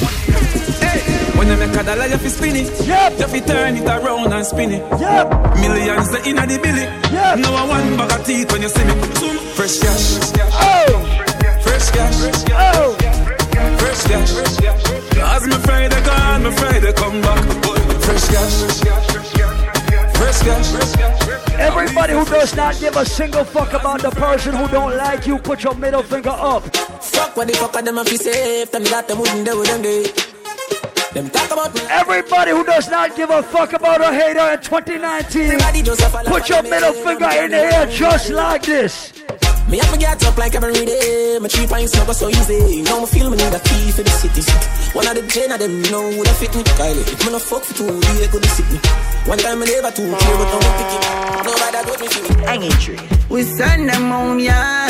[0.83, 2.87] Hey, when you make a dollar, you fi spin it.
[2.87, 3.19] Yep.
[3.19, 4.83] You fi turn it around and spin it.
[5.01, 5.27] Yep.
[5.59, 6.87] Millions the inna the billy.
[7.11, 7.39] Yep.
[7.43, 8.95] Now I one bag of teeth when you see me.
[9.19, 9.37] Zoom.
[9.59, 10.05] Fresh cash.
[10.55, 11.03] Oh,
[11.65, 12.19] Fresh cash.
[12.55, 12.95] oh.
[13.81, 14.31] Fresh cash.
[15.19, 17.43] As me Friday gone, me Friday come back.
[18.07, 18.57] Fresh cash.
[20.19, 20.69] Fresh cash.
[21.59, 25.39] Everybody who does not give a single fuck about the person who don't like you,
[25.39, 26.63] put your middle finger up.
[27.03, 29.65] Fuck what the fuck are them a fi safe Tell me that them wouldn't do
[29.65, 30.05] them day
[31.15, 34.61] Them talk about me Everybody who does not give a fuck about a hater in
[34.61, 39.13] 2019, Everybody just a follow put your middle finger in the air just like this.
[39.69, 41.39] Me have to get up like every day.
[41.41, 42.83] My three pints never so easy.
[42.83, 44.43] Now me feel me need a key for the city.
[44.97, 46.63] One of the gen of them you know would have fit me.
[46.63, 48.79] Kylie, if me no fuck for two, they could sit me.
[49.29, 51.45] One time me never too clear, but now me pick it.
[51.45, 53.01] Nobody got me feel Hanging tree.
[53.29, 54.89] We send them home, yeah.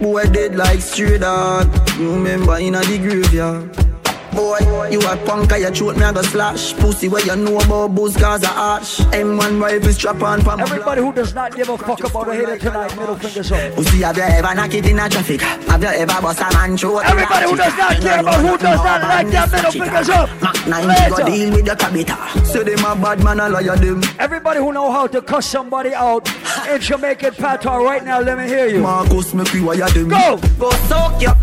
[0.00, 1.68] Boy dead like stray dog.
[1.98, 3.89] You remember in a the graveyard.
[4.32, 4.58] Boy.
[4.90, 6.74] You a punk, you throat me, I go slash.
[6.74, 8.98] Pussy where you know about booze, cause I ash.
[8.98, 12.58] M1 rifle strap on for Everybody who does not give a fuck about a hater
[12.58, 13.74] tonight, middle fingers up.
[13.74, 15.40] Pussy, have you ever knock it in a traffic?
[15.40, 17.02] Have you ever bust a man throat?
[17.04, 20.42] Everybody who does not care about who does not like that middle fingers up.
[20.42, 22.46] Mac 9 go deal with the cabita.
[22.46, 24.02] Say them a bad man, I lawyer them.
[24.18, 26.28] Everybody who know how to cuss somebody out
[26.68, 28.80] in Jamaican patois right now, let me hear you.
[28.80, 30.08] Marcus, me free wire them.
[30.08, 30.40] Go!
[30.58, 31.34] Go soak ya.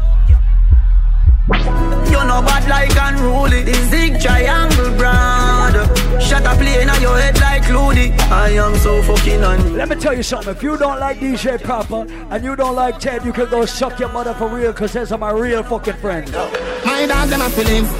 [2.17, 5.75] You know bad like unruly The zig triangle brand
[6.19, 9.95] Shut up playing on your head like Looney I am so fucking on Let me
[9.97, 10.55] tell you something.
[10.55, 13.99] If you don't like DJ Proper and you don't like Ted, you can go suck
[13.99, 16.31] your mother for real because those are my real fucking friends.
[16.31, 17.91] My dog them a feelings.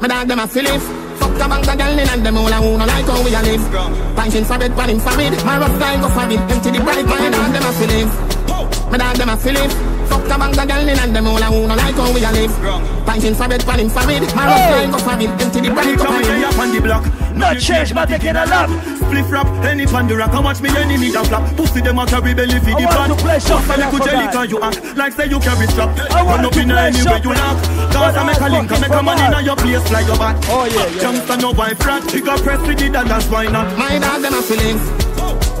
[0.00, 0.84] My dog them a feelings.
[1.18, 3.34] Fuck the bank the girl in and them all a who no like how we
[3.34, 4.14] a live.
[4.14, 5.32] Punching for bed, panning for mid.
[5.44, 6.38] My rough guy go for it.
[6.38, 7.04] Empty the bright.
[7.04, 8.90] My dog them a feelings.
[8.92, 9.89] My dog them a feelings.
[10.10, 12.26] Fuck the bank the girl in and them all a who no like how we
[12.26, 12.50] a live.
[13.06, 14.26] Punching for bed, panning for mid.
[14.34, 15.30] My rough guy go for it.
[15.38, 15.70] Empty the.
[15.70, 17.04] Go for Come up on the block.
[17.38, 18.68] No change, but taking a lap.
[19.06, 20.32] Spliff rap, any pan the rock.
[20.32, 21.46] How watch me enemy that flap.
[21.56, 23.08] Pussy them a carry belly for the I pan.
[23.10, 25.94] to Fuck a I little jelly can you act like say you carry strap.
[26.10, 27.58] I want Run up in anywhere you knock.
[27.92, 30.18] Cause I I make a link, I make a man in your place like your
[30.18, 30.36] back.
[30.48, 31.02] Oh yeah, yeah.
[31.02, 32.02] Youngster no wife rat.
[32.10, 33.78] Pick up press with the dollars, why not?
[33.78, 34.82] My dog them a feelings.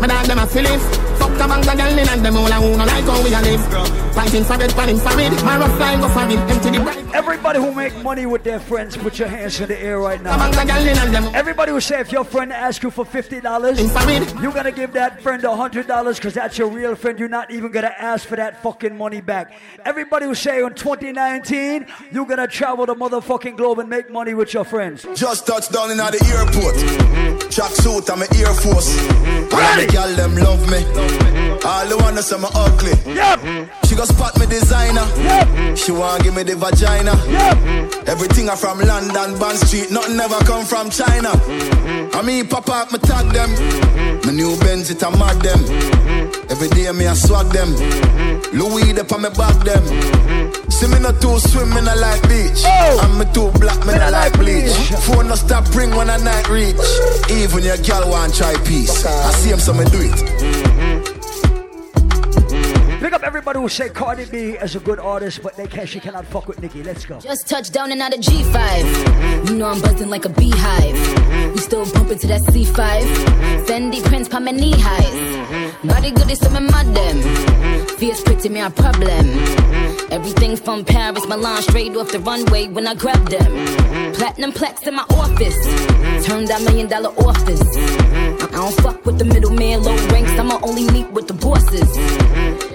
[0.00, 1.09] My dog them a feelings.
[1.40, 3.32] Fuck the bank the girl in and them all a who no like how we
[3.32, 4.14] a live.
[4.14, 5.32] Punching for bed, panning for mid.
[5.42, 6.38] My rough guy go for it.
[6.50, 7.14] Empty the bright.
[7.14, 10.50] Everybody who make money with their friends, put your hands in the air right now.
[10.50, 11.34] the girl in and them.
[11.34, 15.22] Everybody who say if your friend asks you for fifty dollars, you're gonna give that
[15.22, 17.18] friend a hundred dollars because that's your real friend.
[17.18, 19.58] You're not even gonna ask for that fucking money back.
[19.86, 24.52] Everybody who say in 2019 you're gonna travel the motherfucking globe and make money with
[24.52, 25.06] your friends.
[25.14, 26.74] Just touched down in the airport.
[26.74, 27.48] Mm-hmm.
[27.48, 28.96] Track suit, I'm an Air Force.
[28.96, 29.54] Mm-hmm.
[29.54, 31.29] All the girl them love me.
[31.30, 31.66] Mm-hmm.
[31.66, 32.94] All the wanna say me ugly.
[33.06, 33.40] Yep.
[33.86, 35.06] She go spot me designer.
[35.16, 35.76] Yep.
[35.76, 37.14] She want give me the vagina.
[37.28, 38.08] Yep.
[38.08, 39.90] Everything I from London, Bond Street.
[39.90, 41.30] Nothing ever come from China.
[41.30, 42.16] Mm-hmm.
[42.16, 43.50] I mean, pop up, me tag them.
[43.50, 44.26] Mm-hmm.
[44.26, 45.60] My new Benz, it a mad them.
[46.50, 47.70] Every day me I swag them.
[48.52, 49.84] Louis, they on me back them.
[50.70, 52.62] See me not too swim, me not like beach.
[52.64, 53.00] Oh.
[53.04, 54.72] And me too black, me not like bleach.
[55.06, 56.76] Phone no stop ring when I night reach.
[57.30, 59.04] Even your girl want try peace.
[59.04, 60.18] I see him, so me do it.
[63.00, 65.88] Pick up everybody who say Cardi B is a good artist, but they can't.
[65.88, 66.82] She cannot fuck with Nicki.
[66.82, 67.18] Let's go.
[67.18, 69.48] Just touched down and out of G5.
[69.48, 71.54] You know I'm buzzing like a beehive.
[71.54, 73.64] We still bumping to that C5.
[73.64, 75.82] Fendi prints my knee highs.
[75.82, 77.86] Body good is some mad them.
[77.96, 79.79] Fierce pretty me a problem.
[80.10, 84.12] Everything from Paris, Milan, straight off the runway when I grab them.
[84.14, 85.56] Platinum plaques in my office.
[86.26, 87.62] Turn that million dollar office.
[88.42, 90.32] I don't fuck with the middleman, low ranks.
[90.32, 91.88] I'ma only meet with the bosses.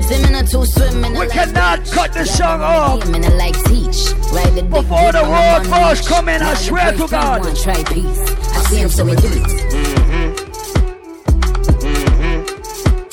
[0.07, 1.17] Swimming or two swimming.
[1.19, 3.03] We cannot cut this song off.
[3.05, 4.13] And I like teach.
[4.31, 7.43] Right the Before the road boss come in, I swear to God.
[7.57, 8.31] Try peace.
[8.55, 10.55] I see him, so we do it.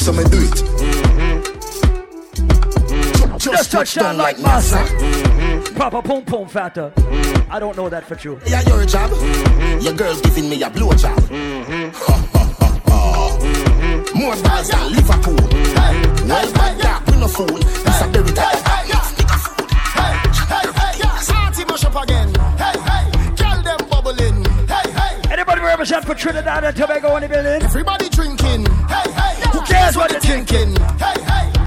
[0.01, 0.72] So me do it.
[3.43, 4.77] Just touch down like massa.
[4.77, 5.75] Mm-hmm.
[5.75, 6.93] Proper pum pum fatter.
[6.95, 7.53] Mm-hmm.
[7.53, 8.39] I don't know that for true.
[8.47, 9.11] Yeah, your job.
[9.11, 9.81] Mm-hmm.
[9.81, 11.19] Your girl giving me a blow job.
[14.15, 15.49] More bars than Liverpool.
[15.75, 17.47] Hey, well, bad dark, we no fool.
[17.47, 18.63] This a very tired.
[19.99, 20.13] Hey,
[20.47, 22.33] hey, hey, hey, Santi mash up again.
[22.57, 24.45] Hey, hey, girl them bubbling.
[24.69, 25.33] Hey, hey.
[25.33, 27.63] Anybody represent for Trinidad and Tobago in the building?
[27.63, 28.67] Everybody drinking.
[28.87, 29.51] Hey, hey.
[29.51, 30.77] Who cares what they're thinking?
[30.77, 31.62] Hey, hey.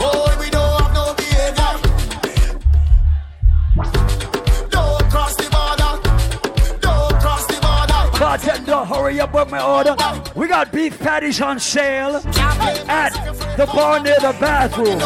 [0.00, 1.72] Oh, we don't have no behavior.
[4.70, 5.92] Don't cross the border.
[6.80, 8.18] Don't cross the border.
[8.18, 9.96] Bartender, hurry up with my order.
[10.34, 12.16] We got beef patties on sale
[12.88, 13.12] at
[13.56, 15.00] the bar near the bathroom.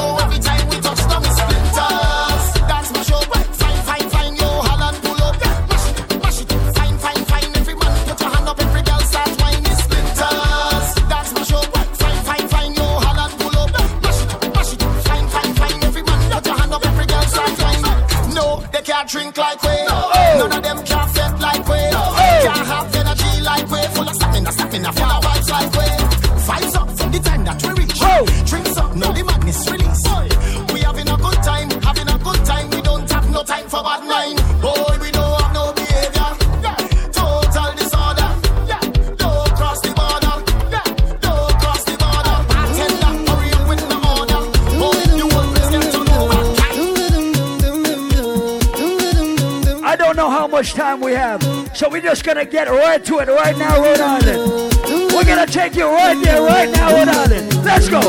[51.99, 54.73] We're just gonna get right to it right now, Rhode Island.
[55.13, 57.65] We're gonna take you right there, right now, Rhode Island.
[57.65, 58.01] Let's go.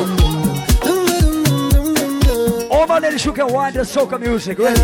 [2.69, 4.79] All my ladies who can wind the soca music, ready?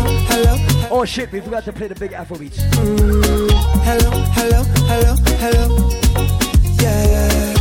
[0.90, 2.58] Oh shit, we forgot to play the big Afro beats.
[2.58, 5.90] Hello, hello, hello, hello.
[6.82, 7.54] Yeah, yeah.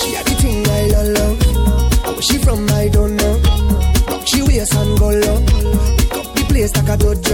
[0.00, 2.14] She had the thing I love, love.
[2.14, 3.34] Where she from, I don't know.
[4.08, 5.44] Rock she waist and go low.
[5.98, 7.27] Pick up the place like a dojo.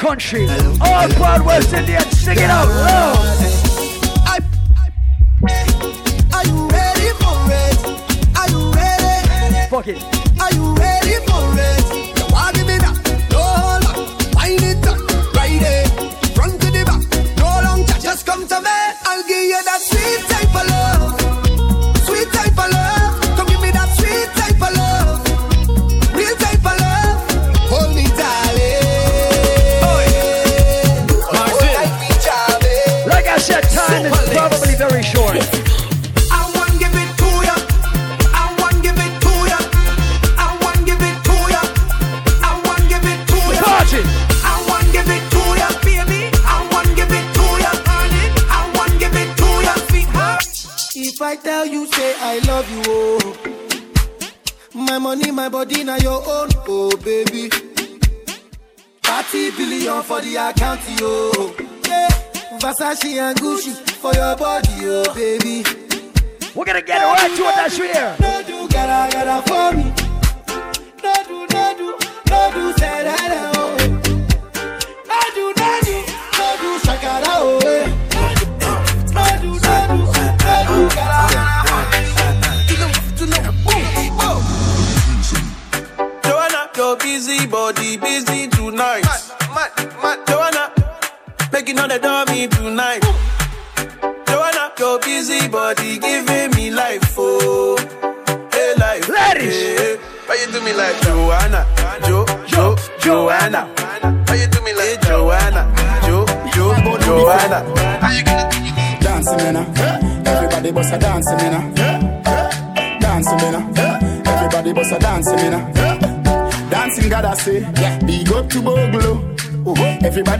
[0.00, 0.48] Country,
[0.80, 3.69] all proud West Indians, sing it out loud.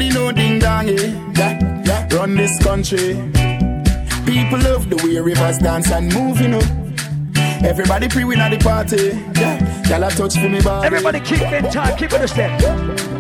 [0.08, 1.12] Know ding dong, eh?
[1.36, 2.16] yeah, yeah.
[2.16, 3.14] Run this country.
[4.24, 6.62] People love the way rivers dance and move, you know.
[7.62, 9.20] Everybody pre-win at the party.
[9.38, 10.86] Yeah, y'all touch for me, body.
[10.86, 13.19] Everybody keep in time, keep in the step.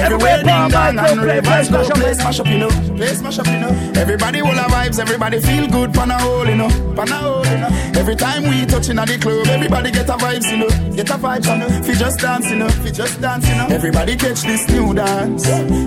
[0.00, 2.68] Everywhere dong Paul and rivers play go, play smash up, you know.
[2.96, 3.92] Play smash up, you know.
[3.96, 6.68] Everybody all our vibes, everybody feel good, pan a hole, you know.
[6.96, 7.68] Pan a hole, you know.
[8.00, 10.96] Every time we touching at the club, everybody get a vibes, you know.
[10.96, 11.68] Get a vibes, you know.
[11.82, 12.68] Fi just dance, you know.
[12.68, 13.66] Fi just dance, you know.
[13.68, 15.46] Everybody catch this new dance.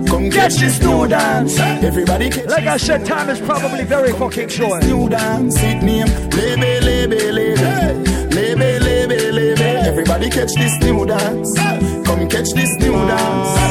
[0.10, 1.58] Come catch this new dance.
[1.60, 4.84] Everybody catch Like I said, time is probably very fucking short.
[4.84, 5.56] new dance.
[5.58, 6.08] It name
[6.38, 9.60] lebe lebe lebe lebe lebe lebe.
[9.88, 11.58] Everybody catch this new dance.
[12.06, 13.63] Come catch this new dance.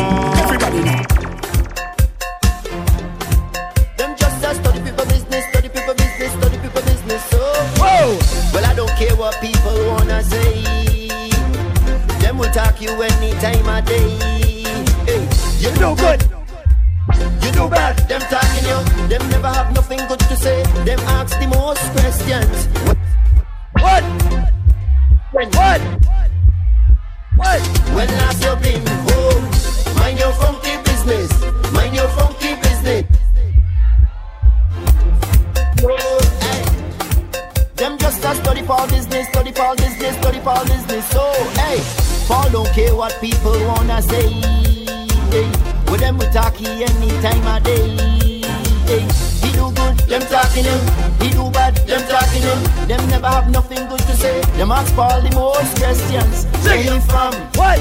[12.52, 14.10] Talk you any time of day.
[15.06, 15.26] Hey,
[15.58, 16.20] you do good.
[17.42, 17.96] You do bad.
[18.08, 19.08] Them talking you.
[19.08, 20.62] Them never have nothing good to say.
[20.84, 22.68] Them ask the most questions.
[23.80, 24.04] What?
[25.32, 25.48] When?
[25.48, 25.80] What?
[27.36, 27.60] What?
[27.96, 29.08] When last you been home?
[29.08, 29.94] Oh.
[29.98, 31.32] Mind your funky business.
[31.72, 33.06] Mind your funky business.
[35.84, 36.62] Oh, hey.
[37.76, 41.08] Them just a study for business, study for business, study for business.
[41.08, 41.80] So, hey,
[42.32, 44.26] Paul don't care what people wanna say.
[45.28, 45.44] Hey,
[45.90, 47.84] with them we talkie any time of day.
[48.88, 49.04] Hey,
[49.42, 50.80] he do good, them talking him.
[51.20, 52.88] He do bad, them talking him.
[52.88, 54.40] Them never have nothing good to say.
[54.56, 56.46] Them ask Paul the most questions.
[56.64, 57.34] Where you from?
[57.60, 57.80] What?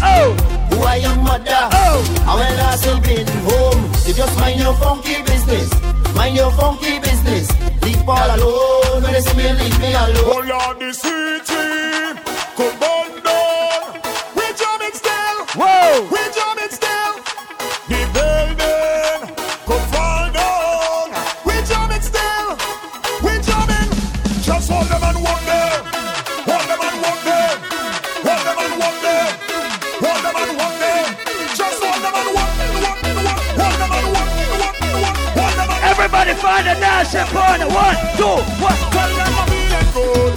[0.00, 0.30] Oh!
[0.70, 1.62] Who are your mother?
[1.74, 1.98] Oh!
[2.30, 3.90] And when last you been home?
[4.06, 5.68] You just mind your funky business.
[6.14, 7.50] Mind your funky business.
[7.82, 9.02] Leave Paul alone.
[9.02, 10.30] When they see me, leave me alone.
[10.30, 12.22] Oh Lord, the sweet team,
[12.56, 14.00] come on down.
[14.36, 15.38] We jamming still.
[15.58, 16.06] Whoa!
[16.10, 17.14] We jamming still.
[17.90, 19.34] The building,
[19.66, 21.10] come fall down.
[21.44, 22.48] We jamming still.
[23.22, 23.90] We jamming.
[24.42, 25.84] Just hold them and walk them.
[26.48, 27.54] Hold them and walk them.
[28.26, 29.30] Hold them and walk them.
[30.04, 31.04] Hold them and walk them.
[31.58, 32.72] Just hold them and walk them.
[32.84, 33.40] Walk them, walk.
[33.58, 34.60] Hold them and walk them.
[34.62, 35.80] Walk them, walk.
[35.82, 37.68] Them Everybody find a Massive partner.
[37.68, 38.78] One, two, one.
[38.94, 40.33] Tell them I'm feeling good,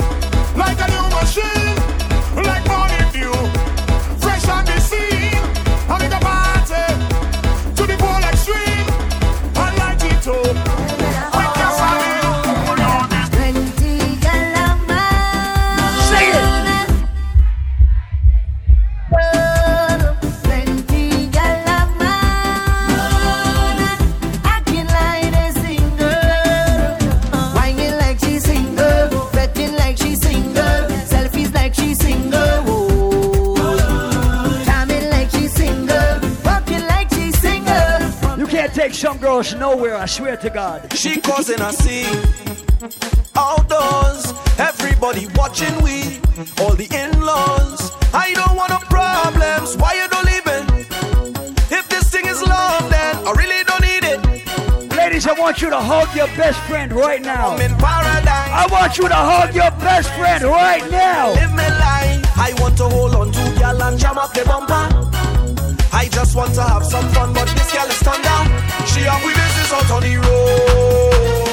[39.18, 40.94] some girls nowhere, I swear to God.
[40.94, 42.22] She causing a scene
[43.36, 44.34] outdoors.
[44.60, 46.20] Everybody watching we,
[46.60, 47.92] all the in-laws.
[48.14, 49.78] I don't want no problems.
[49.78, 50.86] Why you don't leaving?
[51.70, 54.96] If this thing is love, then I really don't need it.
[54.96, 57.52] Ladies, I want you to hug your best friend right now.
[57.52, 58.52] I'm in paradise.
[58.64, 61.34] I want you to hug your best friend right now.
[61.34, 62.38] Live my life.
[62.38, 64.86] I want to hold on to girl and jam up the bumper.
[65.92, 68.67] I just want to have some fun, but this girl is turned down.
[69.68, 71.52] She have we business out on the road.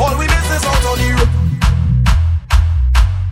[0.00, 1.30] All we business out on the road.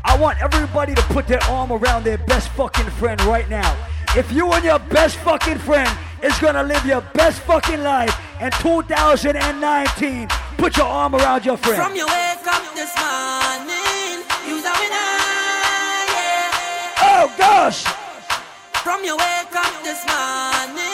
[0.05, 3.77] I want everybody to put their arm around their best fucking friend right now.
[4.17, 5.91] If you and your best fucking friend
[6.23, 11.83] is gonna live your best fucking life in 2019, put your arm around your friend.
[11.83, 15.19] From your wake up this morning, you's a winner,
[16.15, 17.11] yeah.
[17.11, 17.83] Oh gosh!
[18.85, 20.94] From your wake up this morning,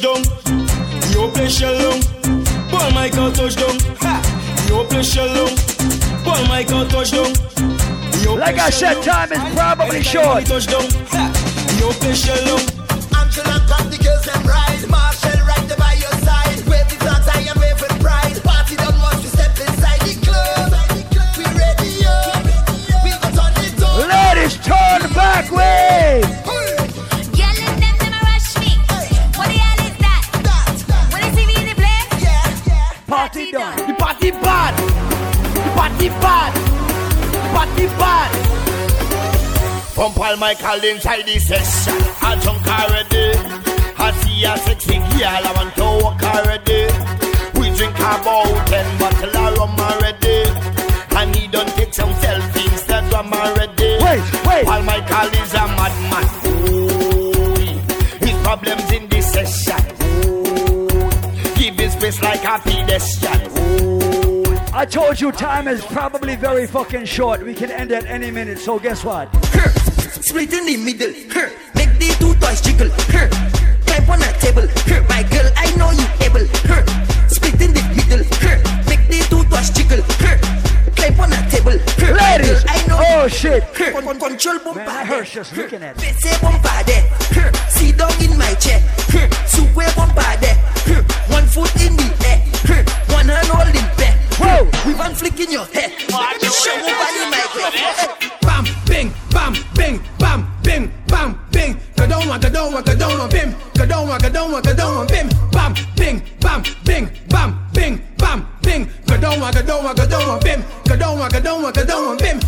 [0.00, 0.22] touchdown.
[1.12, 2.00] Yo play shell long.
[2.70, 3.78] Paul Michael touchdown.
[4.00, 4.66] Ha!
[4.68, 5.48] Yo play.
[6.24, 7.32] Paul Michael touchdown.
[8.22, 10.46] Yo Like I said, time is probably short.
[10.46, 10.88] touchdown.
[11.10, 11.32] Ha!
[11.80, 12.14] Yo play
[36.06, 36.54] The party bad.
[37.32, 38.30] The party bad.
[39.96, 42.00] Pump all my call inside the session.
[42.22, 43.34] I drunk already.
[43.98, 45.42] I see a sexy girl.
[45.42, 46.86] I want to walk already.
[47.58, 50.46] We drink about ten bottle of rum already.
[51.16, 52.86] And he don't take some selfies.
[52.86, 53.98] Instagram already.
[54.04, 54.64] Wait, wait.
[54.64, 56.26] Paul Michael is a madman.
[56.46, 59.82] Ooh, his problems in this session.
[60.24, 61.10] Ooh,
[61.56, 63.45] give his face like a pedestrian.
[64.76, 67.42] I told you time is probably very fucking short.
[67.42, 69.34] We can end at any minute, so guess what?
[69.46, 69.70] Her,
[70.20, 71.14] split in the middle.
[71.32, 72.90] Her, make the two toys jiggle.
[73.08, 73.26] Her,
[73.88, 74.68] climb on a table.
[74.84, 76.44] Her, my girl, I know you able.
[76.68, 76.84] Her,
[77.26, 78.20] split in the middle.
[78.44, 80.04] Her, make the two toys jiggle.
[80.20, 80.36] Her,
[80.92, 81.80] climb on a table.
[81.96, 83.62] Her, Ladies, girl, I know oh you shit.
[83.80, 84.80] Her, con- control bumper.
[84.80, 86.04] Man, I hurt just looking at it.
[86.04, 86.68] Bese bumper.
[86.68, 88.80] Her, sit down in my chair.
[89.08, 89.88] Her, super.
[89.88, 91.00] Her,
[91.32, 92.44] one foot in the air.
[92.68, 92.84] Her,
[93.14, 94.05] one hand holding back.
[94.38, 94.64] Whoa.
[94.86, 95.92] With one flick in your head.
[96.00, 97.70] Show me body, my girl.
[98.42, 101.80] Bam, bing, bam, bing, bam, bing, bam, bing.
[101.96, 103.54] Go down, one, go down, go down, one, bim.
[103.74, 105.28] Go down, one, go down, go down, one, bim.
[105.50, 108.90] Bam, bing, bam, bing, bam, bing, bam, bing.
[109.06, 110.64] Go down, one, go down, go down, one, bim.
[110.86, 112.40] Go down, one, go down, go down, one, bim.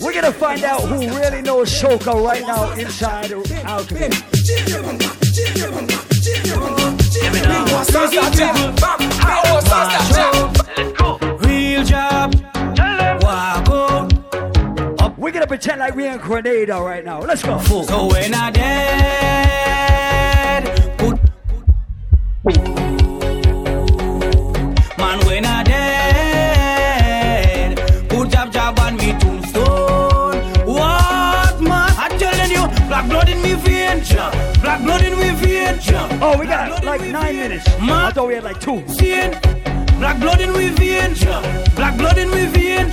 [0.00, 5.15] We're gonna find out who really knows soca right now, inside or out of it.
[11.46, 12.34] Real job.
[13.22, 15.18] Walk out.
[15.18, 17.20] We're gonna pretend like we're in Grenada right now.
[17.20, 17.58] Let's go.
[17.58, 19.76] So when I dead,
[20.98, 21.18] put
[35.78, 37.66] Oh, we got like nine minutes.
[37.80, 38.82] I thought we had like two.
[39.98, 41.14] Black blood in we vein,
[41.74, 42.90] black blood in we vein,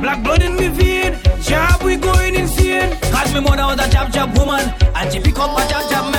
[0.00, 1.18] black blood in we vein.
[1.42, 2.96] Job we going insane.
[3.12, 6.13] Cause me mother was a jab jab woman, and she pick up a jab jab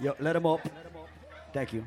[0.00, 0.60] Yo, let them up.
[1.52, 1.86] Thank you.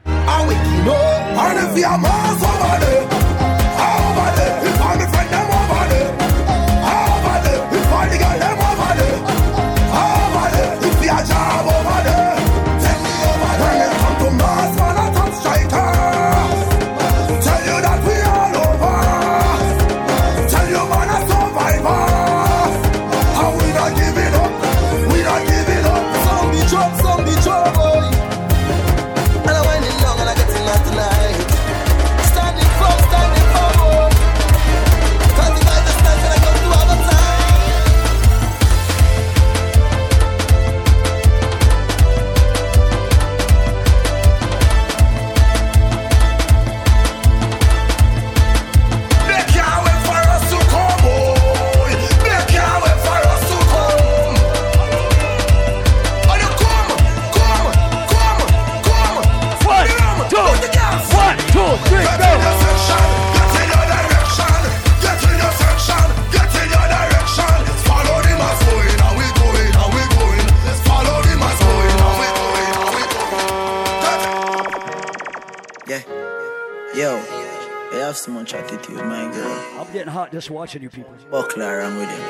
[80.62, 81.12] watching you people.
[81.32, 82.24] Buckler, I'm with you.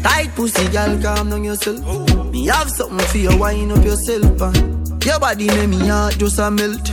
[0.00, 1.80] Tight pussy, girl, calm down yourself.
[1.88, 2.30] Ooh.
[2.30, 4.40] Me have something for you, wind up yourself.
[4.40, 4.52] Uh.
[5.04, 6.88] Your body make me heart just a melt.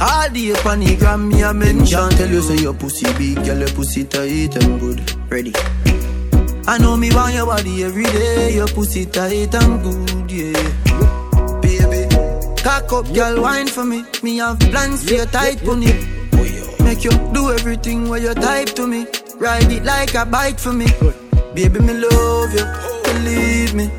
[0.00, 2.10] All day on the gram, me a mention.
[2.10, 5.00] Tell you say your pussy big, girl, your pussy tight and good.
[5.28, 5.52] Ready.
[6.68, 8.54] I know me want your body every day.
[8.54, 10.52] Your pussy tight and good, yeah.
[11.60, 12.06] Baby,
[12.62, 14.04] cock up, girl, wine for me.
[14.22, 16.11] Me have plans for your tight pony.
[17.02, 19.06] You do everything while you type to me.
[19.36, 20.86] Ride it like a bike for me.
[21.52, 22.64] Baby, me love you,
[23.02, 23.90] believe me.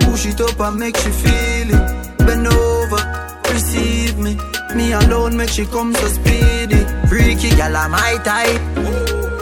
[0.00, 2.18] Push it up and make you feel it.
[2.18, 3.00] Bend over,
[3.52, 4.36] receive me.
[4.74, 6.84] Me alone make she come so speedy.
[7.06, 8.60] Freaky gal, I'm my type.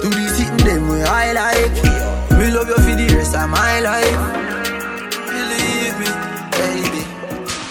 [0.03, 2.39] Do the sitting them way I like.
[2.39, 4.21] Me love you for the rest of my life.
[5.25, 6.09] Believe me,
[6.53, 7.03] baby.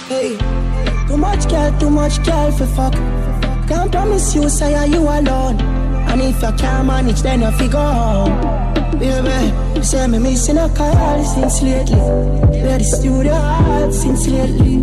[0.10, 3.19] Hey, too much girl, too much girl for fuck.
[3.70, 5.62] Can't promise you, say, are you alone?
[6.10, 8.74] And if you can't manage, then you figure out.
[8.94, 11.96] Baby, say me missing a call since lately.
[11.96, 14.78] Where the studio hard since lately.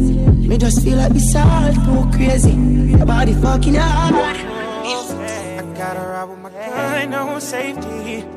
[0.48, 2.52] Me just feel like it's all too crazy.
[2.52, 4.14] Your body fucking hard.
[4.14, 7.95] I gotta ride with my kind, no safety.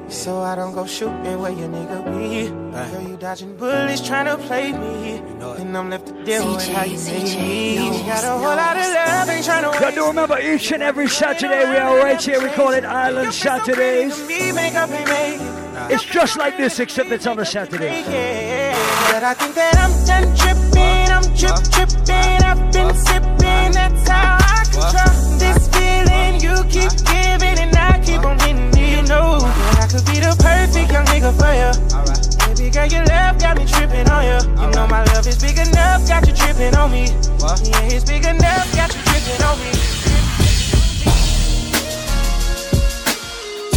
[0.10, 2.50] So I don't go shooting where your nigga be.
[2.50, 5.18] Girl, you dodging bullets trying to play me.
[5.60, 7.76] And I'm left to deal with how you made me.
[8.06, 11.08] Got a whole lot of love, ain't trying to Got to remember each and every
[11.08, 12.42] Saturday we are right here.
[12.42, 14.20] We call it Island Saturdays.
[15.92, 18.04] It's just like this, except it's on a Saturday.
[19.12, 24.38] But I think that I'm done tripping, I'm trip tripping, I've been sipping, that's how
[24.40, 26.42] I control this feeling.
[26.42, 28.79] You keep giving and I keep on getting you
[29.10, 31.74] know that I could be the perfect young nigga for you.
[32.46, 34.40] Baby girl, your love got me tripping on you.
[34.62, 37.10] You know my love is big enough, got you tripping on me.
[37.66, 39.72] Yeah, it's big enough, got you tripping on me.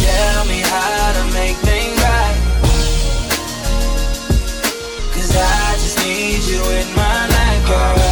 [0.05, 2.37] Tell me how to make things right.
[5.17, 8.02] Cause I just need you in my life, girl.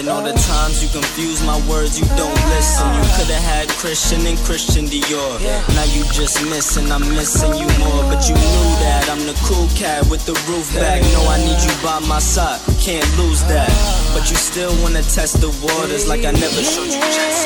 [0.00, 2.88] And all the times you confuse my words, you don't listen.
[2.88, 5.36] You could've had Christian and Christian Dior.
[5.76, 8.08] Now you just missing, I'm missing you more.
[8.08, 11.02] But you knew that I'm the cool cat with the roof back.
[11.12, 13.68] No, I need you by my side, can't lose that.
[14.16, 17.44] But you still wanna test the waters like I never showed you just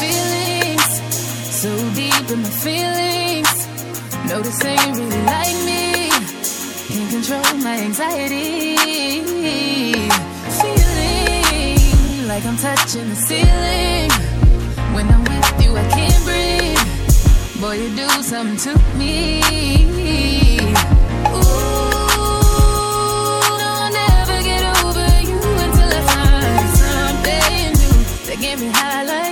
[0.00, 0.96] Feelings
[1.52, 3.68] so deep in my feelings.
[4.32, 6.08] Notice they ain't really like me.
[6.88, 9.71] Can't control my anxiety.
[12.32, 14.10] Like I'm touching the ceiling.
[14.94, 17.60] When I'm with you, I can't breathe.
[17.60, 19.42] Boy, you do something to me.
[21.28, 21.42] Ooh,
[23.60, 29.04] no, I'll never get over you until I find something new that get me high
[29.04, 29.31] like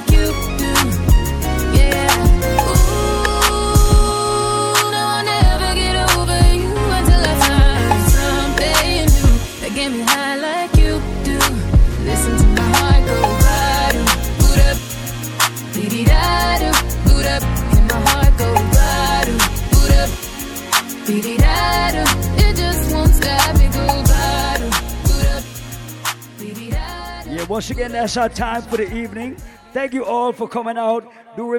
[27.51, 29.37] once again, that's our time for the evening.
[29.73, 31.13] Thank you all for coming out.
[31.37, 31.51] Do